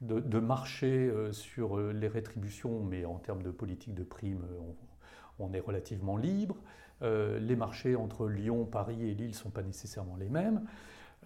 de, 0.00 0.38
marché 0.38 1.12
sur 1.32 1.76
les 1.76 2.08
rétributions, 2.08 2.82
mais 2.82 3.04
en 3.04 3.18
termes 3.18 3.42
de 3.42 3.50
politique 3.50 3.92
de 3.92 4.04
primes, 4.04 4.46
on, 5.38 5.52
est 5.52 5.60
relativement 5.60 6.16
libre. 6.16 6.56
Euh, 7.02 7.38
les 7.38 7.56
marchés 7.56 7.96
entre 7.96 8.28
Lyon, 8.28 8.64
Paris 8.64 9.02
et 9.02 9.14
Lille 9.14 9.28
ne 9.28 9.34
sont 9.34 9.50
pas 9.50 9.62
nécessairement 9.62 10.16
les 10.16 10.28
mêmes. 10.28 10.64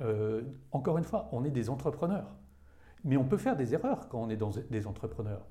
Euh, 0.01 0.43
encore 0.73 0.99
une 0.99 1.05
fois, 1.05 1.29
on 1.33 1.45
est 1.45 1.51
des 1.51 1.71
entrepreneurs. 1.71 2.31
Mais 3.05 3.17
on 3.17 3.25
peut 3.25 3.37
faire 3.37 3.57
des 3.57 3.75
erreurs 3.75 4.09
quand 4.09 4.21
on 4.21 4.29
est 4.31 4.37
dans 4.37 4.51
des 4.71 4.87
entrepreneurs. 4.87 5.47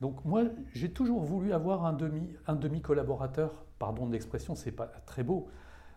Donc 0.00 0.24
moi, 0.24 0.44
j'ai 0.72 0.92
toujours 0.92 1.22
voulu 1.22 1.52
avoir 1.52 1.86
un 1.86 1.92
demi, 1.92 2.28
un 2.46 2.56
demi 2.56 2.82
collaborateur, 2.82 3.64
pardon 3.78 4.06
de 4.06 4.12
l'expression, 4.12 4.54
c'est 4.54 4.72
pas 4.72 4.86
très 5.06 5.22
beau, 5.22 5.48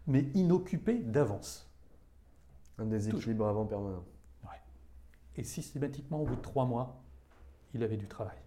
mais 0.05 0.21
inoccupé 0.33 0.99
d'avance. 0.99 1.69
Un 2.77 2.85
déséquilibre 2.85 3.47
avant 3.47 3.65
permanent. 3.65 4.03
Et 5.37 5.43
systématiquement, 5.43 6.21
au 6.21 6.25
bout 6.25 6.35
de 6.35 6.41
trois 6.41 6.65
mois, 6.65 7.03
il 7.73 7.83
avait 7.83 7.97
du 7.97 8.07
travail. 8.07 8.37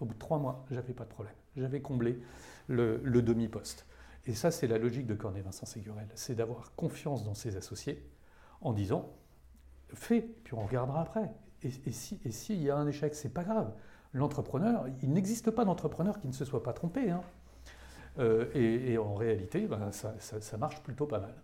Au 0.00 0.04
bout 0.04 0.14
de 0.14 0.18
trois 0.18 0.38
mois, 0.38 0.64
j'avais 0.70 0.94
pas 0.94 1.04
de 1.04 1.08
problème. 1.08 1.34
J'avais 1.56 1.80
comblé 1.80 2.20
le, 2.68 2.98
demi-poste. 3.22 3.86
Et 4.26 4.34
ça, 4.34 4.50
c'est 4.50 4.66
la 4.66 4.78
logique 4.78 5.06
de 5.06 5.14
Cornet 5.14 5.42
Vincent 5.42 5.66
Ségurel. 5.66 6.08
C'est 6.14 6.34
d'avoir 6.34 6.74
confiance 6.74 7.24
dans 7.24 7.34
ses 7.34 7.56
associés 7.56 8.08
en 8.60 8.72
disant 8.72 9.12
fais, 9.94 10.22
puis 10.44 10.54
on 10.54 10.64
regardera 10.64 11.02
après. 11.02 11.30
Et, 11.62 11.68
et 11.86 11.92
s'il 11.92 12.32
si 12.32 12.56
y 12.56 12.70
a 12.70 12.76
un 12.76 12.86
échec, 12.86 13.14
c'est 13.14 13.32
pas 13.32 13.44
grave. 13.44 13.72
L'entrepreneur, 14.14 14.86
il 15.02 15.12
n'existe 15.12 15.50
pas 15.50 15.64
d'entrepreneur 15.64 16.20
qui 16.20 16.28
ne 16.28 16.32
se 16.32 16.44
soit 16.44 16.62
pas 16.62 16.72
trompé. 16.72 17.10
Hein. 17.10 17.22
Euh, 18.18 18.46
et, 18.54 18.98
en 18.98 19.14
réalité, 19.14 19.66
ben, 19.66 19.90
ça 19.90 20.56
marche 20.58 20.82
plutôt 20.82 21.06
pas 21.06 21.18
mal. 21.18 21.34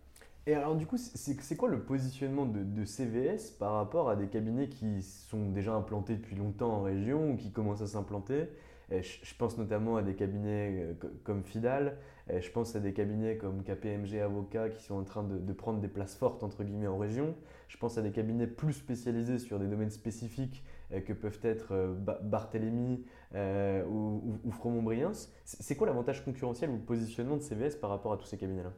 Et 0.46 0.54
alors 0.54 0.74
du 0.76 0.86
coup, 0.86 0.96
c'est 0.96 1.56
quoi 1.56 1.68
le 1.68 1.82
positionnement 1.82 2.46
de, 2.46 2.84
CVS 2.86 3.50
par 3.58 3.74
rapport 3.74 4.08
à 4.08 4.16
des 4.16 4.28
cabinets 4.28 4.70
qui 4.70 5.02
sont 5.02 5.50
déjà 5.50 5.74
implantés 5.74 6.16
depuis 6.16 6.36
longtemps 6.36 6.72
en 6.72 6.82
région 6.82 7.32
ou 7.32 7.36
qui 7.36 7.52
commencent 7.52 7.82
à 7.82 7.86
s'implanter? 7.86 8.48
Je, 8.90 9.34
pense 9.36 9.58
notamment 9.58 9.96
à 9.96 10.02
des 10.02 10.14
cabinets 10.14 10.80
euh, 10.80 10.94
comme 11.24 11.44
Fidal, 11.44 11.98
je 12.28 12.50
pense 12.50 12.76
à 12.76 12.80
des 12.80 12.92
cabinets 12.92 13.36
comme 13.36 13.62
KPMG 13.62 14.20
Avocats 14.20 14.68
qui 14.70 14.82
sont 14.82 14.96
en 14.96 15.04
train 15.04 15.22
de, 15.22 15.52
prendre 15.52 15.80
des 15.80 15.88
places 15.88 16.14
fortes 16.14 16.42
entre 16.42 16.62
guillemets 16.62 16.86
en 16.86 16.98
région. 16.98 17.34
Je 17.68 17.78
pense 17.78 17.96
à 17.96 18.02
des 18.02 18.10
cabinets 18.10 18.46
plus 18.46 18.74
spécialisés 18.74 19.38
sur 19.38 19.58
des 19.58 19.66
domaines 19.66 19.90
spécifiques 19.90 20.62
que 21.06 21.12
peuvent 21.14 21.40
être 21.42 21.96
Barthélemy 22.22 23.06
ou, 23.34 24.38
ou, 24.44 24.50
Fromont-Briens. 24.50 25.12
C'est 25.44 25.74
quoi 25.74 25.86
l'avantage 25.86 26.22
concurrentiel 26.22 26.68
ou 26.68 26.74
le 26.74 26.82
positionnement 26.82 27.36
de 27.36 27.42
CVS 27.42 27.76
par 27.80 27.88
rapport 27.88 28.12
à 28.12 28.18
tous 28.18 28.26
ces 28.26 28.36
cabinets-là? 28.36 28.72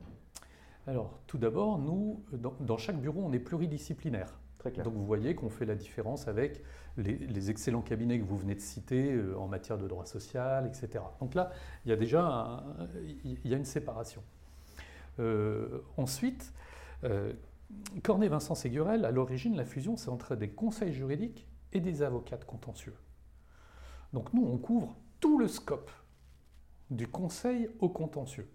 Alors, 0.86 1.20
tout 1.26 1.38
d'abord, 1.38 1.78
nous, 1.78 2.24
dans, 2.32 2.78
chaque 2.78 3.00
bureau, 3.00 3.22
on 3.24 3.32
est 3.32 3.38
pluridisciplinaire. 3.38 4.40
Donc 4.64 4.94
vous 4.94 5.06
voyez 5.06 5.34
qu'on 5.34 5.48
fait 5.48 5.64
la 5.64 5.74
différence 5.74 6.28
avec 6.28 6.62
les, 6.96 7.50
excellents 7.50 7.82
cabinets 7.82 8.18
que 8.18 8.24
vous 8.24 8.36
venez 8.36 8.54
de 8.54 8.60
citer 8.60 9.18
en 9.38 9.48
matière 9.48 9.78
de 9.78 9.88
droit 9.88 10.06
social, 10.06 10.66
etc. 10.66 11.04
Donc 11.20 11.34
là, 11.34 11.50
il 11.84 11.90
y 11.90 11.92
a 11.92 11.96
déjà 11.96 12.64
il 13.24 13.48
y 13.48 13.54
a 13.54 13.56
une 13.56 13.64
séparation. 13.64 14.22
ensuite, 15.96 16.52
Cornet 18.02 18.28
Vincent 18.28 18.54
Ségurel, 18.54 19.04
à 19.04 19.10
l'origine, 19.10 19.56
la 19.56 19.64
fusion, 19.64 19.96
c'est 19.96 20.10
entre 20.10 20.36
des 20.36 20.50
conseils 20.50 20.92
juridiques 20.92 21.46
et 21.72 21.80
des 21.80 22.02
avocats 22.02 22.36
de 22.36 22.44
contentieux. 22.44 22.94
Donc 24.12 24.32
nous, 24.34 24.44
on 24.44 24.58
couvre 24.58 24.96
tout 25.20 25.38
le 25.38 25.48
scope 25.48 25.90
du 26.90 27.06
conseil 27.06 27.70
au 27.78 27.88
contentieux. 27.88 28.48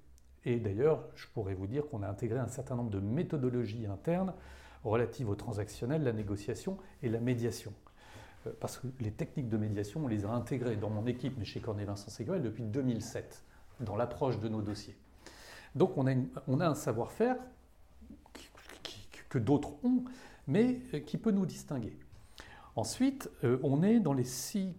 Et 0.44 0.60
d'ailleurs, 0.60 1.08
je 1.16 1.28
pourrais 1.28 1.54
vous 1.54 1.68
dire 1.68 1.88
qu'on 1.88 2.04
a 2.04 2.08
intégré 2.08 2.40
un 2.40 2.48
certain 2.48 2.76
nombre 2.76 2.92
de 2.92 3.00
méthodologies 3.00 3.88
internes 3.88 4.34
relatives 4.90 5.30
au 5.30 5.36
transactionnel, 5.36 6.04
la 6.04 6.14
négociation 6.14 6.78
et 7.04 7.10
la 7.10 7.20
médiation. 7.20 7.74
Euh, 8.48 8.52
parce 8.60 8.78
que 8.78 8.88
les 9.00 9.12
techniques 9.12 9.50
de 9.50 9.58
médiation, 9.58 10.06
on 10.06 10.08
les 10.08 10.26
a 10.26 10.30
intégrées 10.30 10.76
dans 10.76 10.90
mon 10.90 11.06
équipe, 11.08 11.36
mais 11.38 11.46
chez 11.46 11.60
Cornet 11.60 11.86
Vincent 11.86 12.10
Ségurel, 12.10 12.42
depuis 12.42 12.64
2007, 12.64 13.44
dans 13.82 13.96
l'approche 13.96 14.40
de 14.40 14.48
nos 14.48 14.62
dossiers. 14.62 14.96
Donc 15.76 15.98
on 15.98 16.08
a, 16.08 16.66
un 16.66 16.76
savoir-faire 16.76 17.36
que 19.30 19.40
d'autres 19.40 19.74
ont, 19.84 20.06
mais 20.48 20.80
euh, 20.94 21.00
qui 21.00 21.18
peut 21.18 21.32
nous 21.32 21.46
distinguer. 21.46 21.98
Ensuite, 22.76 23.30
euh, 23.44 23.58
on 23.64 23.84
est 23.84 24.00
dans 24.00 24.14
les 24.14 24.24
six 24.24 24.74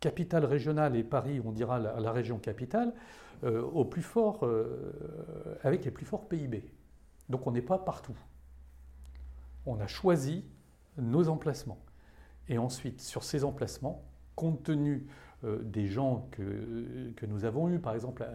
capitales 0.00 0.44
régionales 0.44 0.96
et 0.96 1.04
Paris, 1.04 1.40
on 1.44 1.52
dira 1.52 1.78
la, 1.78 2.12
région 2.12 2.38
capitale, 2.38 2.92
au 3.42 3.84
plus 3.84 4.02
fort, 4.02 4.48
avec 5.62 5.84
les 5.84 5.90
plus 5.90 6.04
forts 6.04 6.28
PIB. 6.28 6.70
Donc 7.28 7.46
on 7.46 7.50
n'est 7.50 7.62
pas 7.62 7.78
partout. 7.78 8.16
On 9.66 9.80
a 9.80 9.86
choisi 9.86 10.44
nos 10.96 11.28
emplacements. 11.28 11.78
Et 12.48 12.58
ensuite, 12.58 13.00
sur 13.00 13.24
ces 13.24 13.44
emplacements, 13.44 14.04
compte 14.34 14.62
tenu 14.62 15.06
des 15.42 15.86
gens 15.86 16.28
que, 16.30 17.12
nous 17.26 17.44
avons 17.44 17.68
eus, 17.68 17.78
par 17.78 17.94
exemple 17.94 18.26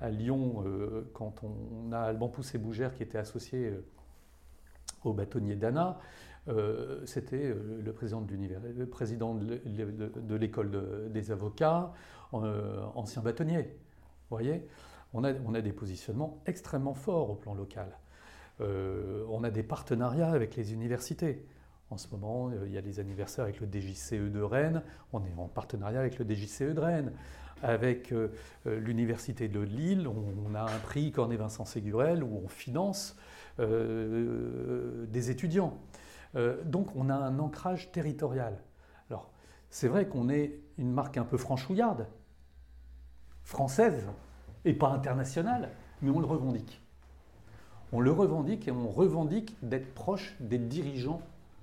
à, 0.00 0.10
Lyon, 0.10 0.64
quand 1.12 1.42
on 1.42 1.92
a 1.92 1.98
Alban 1.98 2.28
Poussé-Bougère 2.28 2.94
qui 2.94 3.02
était 3.02 3.18
associé 3.18 3.74
au 5.04 5.12
bâtonnier 5.12 5.56
d'Anna, 5.56 5.98
euh, 6.48 7.00
c'était 7.06 7.44
euh, 7.44 7.80
le 7.84 7.92
président 7.92 8.20
de 8.20 8.34
le 8.34 8.86
président 8.86 9.34
de 9.34 10.34
l'école 10.36 11.10
des 11.10 11.30
avocats, 11.32 11.92
euh, 12.34 12.84
ancien 12.94 13.22
bâtonnier. 13.22 13.62
Vous 13.62 14.36
voyez? 14.36 14.66
On 15.12 15.24
a, 15.24 15.32
on 15.46 15.54
a, 15.54 15.60
des 15.60 15.72
positionnements 15.72 16.40
extrêmement 16.46 16.94
forts 16.94 17.30
au 17.30 17.34
plan 17.34 17.54
local. 17.54 17.96
On 18.60 19.44
a 19.44 19.50
des 19.50 19.62
partenariats 19.62 20.30
avec 20.30 20.56
les 20.56 20.72
universités. 20.72 21.44
En 21.90 21.98
ce 21.98 22.08
moment, 22.08 22.50
il 22.64 22.72
y 22.72 22.78
a 22.78 22.82
des 22.82 23.00
anniversaires 23.00 23.44
avec 23.44 23.60
le 23.60 23.68
DJCE 23.70 24.32
de 24.32 24.40
Rennes. 24.40 24.82
On 25.12 25.24
est 25.24 25.34
en 25.36 25.46
partenariat 25.46 26.00
avec 26.00 26.18
le 26.18 26.24
DJCE 26.24 26.74
de 26.74 26.80
Rennes. 26.80 27.12
Avec 27.62 28.12
l'Université 28.64 29.48
de 29.48 29.60
Lille, 29.60 30.08
on, 30.08 30.54
a 30.54 30.62
un 30.62 30.78
prix 30.78 31.12
Cornet-Vincent 31.12 31.64
Ségurel 31.64 32.22
où 32.22 32.40
on 32.44 32.48
finance 32.48 33.16
euh, 33.58 35.06
des 35.06 35.30
étudiants. 35.30 35.78
Euh, 36.34 36.62
donc 36.64 36.94
on 36.94 37.08
a 37.08 37.14
un 37.14 37.38
ancrage 37.38 37.90
territorial. 37.90 38.62
Alors 39.08 39.30
c'est 39.70 39.88
vrai 39.88 40.08
qu'on 40.08 40.28
est 40.28 40.60
une 40.76 40.92
marque 40.92 41.16
un 41.16 41.24
peu 41.24 41.38
franchouillarde, 41.38 42.06
française, 43.44 44.04
et 44.66 44.74
pas 44.74 44.88
internationale, 44.88 45.70
mais 46.02 46.10
on 46.10 46.20
le 46.20 46.26
revendique. 46.26 46.82
On 47.96 48.00
le 48.00 48.12
revendique 48.12 48.68
et 48.68 48.70
on 48.70 48.90
revendique 48.90 49.56
d'être 49.62 49.94
proche 49.94 50.36
des 50.38 50.58
dirigeants 50.58 51.22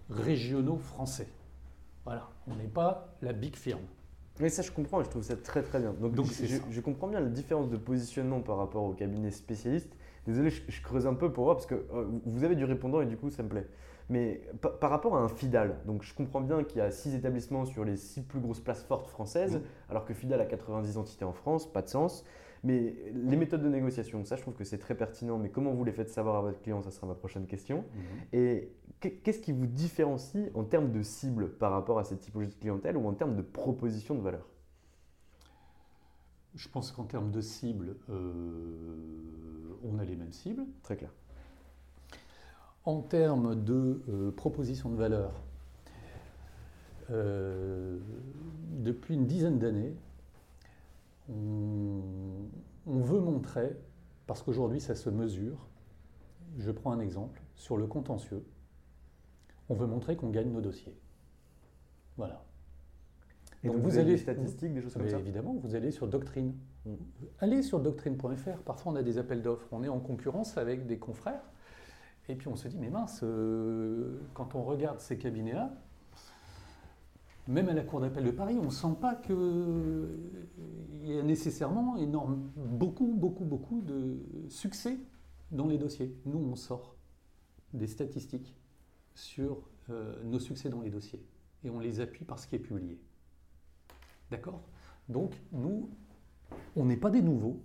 régionaux 0.09 0.79
français. 0.79 1.27
Voilà, 2.05 2.27
on 2.47 2.55
n'est 2.55 2.63
pas 2.63 3.13
la 3.21 3.33
big 3.33 3.55
firm. 3.55 3.81
Mais 4.39 4.49
ça, 4.49 4.63
je 4.63 4.71
comprends 4.71 4.99
et 4.99 5.03
je 5.03 5.11
trouve 5.11 5.21
ça 5.21 5.35
très 5.35 5.61
très 5.61 5.79
bien. 5.79 5.93
Donc, 5.93 6.25
je, 6.25 6.57
je, 6.71 6.81
comprends 6.81 7.07
bien 7.07 7.19
la 7.19 7.29
différence 7.29 7.69
de 7.69 7.77
positionnement 7.77 8.39
par 8.39 8.57
rapport 8.57 8.83
au 8.83 8.93
cabinet 8.93 9.29
spécialiste 9.29 9.95
Désolé, 10.25 10.49
je, 10.49 10.81
creuse 10.81 11.05
un 11.05 11.13
peu 11.13 11.31
pour 11.31 11.43
voir 11.43 11.55
parce 11.55 11.67
que 11.67 11.75
euh, 11.75 12.07
vous 12.25 12.43
avez 12.43 12.55
du 12.55 12.65
répondant 12.65 13.01
et 13.01 13.05
du 13.05 13.15
coup 13.15 13.29
ça 13.29 13.43
me 13.43 13.49
plaît. 13.49 13.67
Mais 14.09 14.41
par 14.79 14.89
rapport 14.89 15.15
à 15.15 15.19
un 15.19 15.29
FIDAL, 15.29 15.81
donc 15.85 16.01
je 16.01 16.15
comprends 16.15 16.41
bien 16.41 16.63
qu'il 16.63 16.79
y 16.79 16.81
a 16.81 16.89
6 16.89 17.13
établissements 17.13 17.65
sur 17.65 17.85
les 17.85 17.95
6 17.95 18.21
plus 18.21 18.39
grosses 18.39 18.59
places 18.59 18.83
fortes 18.83 19.07
françaises, 19.07 19.61
alors 19.87 20.03
que 20.03 20.15
FIDAL 20.15 20.41
a 20.41 20.45
90 20.45 20.97
entités 20.97 21.25
en 21.25 21.33
France, 21.33 21.71
pas 21.71 21.83
de 21.83 21.89
sens. 21.89 22.25
Mais 22.63 22.95
les 23.13 23.35
méthodes 23.35 23.61
de 23.61 23.67
négociation, 23.67 24.23
ça 24.23 24.37
je 24.37 24.41
trouve 24.41 24.53
que 24.53 24.63
c'est 24.63 24.77
très 24.77 24.95
pertinent, 24.95 25.37
mais 25.37 25.49
comment 25.49 25.73
vous 25.73 25.83
les 25.83 25.91
faites 25.91 26.09
savoir 26.09 26.37
à 26.37 26.41
votre 26.41 26.61
client, 26.61 26.81
ça 26.81 26.91
sera 26.91 27.07
ma 27.07 27.15
prochaine 27.15 27.45
question. 27.45 27.79
Mhm. 27.79 28.39
Et 28.39 28.71
qu'est-ce 28.99 29.39
qui 29.39 29.51
vous 29.51 29.67
différencie 29.67 30.49
en 30.53 30.63
termes 30.63 30.91
de 30.91 31.01
cible 31.01 31.49
par 31.49 31.71
rapport 31.71 31.99
à 31.99 32.05
cette 32.05 32.21
typologie 32.21 32.51
de 32.51 32.59
clientèle 32.59 32.95
ou 32.95 33.05
en 33.05 33.13
termes 33.13 33.35
de 33.35 33.41
proposition 33.41 34.15
de 34.15 34.21
valeur? 34.21 34.47
Je 36.55 36.69
pense 36.69 36.91
qu'en 36.91 37.03
termes 37.03 37.31
de 37.31 37.41
cible, 37.41 37.95
euh, 38.09 38.95
on 39.83 39.97
a 39.99 40.05
les 40.05 40.15
mêmes 40.15 40.31
cibles. 40.31 40.63
Très 40.83 40.95
clair. 40.95 41.11
En 42.85 43.01
termes 43.01 43.61
de 43.61 44.03
euh, 44.07 44.31
proposition 44.31 44.89
de 44.89 44.95
valeur, 44.95 45.33
euh, 47.09 47.97
depuis 48.83 49.15
une 49.15 49.25
dizaine 49.25 49.57
d'années, 49.57 49.95
on, 51.29 52.49
veut 52.85 53.19
montrer, 53.19 53.77
parce 54.27 54.41
qu'aujourd'hui 54.41 54.81
ça 54.81 54.95
se 54.95 55.09
mesure, 55.09 55.67
je 56.57 56.71
prends 56.71 56.91
un 56.91 56.99
exemple, 56.99 57.41
sur 57.55 57.77
le 57.77 57.87
contentieux, 57.87 58.45
on 59.69 59.75
veut 59.75 59.87
montrer 59.87 60.15
qu'on 60.15 60.29
gagne 60.29 60.51
nos 60.51 60.61
dossiers. 60.61 60.95
Voilà. 62.17 62.43
donc, 63.63 63.77
vous, 63.77 63.97
avez 63.97 64.11
des 64.11 64.17
statistiques, 64.17 64.73
des 64.73 64.81
choses 64.81 64.93
comme 64.93 65.09
ça 65.09 65.17
Évidemment, 65.17 65.55
vous 65.55 65.75
allez 65.75 65.91
sur 65.91 66.07
Doctrine. 66.07 66.53
Mm. 66.85 66.93
Allez 67.39 67.63
sur 67.63 67.79
doctrine.fr, 67.79 68.61
parfois 68.65 68.91
on 68.91 68.95
a 68.95 69.03
des 69.03 69.17
appels 69.17 69.41
d'offres, 69.41 69.67
on 69.71 69.83
est 69.83 69.89
en 69.89 69.99
concurrence 69.99 70.57
avec 70.57 70.85
des 70.85 70.99
confrères, 70.99 71.49
et 72.29 72.35
puis 72.35 72.47
on 72.47 72.55
se 72.55 72.67
dit, 72.67 72.77
mais 72.77 72.89
mince, 72.89 73.21
euh, 73.23 74.19
quand 74.33 74.55
on 74.55 74.63
regarde 74.63 74.99
ces 74.99 75.17
cabinets-là, 75.17 75.73
même 77.47 77.69
à 77.69 77.73
la 77.73 77.83
Cour 77.83 77.99
d'appel 77.99 78.23
de 78.23 78.31
Paris, 78.31 78.55
on 78.59 78.65
ne 78.65 78.69
sent 78.69 78.95
pas 79.01 79.15
qu'il 79.15 79.35
y 81.03 81.17
a 81.17 81.23
nécessairement 81.23 81.97
énorme, 81.97 82.49
beaucoup, 82.55 83.13
beaucoup, 83.13 83.43
beaucoup 83.43 83.81
de 83.81 84.19
succès 84.49 84.97
dans 85.51 85.67
les 85.67 85.77
dossiers. 85.77 86.15
Nous, 86.25 86.39
on 86.39 86.55
sort 86.55 86.95
des 87.73 87.87
statistiques 87.87 88.55
sur 89.13 89.69
euh, 89.89 90.23
nos 90.23 90.39
succès 90.39 90.69
dans 90.69 90.81
les 90.81 90.89
dossiers 90.89 91.23
et 91.63 91.69
on 91.69 91.79
les 91.79 91.99
appuie 91.99 92.25
par 92.25 92.39
ce 92.39 92.47
qui 92.47 92.55
est 92.55 92.59
publié. 92.59 92.99
D'accord? 94.31 94.61
Donc, 95.09 95.33
nous, 95.51 95.89
on 96.75 96.85
n'est 96.85 96.97
pas 96.97 97.09
des 97.09 97.21
nouveaux, 97.21 97.61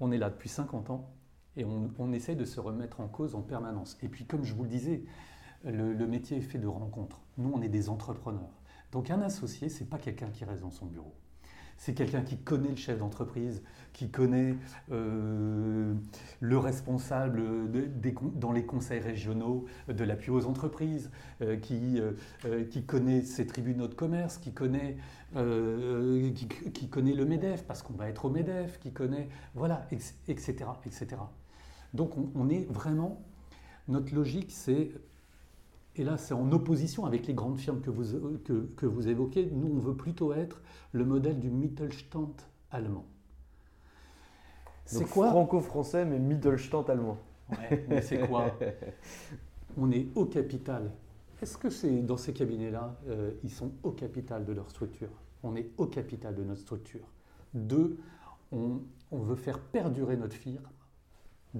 on 0.00 0.12
est 0.12 0.18
là 0.18 0.28
depuis 0.28 0.48
50 0.48 0.90
ans 0.90 1.10
et 1.56 1.64
on, 1.64 1.90
on, 1.98 2.12
essaye 2.12 2.36
de 2.36 2.44
se 2.44 2.60
remettre 2.60 3.00
en 3.00 3.08
cause 3.08 3.34
en 3.34 3.40
permanence. 3.40 3.96
Et 4.02 4.08
puis, 4.08 4.26
comme 4.26 4.44
je 4.44 4.52
vous 4.52 4.64
le 4.64 4.68
disais, 4.68 5.04
le, 5.64 5.94
le 5.94 6.06
métier 6.06 6.36
est 6.36 6.42
fait 6.42 6.58
de 6.58 6.66
rencontres. 6.66 7.20
Nous, 7.38 7.50
on 7.52 7.62
est 7.62 7.68
des 7.70 7.88
entrepreneurs. 7.88 8.55
Donc, 8.92 9.10
un 9.10 9.20
associé, 9.22 9.68
c'est 9.68 9.88
pas 9.88 9.98
quelqu'un 9.98 10.28
qui 10.30 10.44
reste 10.44 10.60
dans 10.62 10.70
son 10.70 10.86
bureau 10.86 11.14
c'est 11.78 11.94
quelqu'un 11.94 12.22
qui 12.22 12.38
connaît 12.38 12.70
le 12.70 12.76
chef 12.76 12.98
d'entreprise, 12.98 13.62
qui 13.92 14.10
connaît 14.10 14.54
euh, 14.92 15.94
le 16.40 16.58
responsable 16.58 17.42
dans 18.34 18.52
les 18.52 18.64
conseils 18.64 19.00
régionaux 19.00 19.66
de 19.88 20.04
l'appui 20.04 20.30
aux 20.30 20.46
entreprises, 20.46 21.10
euh, 21.42 21.56
qui, 21.56 22.00
euh, 22.00 22.64
qui, 22.64 22.84
connaît 22.84 23.22
ses 23.22 23.46
tribunaux 23.46 23.88
de 23.88 23.94
commerce, 23.94 24.38
qui 24.38 24.52
connaît, 24.52 24.96
qui, 26.72 26.88
connaît 26.88 27.14
le 27.14 27.24
MEDEF, 27.24 27.64
parce 27.64 27.82
qu'on 27.82 27.94
va 27.94 28.08
être 28.08 28.24
au 28.24 28.30
MEDEF, 28.30 28.78
qui 28.78 28.92
connaît, 28.92 29.28
voilà, 29.54 29.86
etc. 30.28 30.56
etc. 30.84 31.06
Donc 31.94 32.12
on 32.34 32.48
est 32.48 32.66
vraiment, 32.70 33.22
notre 33.88 34.14
logique 34.14 34.50
c'est 34.50 34.90
et 35.98 36.04
là, 36.04 36.18
c'est 36.18 36.34
en 36.34 36.52
opposition 36.52 37.06
avec 37.06 37.26
les 37.26 37.34
grandes 37.34 37.58
firmes 37.58 37.80
que 37.80 37.90
vous, 37.90 38.38
que, 38.38 38.86
vous 38.86 39.08
évoquez. 39.08 39.50
Nous, 39.50 39.66
on 39.66 39.78
veut 39.78 39.96
plutôt 39.96 40.34
être 40.34 40.60
le 40.92 41.04
modèle 41.06 41.40
du 41.40 41.50
Mittelstand 41.50 42.34
allemand. 42.70 43.06
C'est 44.84 45.08
quoi 45.08 45.30
Franco-français, 45.30 46.04
mais 46.04 46.18
Mittelstand 46.18 46.84
allemand. 46.84 47.18
Ouais, 47.50 47.86
mais 47.88 48.02
c'est 48.02 48.28
quoi 48.28 48.52
On 49.78 49.90
est 49.90 50.08
au 50.14 50.26
capital. 50.26 50.90
Est-ce 51.40 51.56
que 51.56 51.70
c'est 51.70 52.02
dans 52.02 52.16
ces 52.16 52.32
cabinets-là, 52.32 52.94
euh, 53.08 53.32
ils 53.42 53.50
sont 53.50 53.72
au 53.82 53.90
capital 53.90 54.44
de 54.44 54.52
leur 54.52 54.70
structure? 54.70 55.10
On 55.42 55.56
est 55.56 55.70
au 55.78 55.86
capital 55.86 56.34
de 56.34 56.44
notre 56.44 56.60
structure. 56.60 57.06
Deux, 57.54 57.98
on, 58.52 58.80
on 59.10 59.18
veut 59.18 59.36
faire 59.36 59.58
perdurer 59.58 60.16
notre 60.16 60.34
firme 60.34 60.64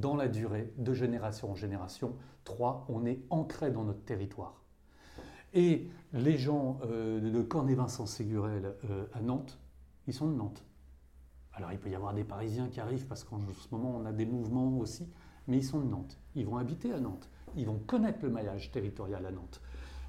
dans 0.01 0.15
la 0.15 0.29
durée, 0.29 0.73
de 0.79 0.93
génération 0.93 1.51
en 1.51 1.55
génération. 1.55 2.15
Trois, 2.45 2.87
on 2.89 3.05
est 3.07 3.21
ancré 3.31 3.71
dans 3.71 3.85
notre 3.85 4.05
territoire. 4.05 4.63
Et 5.55 5.89
les 6.13 6.37
gens 6.37 6.81
de 6.85 7.43
Cornet-Vincent-Ségurel 7.43 8.75
à 9.15 9.21
Nantes, 9.21 9.59
ils 10.07 10.15
sont 10.15 10.29
de 10.29 10.35
Nantes. 10.37 10.65
Alors 11.55 11.73
il 11.73 11.79
peut 11.79 11.89
y 11.89 11.95
avoir 11.95 12.13
des 12.13 12.25
Parisiens 12.25 12.69
qui 12.69 12.81
arrivent 12.81 13.07
parce 13.07 13.25
qu'en 13.25 13.41
ce 13.41 13.75
moment 13.75 13.97
on 13.97 14.05
a 14.05 14.13
des 14.13 14.27
mouvements 14.27 14.77
aussi, 14.79 15.09
mais 15.47 15.57
ils 15.59 15.65
sont 15.65 15.81
de 15.81 15.87
Nantes. 15.87 16.19
Ils 16.35 16.45
vont 16.45 16.59
habiter 16.59 16.93
à 16.93 17.01
Nantes. 17.01 17.31
Ils 17.57 17.67
vont 17.67 17.79
connaître 17.79 18.19
le 18.23 18.29
maillage 18.29 18.71
territorial 18.71 19.25
à 19.25 19.31
Nantes. 19.31 19.63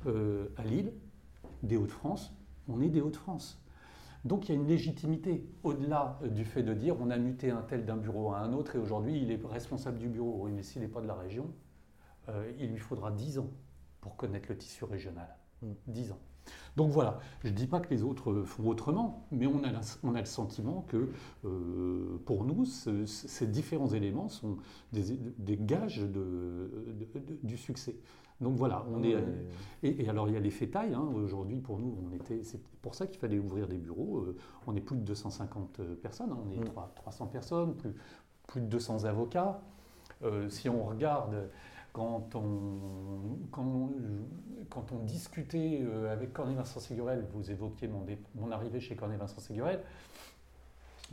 à 0.06 0.64
Lille, 0.64 0.92
des 1.64 1.78
Hauts-de-France, 1.78 2.34
on 2.68 2.82
est 2.82 2.90
des 2.90 3.02
Hauts-de-France. 3.02 3.62
Donc 4.28 4.48
il 4.48 4.56
y 4.56 4.58
a 4.58 4.62
une 4.62 4.68
légitimité 4.68 5.46
au-delà 5.64 6.20
du 6.30 6.44
fait 6.44 6.62
de 6.62 6.74
dire 6.74 6.96
on 7.00 7.10
a 7.10 7.18
muté 7.18 7.50
un 7.50 7.62
tel 7.62 7.86
d'un 7.86 7.98
bureau 7.98 8.34
à 8.34 8.40
un 8.40 8.52
autre 8.54 8.76
et 8.76 8.80
aujourd'hui 8.80 9.22
il 9.22 9.32
est 9.32 9.40
responsable 9.46 9.98
du 9.98 10.10
bureau. 10.10 10.40
Oui, 10.42 10.52
mais 10.52 10.64
s'il 10.64 10.82
n'est 10.82 10.90
pas 10.90 11.02
de 11.02 11.08
la 11.08 11.16
région, 11.16 11.50
euh, 12.30 12.52
il 12.60 12.72
lui 12.72 12.78
faudra 12.78 13.12
10 13.12 13.40
ans 13.40 13.50
pour 14.02 14.18
connaître 14.18 14.50
le 14.50 14.58
tissu 14.58 14.84
régional. 14.84 15.30
10 15.88 16.10
mm. 16.10 16.12
ans. 16.12 16.20
Donc 16.76 16.92
voilà, 16.92 17.20
je 17.44 17.50
ne 17.50 17.54
dis 17.54 17.68
pas 17.68 17.80
que 17.80 17.90
les 17.90 18.04
autres 18.04 18.44
font 18.44 18.68
autrement, 18.68 19.28
mais 19.32 19.48
on 19.48 19.64
a, 19.64 19.70
on 20.04 20.16
a 20.16 20.20
le 20.20 20.26
sentiment 20.26 20.86
que 20.88 21.10
euh, 21.44 22.22
pour 22.26 22.46
nous, 22.46 22.66
ces 22.66 23.48
différents 23.48 23.90
éléments 23.90 24.30
sont 24.30 24.58
des, 24.94 25.58
gages 25.60 26.00
de, 26.00 26.70
du 27.44 27.58
succès. 27.58 27.98
Donc 28.40 28.56
voilà, 28.56 28.86
on 28.94 29.04
est. 29.04 29.16
Et, 29.82 30.08
alors 30.10 30.28
il 30.28 30.36
y 30.36 30.38
a 30.38 30.40
les 30.40 30.52
fétailles. 30.52 30.94
Hein, 30.94 31.08
aujourd'hui, 31.16 31.60
pour 31.60 31.80
nous, 31.80 31.98
on 32.08 32.16
était. 32.16 32.44
C'est 32.44 32.62
pour 32.82 32.94
ça 32.94 33.08
qu'il 33.08 33.20
fallait 33.20 33.40
ouvrir 33.40 33.68
des 33.68 33.78
bureaux. 33.78 34.20
Euh, 34.20 34.38
on 34.68 34.76
est 34.76 34.82
plus 34.82 34.96
de 34.96 35.02
250 35.02 35.82
personnes. 36.02 36.32
Hein, 36.32 36.38
on 36.46 36.52
est 36.52 36.64
300 36.96 37.26
mm. 37.26 37.30
personnes, 37.30 37.76
plus, 37.76 37.96
plus 38.48 38.62
de 38.62 38.68
200 38.68 39.06
avocats. 39.06 39.60
Euh, 40.24 40.50
si 40.50 40.70
on 40.70 40.84
regarde 40.84 41.50
quand 41.94 42.36
on, 42.36 43.40
quand, 43.52 43.90
quand 44.70 44.92
on 44.92 45.00
discutait 45.00 45.82
euh, 45.84 46.12
avec 46.14 46.34
Corné 46.34 46.54
Vincent 46.54 46.80
Ségurel, 46.80 47.26
vous 47.34 47.50
évoquiez 47.50 47.88
mon, 47.88 48.06
mon 48.36 48.52
arrivée 48.52 48.80
chez 48.80 48.96
Corné 48.96 49.18
Vincent 49.18 49.40
Ségurel, 49.40 49.82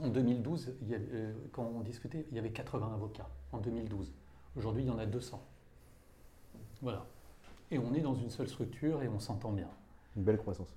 en 0.03 0.09
2012, 0.09 0.75
quand 1.53 1.71
on 1.75 1.81
discutait, 1.81 2.27
il 2.31 2.37
y 2.37 2.39
avait 2.39 2.51
80 2.51 2.93
avocats 2.95 3.29
en 3.53 3.59
2012. 3.59 4.13
Aujourd'hui, 4.57 4.83
il 4.83 4.89
y 4.89 4.91
en 4.91 4.99
a 4.99 5.07
200. 5.07 5.41
Voilà 6.83 7.07
et 7.71 7.79
on 7.79 7.95
est 7.95 8.01
dans 8.01 8.15
une 8.15 8.31
seule 8.31 8.49
structure 8.49 9.03
et 9.03 9.09
on 9.09 9.19
s'entend 9.19 9.53
bien. 9.53 9.69
Une 10.17 10.23
belle 10.23 10.39
croissance. 10.39 10.77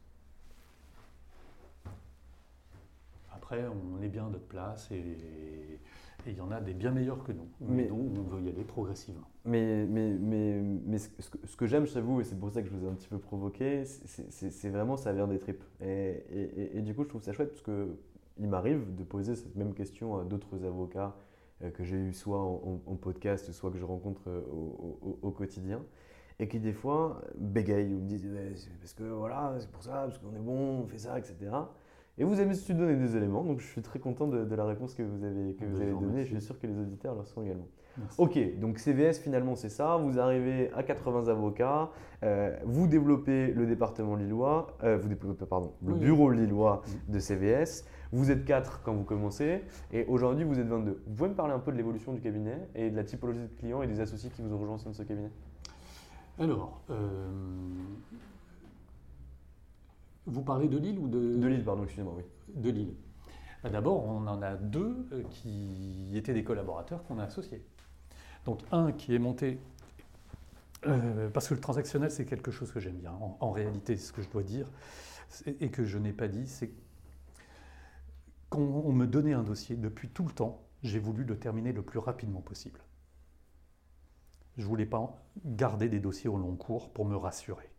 Après, 3.32 3.66
on 3.68 4.02
est 4.02 4.10
bien 4.10 4.28
à 4.28 4.30
notre 4.30 4.48
place 4.48 4.92
et 4.92 5.80
il 6.26 6.38
y 6.38 6.42
en 6.42 6.52
a 6.52 6.60
des 6.60 6.74
bien 6.74 6.92
meilleurs 6.92 7.24
que 7.24 7.32
nous. 7.32 7.48
Mais 7.62 7.88
nous, 7.88 8.12
on 8.20 8.24
veut 8.24 8.42
y 8.42 8.50
aller 8.50 8.64
progressivement. 8.64 9.28
Mais, 9.46 9.86
mais, 9.86 10.12
mais, 10.20 10.62
mais 10.62 10.98
ce 10.98 11.56
que, 11.56 11.68
j'aime 11.68 11.86
chez 11.86 12.02
vous, 12.02 12.22
et 12.22 12.24
c'est 12.24 12.38
pour 12.38 12.52
ça 12.52 12.62
que 12.62 12.68
je 12.68 12.74
vous 12.74 12.86
ai 12.86 12.90
un 12.90 12.94
petit 12.94 13.08
peu 13.08 13.20
provoqué, 13.20 13.86
c'est 13.86 14.70
vraiment 14.70 14.98
ça 14.98 15.14
vient 15.14 15.28
des 15.28 15.40
tripes. 15.40 15.64
Et, 15.82 16.24
et, 16.30 16.78
et, 16.78 16.82
du 16.82 16.94
coup, 16.94 17.04
je 17.04 17.10
trouve 17.10 17.24
ça 17.24 17.34
chouette 17.34 17.50
parce 17.50 17.62
qu'il 17.62 18.48
m'arrive 18.48 18.96
de 18.96 19.04
poser 19.04 19.36
cette 19.36 19.56
même 19.56 19.74
question 19.74 20.18
à 20.18 20.24
d'autres 20.24 20.66
avocats 20.66 21.16
euh, 21.64 21.70
que 21.72 21.84
j'ai 21.84 21.98
eu 21.98 22.14
soit 22.14 22.42
en, 22.42 22.96
podcast, 22.96 23.52
soit 23.52 23.72
que 23.72 23.78
je 23.78 23.86
rencontre 23.86 24.22
euh, 24.28 24.42
au, 24.52 25.20
au 25.22 25.32
quotidien 25.32 25.82
et 26.40 26.48
qui 26.48 26.60
des 26.60 26.74
fois 26.74 27.22
bégayent 27.36 27.94
ou 27.94 28.00
me 28.00 28.08
disent 28.08 28.28
parce 28.80 28.94
que 28.94 29.04
voilà, 29.04 29.56
c'est 29.60 29.72
pour 29.72 29.84
ça, 29.84 30.04
parce 30.06 30.18
qu'on 30.18 30.36
est 30.36 30.40
bon, 30.40 30.82
on 30.84 30.88
fait 30.88 31.00
ça, 31.00 31.18
etc. 31.18 31.36
Et 32.20 32.24
vous 32.24 32.40
avez 32.40 32.56
su 32.56 32.74
donner 32.74 32.96
des 32.96 33.16
éléments, 33.16 33.44
donc 33.44 33.60
je 33.60 33.68
suis 33.68 33.82
très 33.82 34.00
content 34.00 34.28
de, 34.28 34.56
la 34.56 34.66
réponse 34.66 34.96
que 34.96 35.04
vous 35.04 35.24
avez, 35.24 35.54
que 35.54 35.66
vous 35.66 35.82
avez 35.82 35.92
donnée. 35.92 36.24
Je 36.24 36.30
suis 36.30 36.42
sûr 36.42 36.60
que 36.60 36.66
les 36.66 36.78
auditeurs 36.78 37.16
le 37.16 37.24
sont 37.26 37.44
également. 37.44 37.68
Ok, 38.18 38.38
donc 38.60 38.80
CVS 38.80 39.20
finalement 39.20 39.56
c'est 39.56 39.70
ça. 39.70 39.98
Vous 39.98 40.20
arrivez 40.20 40.72
à 40.74 40.84
80 40.84 41.28
avocats, 41.30 41.90
euh, 42.24 42.56
vous 42.64 42.88
développez 42.88 43.52
le 43.52 43.66
département 43.66 44.16
lillois, 44.16 44.68
euh, 44.84 44.98
vous 44.98 45.08
développez 45.08 45.46
pardon 45.46 45.74
le 45.84 45.94
bureau 45.96 46.32
lillois 46.32 46.84
de 47.08 47.20
CVS. 47.20 47.86
Vous 48.12 48.32
êtes 48.32 48.46
4 48.46 48.82
quand 48.84 48.94
vous 48.94 49.04
commencez 49.04 49.64
et 49.92 50.06
aujourd'hui 50.06 50.44
vous 50.44 50.60
êtes 50.60 50.68
22. 50.68 51.02
Vous 51.06 51.14
pouvez 51.16 51.30
me 51.30 51.36
parler 51.36 51.54
un 51.54 51.60
peu 51.60 51.72
de 51.72 51.78
l'évolution 51.78 52.14
du 52.14 52.22
cabinet 52.22 52.70
et 52.74 52.90
de 52.90 52.96
la 52.96 53.04
typologie 53.04 53.42
de 53.42 53.60
clients 53.60 53.82
et 53.82 53.88
des 53.88 54.00
associés 54.00 54.30
qui 54.30 54.42
vous 54.42 54.54
ont 54.54 54.60
rejoint 54.60 54.76
au 54.76 54.80
sein 54.80 54.92
de 54.92 54.96
ce 54.96 55.04
cabinet? 55.04 55.32
Alors, 56.40 56.82
euh, 56.90 57.30
vous 60.26 60.42
parlez 60.44 60.68
de 60.68 60.78
Lille 60.78 61.00
ou 61.00 61.08
de... 61.08 61.36
De 61.36 61.48
Lille, 61.48 61.64
pardon, 61.64 61.84
excusez-moi, 61.84 62.14
oui. 62.18 62.24
De 62.56 62.70
Lille. 62.70 62.94
Bah, 63.64 63.70
d'abord, 63.70 64.06
on 64.06 64.28
en 64.28 64.42
a 64.42 64.56
deux 64.56 65.08
euh, 65.12 65.24
qui 65.30 66.12
étaient 66.16 66.34
des 66.34 66.44
collaborateurs 66.44 67.04
qu'on 67.06 67.20
a 67.20 67.24
associés. 67.24 67.64
Donc 68.46 68.62
un 68.72 68.92
qui 68.92 69.16
est 69.16 69.20
monté, 69.20 69.60
euh, 70.86 71.30
parce 71.30 71.48
que 71.48 71.54
le 71.54 71.60
transactionnel, 71.60 72.12
c'est 72.12 72.26
quelque 72.26 72.52
chose 72.52 72.72
que 72.72 72.80
j'aime 72.80 72.98
bien. 72.98 73.12
En, 73.14 73.38
en, 73.40 73.52
réalité, 73.52 73.98
ce 73.98 74.14
que 74.14 74.22
je 74.22 74.30
dois 74.30 74.44
dire, 74.44 74.70
et 75.60 75.70
que 75.70 75.86
je 75.86 75.98
n'ai 75.98 76.14
pas 76.14 76.28
dit, 76.28 76.48
c'est 76.48 76.72
quand 78.50 78.62
on 78.62 78.92
me 78.94 79.06
donnait 79.06 79.34
un 79.34 79.44
dossier, 79.44 79.76
depuis 79.76 80.10
tout 80.10 80.24
le 80.24 80.32
temps, 80.32 80.62
j'ai 80.84 81.00
voulu 81.00 81.24
le 81.24 81.38
terminer 81.38 81.74
le 81.74 81.82
plus 81.82 82.00
rapidement 82.00 82.42
possible. 82.42 82.80
Je 84.58 84.64
ne 84.64 84.68
voulais 84.68 84.86
pas 84.86 85.24
garder 85.46 85.88
des 85.88 86.00
dossiers 86.00 86.30
au 86.30 86.38
long 86.38 86.56
cours 86.56 86.90
pour 86.90 87.06
me 87.06 87.16
rassurer. 87.16 87.70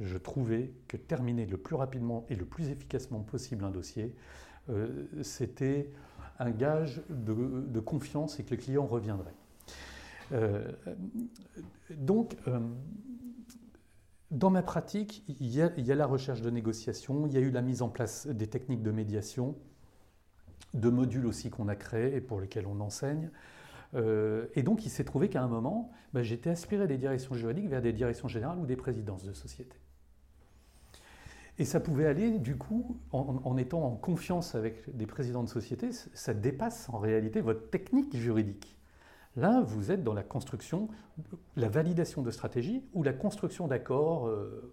Je 0.00 0.16
trouvais 0.16 0.72
que 0.86 0.96
terminer 0.96 1.44
le 1.44 1.56
plus 1.56 1.74
rapidement 1.74 2.24
et 2.28 2.36
le 2.36 2.44
plus 2.44 2.68
efficacement 2.68 3.20
possible 3.20 3.64
un 3.64 3.70
dossier, 3.70 4.14
euh, 4.70 5.06
c'était 5.22 5.90
un 6.38 6.50
gage 6.50 7.02
de, 7.08 7.80
confiance 7.80 8.38
et 8.38 8.44
que 8.44 8.50
le 8.50 8.56
client 8.58 8.86
reviendrait. 8.86 9.34
Euh, 10.32 10.70
donc, 11.96 12.36
euh, 12.46 12.60
dans 14.30 14.50
ma 14.50 14.62
pratique, 14.62 15.24
il 15.26 15.48
y, 15.48 15.62
a, 15.62 15.72
il 15.76 15.86
y, 15.86 15.90
a, 15.90 15.96
la 15.96 16.06
recherche 16.06 16.42
de 16.42 16.50
négociation, 16.50 17.26
il 17.26 17.32
y 17.32 17.36
a 17.38 17.40
eu 17.40 17.50
la 17.50 17.62
mise 17.62 17.82
en 17.82 17.88
place 17.88 18.28
des 18.28 18.46
techniques 18.46 18.82
de 18.82 18.92
médiation, 18.92 19.56
de 20.74 20.90
modules 20.90 21.26
aussi 21.26 21.50
qu'on 21.50 21.66
a 21.66 21.74
créés 21.74 22.14
et 22.14 22.20
pour 22.20 22.40
lesquels 22.40 22.66
on 22.66 22.78
enseigne. 22.80 23.30
Euh, 23.94 24.46
et 24.54 24.62
donc, 24.62 24.84
il 24.84 24.90
s'est 24.90 25.04
trouvé 25.04 25.28
qu'à 25.28 25.42
un 25.42 25.48
moment, 25.48 25.90
bah, 26.12 26.22
j'étais 26.22 26.50
aspiré 26.50 26.86
des 26.86 26.98
directions 26.98 27.34
juridiques 27.34 27.68
vers 27.68 27.82
des 27.82 27.92
directions 27.92 28.28
générales 28.28 28.58
ou 28.58 28.66
des 28.66 28.76
présidences 28.76 29.24
de 29.24 29.32
société. 29.32 29.76
Et 31.58 31.64
ça 31.64 31.80
pouvait 31.80 32.06
aller, 32.06 32.38
du 32.38 32.56
coup, 32.56 33.00
en, 33.10 33.56
étant 33.56 33.82
en 33.82 33.96
confiance 33.96 34.54
avec 34.54 34.96
des 34.96 35.06
présidents 35.06 35.42
de 35.42 35.48
société, 35.48 35.90
ça 35.92 36.32
dépasse 36.32 36.88
en 36.88 36.98
réalité 36.98 37.40
votre 37.40 37.68
technique 37.70 38.14
juridique. 38.14 38.78
Là, 39.36 39.60
vous 39.60 39.90
êtes 39.90 40.04
dans 40.04 40.14
la 40.14 40.22
construction, 40.22 40.88
la 41.56 41.68
validation 41.68 42.22
de 42.22 42.30
stratégie 42.30 42.84
ou 42.92 43.02
la 43.02 43.12
construction 43.12 43.66
d'accords. 43.66 44.28
Euh, 44.28 44.72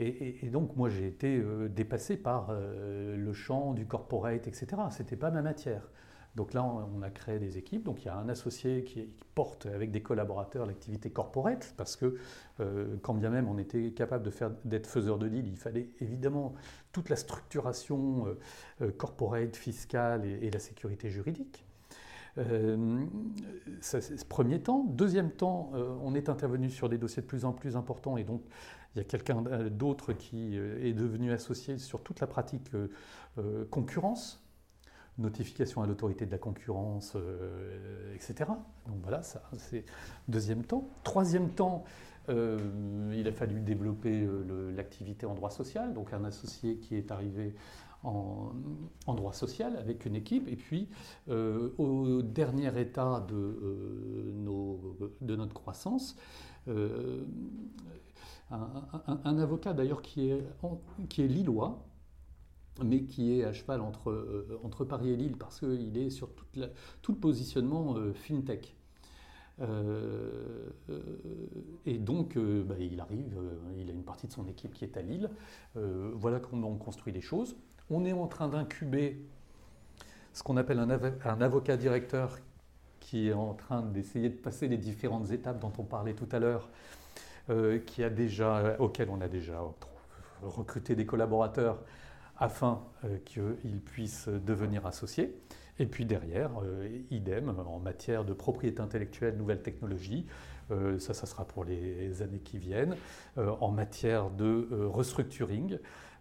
et, 0.00 0.48
donc, 0.50 0.74
moi, 0.74 0.88
j'ai 0.88 1.06
été 1.06 1.38
euh, 1.38 1.68
dépassé 1.68 2.16
par 2.16 2.52
le 2.52 3.32
champ 3.32 3.72
du 3.72 3.86
corporate, 3.86 4.48
etc. 4.48 4.66
Ce 4.90 5.00
n'était 5.00 5.16
pas 5.16 5.30
ma 5.30 5.42
matière. 5.42 5.88
Donc 6.34 6.54
là, 6.54 6.64
on 6.64 7.02
a 7.02 7.10
créé 7.10 7.38
des 7.38 7.58
équipes. 7.58 7.84
Donc 7.84 8.02
il 8.02 8.06
y 8.06 8.08
a 8.08 8.16
un 8.16 8.28
associé 8.28 8.84
qui, 8.84 9.08
porte 9.34 9.66
avec 9.66 9.90
des 9.90 10.02
collaborateurs 10.02 10.66
l'activité 10.66 11.10
corporate, 11.10 11.74
parce 11.76 11.96
que 11.96 12.16
euh, 12.60 12.96
quand 13.02 13.14
bien 13.14 13.30
même 13.30 13.48
on 13.48 13.58
était 13.58 13.92
capable 13.92 14.30
d'être 14.64 14.86
faiseur 14.86 15.18
de 15.18 15.28
deal, 15.28 15.46
il 15.46 15.56
fallait 15.56 15.88
évidemment 16.00 16.54
toute 16.92 17.08
la 17.08 17.16
structuration 17.16 18.26
euh, 18.26 18.38
euh, 18.82 18.92
corporate, 18.92 19.56
fiscale 19.56 20.24
et, 20.26 20.50
la 20.50 20.58
sécurité 20.58 21.08
juridique. 21.08 21.64
ce 22.36 24.24
premier 24.26 24.60
temps. 24.60 24.84
Deuxième 24.84 25.30
temps, 25.30 25.72
on 26.02 26.14
est 26.14 26.28
intervenu 26.28 26.68
sur 26.68 26.88
des 26.88 26.98
dossiers 26.98 27.22
de 27.22 27.26
plus 27.26 27.44
en 27.44 27.52
plus 27.52 27.76
importants 27.76 28.16
et 28.16 28.24
donc 28.24 28.42
il 28.94 28.98
y 28.98 29.00
a 29.00 29.04
quelqu'un 29.04 29.42
d'autre 29.70 30.12
qui 30.12 30.56
est 30.56 30.92
devenu 30.92 31.32
associé 31.32 31.78
sur 31.78 32.02
toute 32.02 32.20
la 32.20 32.26
pratique 32.26 32.70
concurrence 33.70 34.41
notification 35.22 35.82
à 35.82 35.86
l'autorité 35.86 36.26
de 36.26 36.30
la 36.30 36.38
concurrence, 36.38 37.14
euh, 37.16 38.14
etc. 38.14 38.50
Donc 38.86 38.96
voilà, 39.02 39.22
ça 39.22 39.42
c'est 39.56 39.84
deuxième 40.28 40.64
temps. 40.64 40.88
Troisième 41.02 41.50
temps, 41.50 41.84
euh, 42.28 42.58
il 43.16 43.26
a 43.28 43.32
fallu 43.32 43.60
développer 43.60 44.22
euh, 44.22 44.72
l'activité 44.72 45.26
en 45.26 45.34
droit 45.34 45.50
social, 45.50 45.94
donc 45.94 46.12
un 46.12 46.24
associé 46.24 46.76
qui 46.76 46.96
est 46.96 47.10
arrivé 47.10 47.54
en, 48.04 48.52
droit 49.06 49.32
social 49.32 49.76
avec 49.76 50.06
une 50.06 50.16
équipe, 50.16 50.48
et 50.48 50.56
puis 50.56 50.88
au 51.28 52.22
dernier 52.22 52.80
état 52.80 53.24
de, 53.28 55.36
notre 55.36 55.54
croissance, 55.54 56.16
un, 58.50 59.38
avocat 59.38 59.72
d'ailleurs 59.72 60.02
qui 60.02 60.30
est 60.30 60.42
lillois, 61.18 61.84
mais 62.82 63.02
qui 63.02 63.38
est 63.38 63.44
à 63.44 63.52
cheval 63.52 63.80
entre, 63.80 64.10
euh, 64.10 64.60
entre 64.64 64.84
Paris 64.84 65.10
et 65.10 65.16
Lille, 65.16 65.36
parce 65.36 65.60
qu'il 65.60 65.96
est 65.98 66.10
sur 66.10 66.28
tout 67.02 67.12
le 67.12 67.18
positionnement 67.18 67.96
euh, 67.96 68.12
fintech. 68.12 68.76
Euh, 69.60 70.70
et 71.84 71.98
donc, 71.98 72.38
bah, 72.38 72.74
il 72.80 72.98
arrive, 73.00 73.38
il 73.76 73.90
a 73.90 73.92
une 73.92 74.02
partie 74.02 74.26
de 74.26 74.32
son 74.32 74.46
équipe 74.48 74.72
qui 74.72 74.84
est 74.84 74.96
à 74.96 75.02
Lille. 75.02 75.30
voilà 75.74 76.40
comment 76.40 76.68
on 76.68 76.76
construit 76.76 77.12
les 77.12 77.20
choses. 77.20 77.56
On 77.90 78.04
est 78.04 78.12
en 78.12 78.26
train 78.26 78.48
d'incuber 78.48 79.22
ce 80.32 80.42
qu'on 80.42 80.56
appelle 80.56 80.78
un, 80.78 80.88
un, 80.90 81.40
avocat 81.42 81.76
directeur 81.76 82.38
qui 83.00 83.28
est 83.28 83.34
en 83.34 83.52
train 83.52 83.82
d'essayer 83.82 84.30
de 84.30 84.36
passer 84.36 84.68
les 84.68 84.78
différentes 84.78 85.30
étapes 85.30 85.60
dont 85.60 85.72
on 85.76 85.84
parlait 85.84 86.14
tout 86.14 86.28
à 86.32 86.38
l'heure 86.38 86.70
qui 87.86 88.02
auquel 88.78 89.10
on 89.10 89.20
a 89.20 89.28
déjà 89.28 89.60
recruté 90.42 90.94
des 90.94 91.04
collaborateurs 91.04 91.82
afin 92.42 92.82
qu'ils 93.24 93.80
puissent 93.84 94.28
devenir 94.28 94.86
associés. 94.86 95.34
Et 95.78 95.86
puis 95.86 96.04
derrière, 96.04 96.50
idem, 97.10 97.54
en 97.66 97.78
matière 97.78 98.24
de 98.24 98.32
propriété 98.32 98.80
intellectuelle, 98.80 99.36
nouvelles 99.36 99.62
technologies, 99.62 100.26
ça, 100.98 101.14
ça 101.14 101.26
sera 101.26 101.44
pour 101.46 101.64
les 101.64 102.22
années 102.22 102.40
qui 102.40 102.58
viennent, 102.58 102.96
en 103.36 103.70
matière 103.70 104.30
de 104.30 104.68
restructuring, 104.86 105.78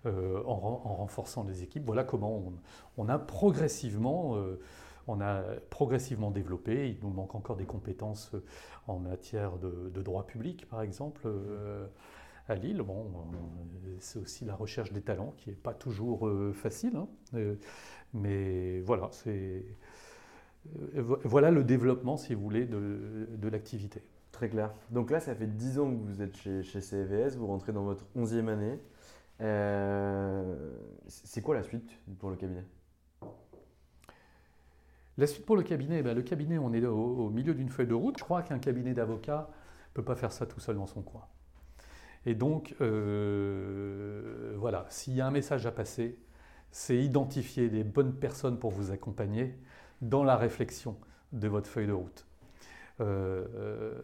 euh, 0.07 0.41
en, 0.47 0.95
renforçant 0.95 1.43
les 1.43 1.61
équipes. 1.61 1.83
Voilà 1.85 2.03
comment 2.03 2.51
on, 2.97 3.07
a 3.07 3.19
progressivement 3.19 4.35
euh, 4.35 4.59
on 5.07 5.21
a 5.21 5.43
progressivement 5.69 6.31
développé. 6.31 6.89
Il 6.89 6.97
nous 7.03 7.13
manque 7.13 7.35
encore 7.35 7.55
des 7.55 7.67
compétences 7.67 8.31
euh, 8.33 8.43
en 8.87 8.97
matière 8.97 9.59
de, 9.59 10.01
droit 10.01 10.25
public, 10.25 10.67
par 10.67 10.81
exemple, 10.81 11.29
à 12.47 12.55
Lille. 12.55 12.81
Bon, 12.81 13.11
c'est 13.99 14.19
aussi 14.19 14.45
la 14.45 14.55
recherche 14.55 14.91
des 14.91 15.01
talents 15.01 15.33
qui 15.37 15.49
n'est 15.49 15.55
pas 15.55 15.73
toujours 15.73 16.29
facile. 16.53 16.95
Hein. 16.95 17.07
mais 18.13 18.81
voilà, 18.81 19.09
c'est 19.11 19.65
voilà 20.95 21.51
le 21.51 21.63
développement, 21.63 22.17
si 22.17 22.35
vous 22.35 22.41
voulez, 22.41 22.65
de, 22.65 23.49
l'activité. 23.49 24.03
Très 24.31 24.49
clair. 24.49 24.71
Donc 24.91 25.11
là, 25.11 25.19
ça 25.19 25.35
fait 25.35 25.47
10 25.47 25.79
ans 25.79 25.91
que 25.91 26.03
vous 26.03 26.21
êtes 26.21 26.37
chez, 26.37 26.63
chez 26.63 26.81
CVS, 26.81 27.35
vous 27.35 27.47
rentrez 27.47 27.73
dans 27.73 27.83
votre 27.83 28.05
11e 28.15 28.47
année. 28.47 28.79
Euh, 29.41 30.71
c'est 31.07 31.41
quoi 31.41 31.55
la 31.55 31.63
suite 31.63 31.89
pour 32.19 32.29
le 32.29 32.35
cabinet? 32.35 32.63
La 35.17 35.27
suite 35.27 35.45
pour 35.45 35.55
le 35.55 35.63
cabinet, 35.63 36.01
ben, 36.03 36.15
le 36.15 36.21
cabinet, 36.21 36.57
on 36.57 36.73
est 36.73 36.85
au, 36.85 37.29
milieu 37.29 37.53
d'une 37.53 37.69
feuille 37.69 37.87
de 37.87 37.93
route. 37.93 38.17
Je 38.17 38.23
crois 38.23 38.43
qu'un 38.43 38.59
cabinet 38.59 38.93
d'avocats 38.93 39.49
ne 39.89 39.93
peut 39.93 40.03
pas 40.03 40.15
faire 40.15 40.31
ça 40.31 40.45
tout 40.45 40.59
seul 40.59 40.75
dans 40.75 40.87
son 40.87 41.01
coin. 41.01 41.25
Et 42.25 42.35
donc, 42.35 42.75
euh, 42.81 44.55
voilà, 44.57 44.85
s'il 44.89 45.13
y 45.15 45.21
a 45.21 45.27
un 45.27 45.31
message 45.31 45.65
à 45.65 45.71
passer, 45.71 46.19
c'est 46.71 46.97
identifier 46.97 47.69
les 47.69 47.83
bonnes 47.83 48.13
personnes 48.13 48.59
pour 48.59 48.71
vous 48.71 48.91
accompagner 48.91 49.57
dans 50.01 50.23
la 50.23 50.37
réflexion 50.37 50.97
de 51.31 51.47
votre 51.47 51.69
feuille 51.69 51.87
de 51.87 51.93
route. 51.93 52.27
Euh, 52.99 54.01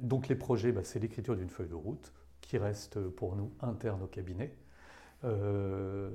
donc 0.00 0.28
les 0.28 0.34
projets, 0.34 0.72
ben, 0.72 0.82
c'est 0.84 0.98
l'écriture 0.98 1.36
d'une 1.36 1.50
feuille 1.50 1.68
de 1.68 1.74
route 1.74 2.12
qui 2.40 2.58
reste 2.58 3.00
pour 3.00 3.36
nous 3.36 3.52
interne 3.60 4.02
au 4.02 4.06
cabinet, 4.06 4.54
euh, 5.24 6.08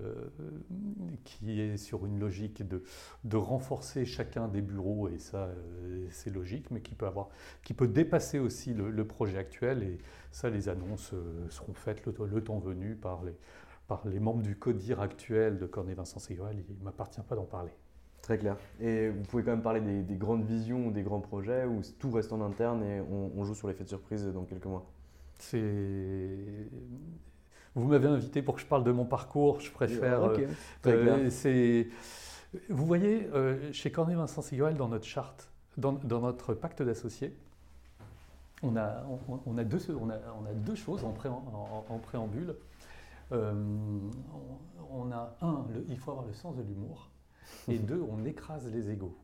qui 1.24 1.62
est 1.62 1.78
sur 1.78 2.08
une 2.08 2.20
logique 2.20 2.68
de, 2.68 2.82
de, 3.24 3.38
renforcer 3.38 4.04
chacun 4.04 4.48
des 4.48 4.62
bureaux, 4.62 5.10
et 5.10 5.20
ça 5.20 5.46
euh, 5.46 6.08
c'est 6.10 6.32
logique, 6.32 6.72
mais 6.72 6.82
qui 6.82 6.96
peut, 6.96 7.06
avoir, 7.06 7.30
qui 7.64 7.76
peut 7.76 7.88
dépasser 7.88 8.40
aussi 8.40 8.74
le, 8.74 9.06
projet 9.06 9.38
actuel, 9.38 9.84
et 9.84 10.00
ça 10.32 10.50
les 10.50 10.70
annonces 10.70 11.12
euh, 11.14 11.48
seront 11.50 11.76
faites 11.76 12.04
le, 12.06 12.14
temps 12.44 12.58
venu 12.58 12.96
par 12.96 13.24
les, 13.24 13.36
par 13.88 14.08
les 14.08 14.20
membres 14.20 14.42
du 14.42 14.56
CODIR 14.56 15.00
actuel 15.00 15.60
de 15.60 15.68
Cornet 15.68 15.94
Vincent 15.94 16.20
Ségural, 16.20 16.56
il 16.58 16.80
ne 16.80 16.84
m'appartient 16.84 17.22
pas 17.22 17.36
d'en 17.36 17.46
parler. 17.46 17.72
Très 18.24 18.40
clair. 18.40 18.58
Et 18.80 19.10
vous 19.10 19.22
pouvez 19.22 19.44
quand 19.44 19.52
même 19.52 19.62
parler 19.62 19.82
des, 19.82 20.16
grandes 20.16 20.46
visions 20.46 20.88
ou 20.88 20.92
des 20.92 21.04
grands 21.04 21.20
projets 21.20 21.66
où 21.66 21.82
tout 22.00 22.10
reste 22.10 22.34
en 22.34 22.42
interne 22.42 22.84
et 22.84 23.02
on, 23.02 23.32
on 23.36 23.46
joue 23.46 23.54
sur 23.54 23.68
l'effet 23.68 23.84
de 23.84 23.90
surprise 23.90 24.26
dans 24.26 24.46
quelques 24.46 24.66
mois? 24.66 24.92
Vous 27.76 27.88
m'avez 27.88 28.08
invité 28.08 28.42
pour 28.42 28.56
que 28.56 28.62
je 28.62 28.66
parle 28.66 28.84
de 28.84 28.92
mon 28.92 29.06
parcours, 29.06 29.60
je 29.60 29.70
préfère. 29.70 30.24
Euh, 30.24 30.48
euh, 30.86 31.84
vous 32.70 32.86
voyez, 32.86 33.28
euh, 33.34 33.72
chez 33.74 33.92
Cornet 33.92 34.16
Vincent 34.16 34.42
Siguel, 34.42 34.78
dans 34.78 34.88
notre 34.88 35.06
charte, 35.06 35.50
dans, 35.78 36.00
notre 36.22 36.54
pacte 36.54 36.82
d'associés, 36.82 37.36
on 38.64 38.78
a, 38.78 39.04
on, 39.46 39.58
a 39.58 39.64
deux, 39.66 39.80
on, 40.00 40.10
a, 40.10 40.16
on 40.42 40.46
a 40.46 40.54
deux 40.54 40.76
choses 40.76 41.04
en, 41.04 41.14
en, 41.90 42.00
préambule. 42.00 42.56
on 43.32 45.12
a 45.12 45.36
un, 45.42 45.66
il 45.90 46.00
faut 46.00 46.12
avoir 46.12 46.26
le 46.26 46.34
sens 46.34 46.56
de 46.56 46.64
l'humour, 46.64 47.10
et 47.68 47.78
deux, 47.78 48.02
on 48.10 48.24
écrase 48.24 48.68
les 48.72 48.90
égaux. 48.90 49.18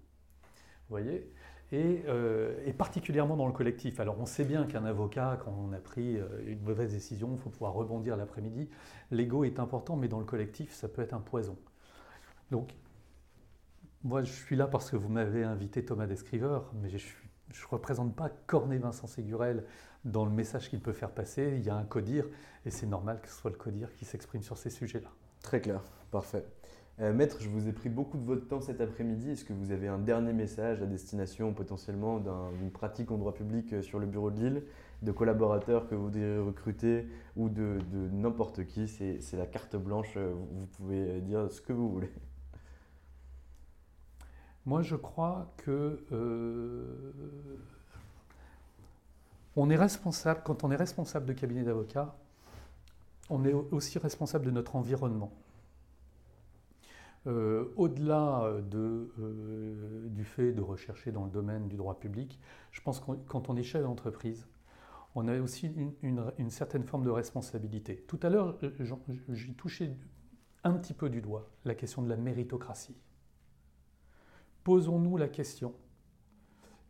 Vous 0.43 0.97
voyez 0.97 1.31
euh, 1.73 2.57
et, 2.65 2.73
particulièrement 2.73 3.37
dans 3.37 3.47
le 3.47 3.53
collectif. 3.53 3.99
Alors 3.99 4.19
on 4.19 4.25
sait 4.25 4.43
bien 4.43 4.65
qu'un 4.65 4.83
avocat, 4.83 5.39
quand 5.43 5.55
on 5.57 5.71
a 5.73 5.77
pris 5.77 6.17
euh, 6.17 6.27
une 6.45 6.61
mauvaise 6.61 6.91
décision, 6.91 7.29
il 7.33 7.39
faut 7.39 7.49
pouvoir 7.49 7.73
rebondir 7.73 8.17
l'après-midi. 8.17 8.69
L'ego 9.09 9.43
est 9.43 9.59
important, 9.59 9.95
mais 9.95 10.07
dans 10.07 10.19
le 10.19 10.25
collectif, 10.25 10.73
ça 10.73 10.87
peut 10.89 11.01
être 11.01 11.13
un 11.13 11.21
poison. 11.21 11.57
Donc, 12.51 12.73
moi 14.03 14.21
je 14.21 14.31
suis 14.31 14.55
là 14.55 14.67
parce 14.67 14.89
que 14.89 14.97
vous 14.97 15.09
m'avez 15.09 15.43
invité 15.43 15.85
Thomas 15.85 16.07
Descriveur, 16.07 16.71
mais 16.81 16.89
je 16.89 16.97
ne 16.97 17.67
représente 17.69 18.15
pas 18.15 18.29
Cornet 18.47 18.77
Vincent 18.77 19.07
Ségurel 19.07 19.63
dans 20.03 20.25
le 20.25 20.31
message 20.31 20.69
qu'il 20.69 20.81
peut 20.81 20.93
faire 20.93 21.11
passer. 21.11 21.53
Il 21.57 21.63
y 21.63 21.69
a 21.69 21.75
un 21.75 21.85
codir, 21.85 22.25
et 22.65 22.71
c'est 22.71 22.87
normal 22.87 23.21
que 23.21 23.29
ce 23.29 23.35
soit 23.35 23.51
le 23.51 23.57
codir 23.57 23.93
qui 23.93 24.03
s'exprime 24.03 24.41
sur 24.41 24.57
ces 24.57 24.69
sujets-là. 24.69 25.09
Très 25.41 25.61
clair, 25.61 25.81
parfait. 26.11 26.45
Euh, 27.01 27.13
maître, 27.13 27.37
je 27.39 27.49
vous 27.49 27.67
ai 27.67 27.71
pris 27.71 27.89
beaucoup 27.89 28.17
de 28.17 28.23
votre 28.23 28.47
temps 28.47 28.61
cet 28.61 28.79
après-midi. 28.79 29.31
Est-ce 29.31 29.43
que 29.43 29.53
vous 29.53 29.71
avez 29.71 29.87
un 29.87 29.97
dernier 29.97 30.33
message 30.33 30.83
à 30.83 30.85
destination 30.85 31.51
potentiellement 31.51 32.19
d'une 32.19 32.69
pratique 32.69 33.09
en 33.09 33.17
droit 33.17 33.33
public 33.33 33.73
euh, 33.73 33.81
sur 33.81 33.97
le 33.97 34.05
bureau 34.05 34.29
de 34.29 34.39
Lille, 34.39 34.63
de 35.01 35.11
collaborateurs 35.11 35.87
que 35.87 35.95
vous 35.95 36.03
voudriez 36.03 36.37
recruter 36.37 37.07
ou 37.35 37.49
de, 37.49 37.79
n'importe 38.11 38.65
qui? 38.67 38.87
C'est 38.87 39.33
la 39.33 39.47
carte 39.47 39.75
blanche, 39.75 40.13
euh, 40.15 40.31
vous 40.31 40.67
pouvez 40.77 41.21
dire 41.21 41.51
ce 41.51 41.59
que 41.59 41.73
vous 41.73 41.89
voulez. 41.89 42.11
Moi, 44.67 44.83
je 44.83 44.95
crois 44.95 45.51
que 45.57 46.05
on 49.55 49.71
est 49.71 49.75
responsable, 49.75 50.41
quand 50.45 50.63
on 50.63 50.69
est 50.69 50.75
responsable 50.75 51.25
de 51.25 51.33
cabinet 51.33 51.63
d'avocat, 51.63 52.15
on 53.31 53.43
est 53.43 53.53
aussi 53.53 53.97
responsable 53.97 54.45
de 54.45 54.51
notre 54.51 54.75
environnement. 54.75 55.31
Euh, 57.27 57.71
au-delà 57.75 58.45
euh, 58.45 60.09
du 60.09 60.25
fait 60.25 60.53
de 60.53 60.61
rechercher 60.61 61.11
dans 61.11 61.25
le 61.25 61.29
domaine 61.29 61.67
du 61.67 61.77
droit 61.77 61.99
public, 61.99 62.39
je 62.71 62.81
pense 62.81 62.99
que 62.99 63.11
quand 63.27 63.49
on 63.49 63.55
est 63.55 63.63
chef 63.63 63.83
d'entreprise, 63.83 64.47
on 65.13 65.27
a 65.27 65.39
aussi 65.39 65.71
une, 66.01 66.49
certaine 66.49 66.83
forme 66.83 67.03
de 67.03 67.11
responsabilité. 67.11 68.03
Tout 68.07 68.19
à 68.23 68.29
l'heure, 68.29 68.57
euh, 68.63 68.71
j'ai 69.29 69.53
touché 69.53 69.95
un 70.63 70.73
petit 70.73 70.93
peu 70.93 71.09
du 71.09 71.21
doigt 71.21 71.51
la 71.63 71.75
question 71.75 72.01
de 72.01 72.09
la 72.09 72.17
méritocratie. 72.17 72.97
Posons-nous 74.63 75.17
la 75.17 75.27
question 75.27 75.73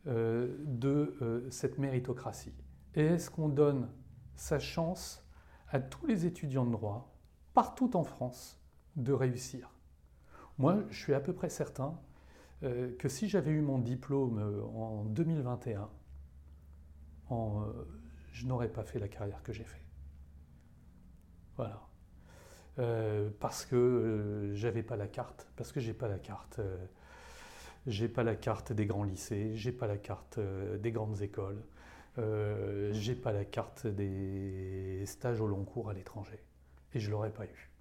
de 0.06 1.48
cette 1.52 1.78
méritocratie. 1.78 2.56
Est-ce 2.96 3.30
qu'on 3.30 3.50
donne 3.50 3.88
sa 4.36 4.58
chance 4.58 5.24
à 5.70 5.80
tous 5.80 6.06
les 6.08 6.26
étudiants 6.26 6.66
de 6.66 6.72
droit, 6.72 7.16
partout 7.54 7.96
en 7.96 8.04
France, 8.04 8.60
de 8.96 9.14
réussir? 9.14 9.72
Moi, 10.62 10.84
je 10.92 11.00
suis 11.00 11.14
à 11.16 11.20
peu 11.20 11.34
près 11.34 11.50
certain 11.50 11.98
euh, 12.64 12.96
que 12.98 13.10
si 13.10 13.28
j'avais 13.28 13.50
eu 13.50 13.62
mon 13.62 13.80
diplôme 13.80 14.38
euh, 14.38 14.62
en 14.78 15.06
2021, 15.06 15.90
en, 17.30 17.64
euh, 17.64 17.72
je 18.32 18.46
n'aurais 18.46 18.70
pas 18.70 18.84
fait 18.84 19.00
la 19.00 19.08
carrière 19.08 19.42
que 19.42 19.54
j'ai 19.54 19.64
fait. 19.64 19.82
Voilà. 21.58 21.82
parce 23.40 23.66
que 23.66 24.52
j'avais 24.56 24.82
pas 24.82 24.96
la 24.96 25.08
carte, 25.08 25.48
parce 25.56 25.72
que 25.72 25.80
j'ai 25.80 25.94
pas 25.94 26.08
la 26.08 26.18
carte. 26.18 26.60
j'ai 27.86 28.08
pas 28.08 28.24
la 28.24 28.36
carte 28.36 28.74
des 28.74 28.88
grands 28.88 29.04
lycées, 29.04 29.52
j'ai 29.56 29.72
pas 29.72 29.86
la 29.86 29.98
carte 29.98 30.40
des 30.40 30.92
grandes 30.92 31.22
écoles, 31.22 31.62
j'ai 32.18 33.16
pas 33.16 33.32
la 33.32 33.46
carte 33.46 33.86
des 33.86 35.04
stages 35.06 35.40
au 35.40 35.46
long 35.46 35.66
cours 35.66 35.90
à 35.90 35.94
l'étranger. 35.94 36.40
Et 36.94 37.00
je 37.00 37.12
l'aurais 37.12 37.34
pas 37.34 37.46
eu. 37.46 37.72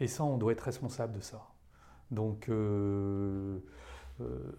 Et 0.00 0.08
ça, 0.08 0.24
on 0.24 0.38
doit 0.38 0.52
être 0.52 0.62
responsable 0.62 1.12
de 1.12 1.20
ça. 1.20 1.46
Donc, 2.10 2.48
euh, 2.48 3.58
euh, 4.20 4.52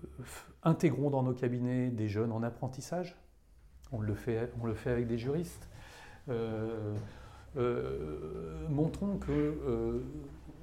intégrons 0.64 1.10
dans 1.10 1.24
nos 1.24 1.34
cabinets 1.34 1.90
des 1.90 2.08
jeunes 2.08 2.32
en 2.32 2.44
apprentissage. 2.44 3.16
On 3.92 4.02
le 4.02 4.16
fait, 4.16 4.38
avec 4.86 5.08
des 5.08 5.18
juristes. 5.18 5.70
Euh, 6.30 6.94
montrons 8.70 9.18
que 9.18 10.04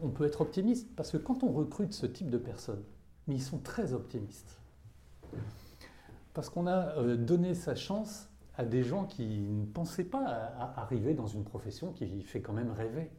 on 0.03 0.11
peut 0.11 0.25
être 0.27 0.43
optimiste 0.43 0.95
parce 0.95 1.11
que 1.11 1.17
quand 1.17 1.43
on 1.43 1.53
recrute 1.53 1.95
ce 1.95 2.05
type 2.05 2.29
de 2.29 2.37
personnes, 2.37 2.83
mais 3.27 3.37
ils 3.37 3.43
sont 3.43 3.59
très 3.59 3.95
optimistes, 3.95 4.61
parce 6.35 6.51
qu'on 6.51 6.67
a 6.67 7.17
donné 7.17 7.55
sa 7.55 7.75
chance 7.75 8.29
à 8.57 8.65
des 8.65 8.83
gens 8.83 9.07
qui 9.07 9.41
ne 9.41 9.65
pensaient 9.65 10.05
pas 10.05 10.53
arriver 10.77 11.15
dans 11.15 11.27
une 11.27 11.45
profession 11.45 11.93
qui 11.93 12.23
fait 12.23 12.43
quand 12.43 12.53
même 12.53 12.71
rêver. 12.71 13.11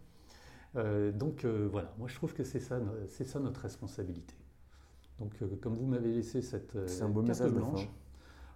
Euh, 0.75 1.11
donc 1.11 1.45
euh, 1.45 1.67
voilà, 1.71 1.93
moi 1.97 2.07
je 2.07 2.15
trouve 2.15 2.33
que 2.33 2.43
c'est 2.43 2.59
ça, 2.59 2.79
c'est 3.07 3.23
ça 3.23 3.39
notre 3.39 3.61
responsabilité. 3.61 4.35
Donc 5.19 5.31
euh, 5.41 5.47
comme 5.61 5.75
vous 5.75 5.85
m'avez 5.85 6.11
laissé 6.11 6.41
cette 6.41 6.77
un 7.01 7.09
beau 7.09 7.21
message 7.21 7.51
blanche, 7.51 7.87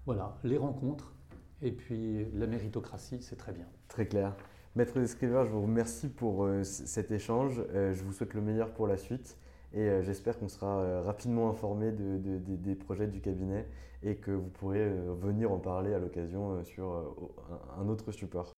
voilà, 0.06 0.38
les 0.44 0.58
rencontres 0.58 1.14
et 1.62 1.72
puis 1.72 2.26
la 2.34 2.48
méritocratie, 2.48 3.22
c'est 3.22 3.38
très 3.38 3.52
bien. 3.52 3.66
Très 3.88 4.08
clair. 4.08 4.36
Maître 4.76 5.00
Descriveur, 5.00 5.46
je 5.46 5.52
vous 5.52 5.64
remercie 5.64 6.10
pour 6.10 6.48
cet 6.64 7.12
échange. 7.12 7.64
je 7.74 8.04
vous 8.04 8.14
souhaite 8.14 8.34
le 8.34 8.42
meilleur 8.42 8.72
pour 8.72 8.88
la 8.88 8.98
suite. 8.98 9.38
Et 9.74 9.90
j'espère 10.04 10.40
qu'on 10.40 10.48
sera 10.48 11.02
rapidement 11.02 11.50
informé 11.50 11.92
des 11.92 12.76
projets 12.76 13.08
du 13.08 13.20
cabinet 13.20 13.68
et 14.04 14.16
que 14.16 14.32
vous 14.32 14.48
pourrez 14.48 14.88
venir 15.20 15.52
en 15.52 15.58
parler 15.58 15.94
à 15.94 16.00
l'occasion 16.00 16.64
sur 16.64 17.18
un 17.78 17.90
autre 17.90 18.12
support. 18.12 18.54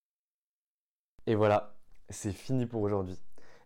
Et 1.26 1.34
voilà, 1.34 1.76
c'est 2.10 2.34
fini 2.34 2.66
pour 2.66 2.82
aujourd'hui. 2.82 3.20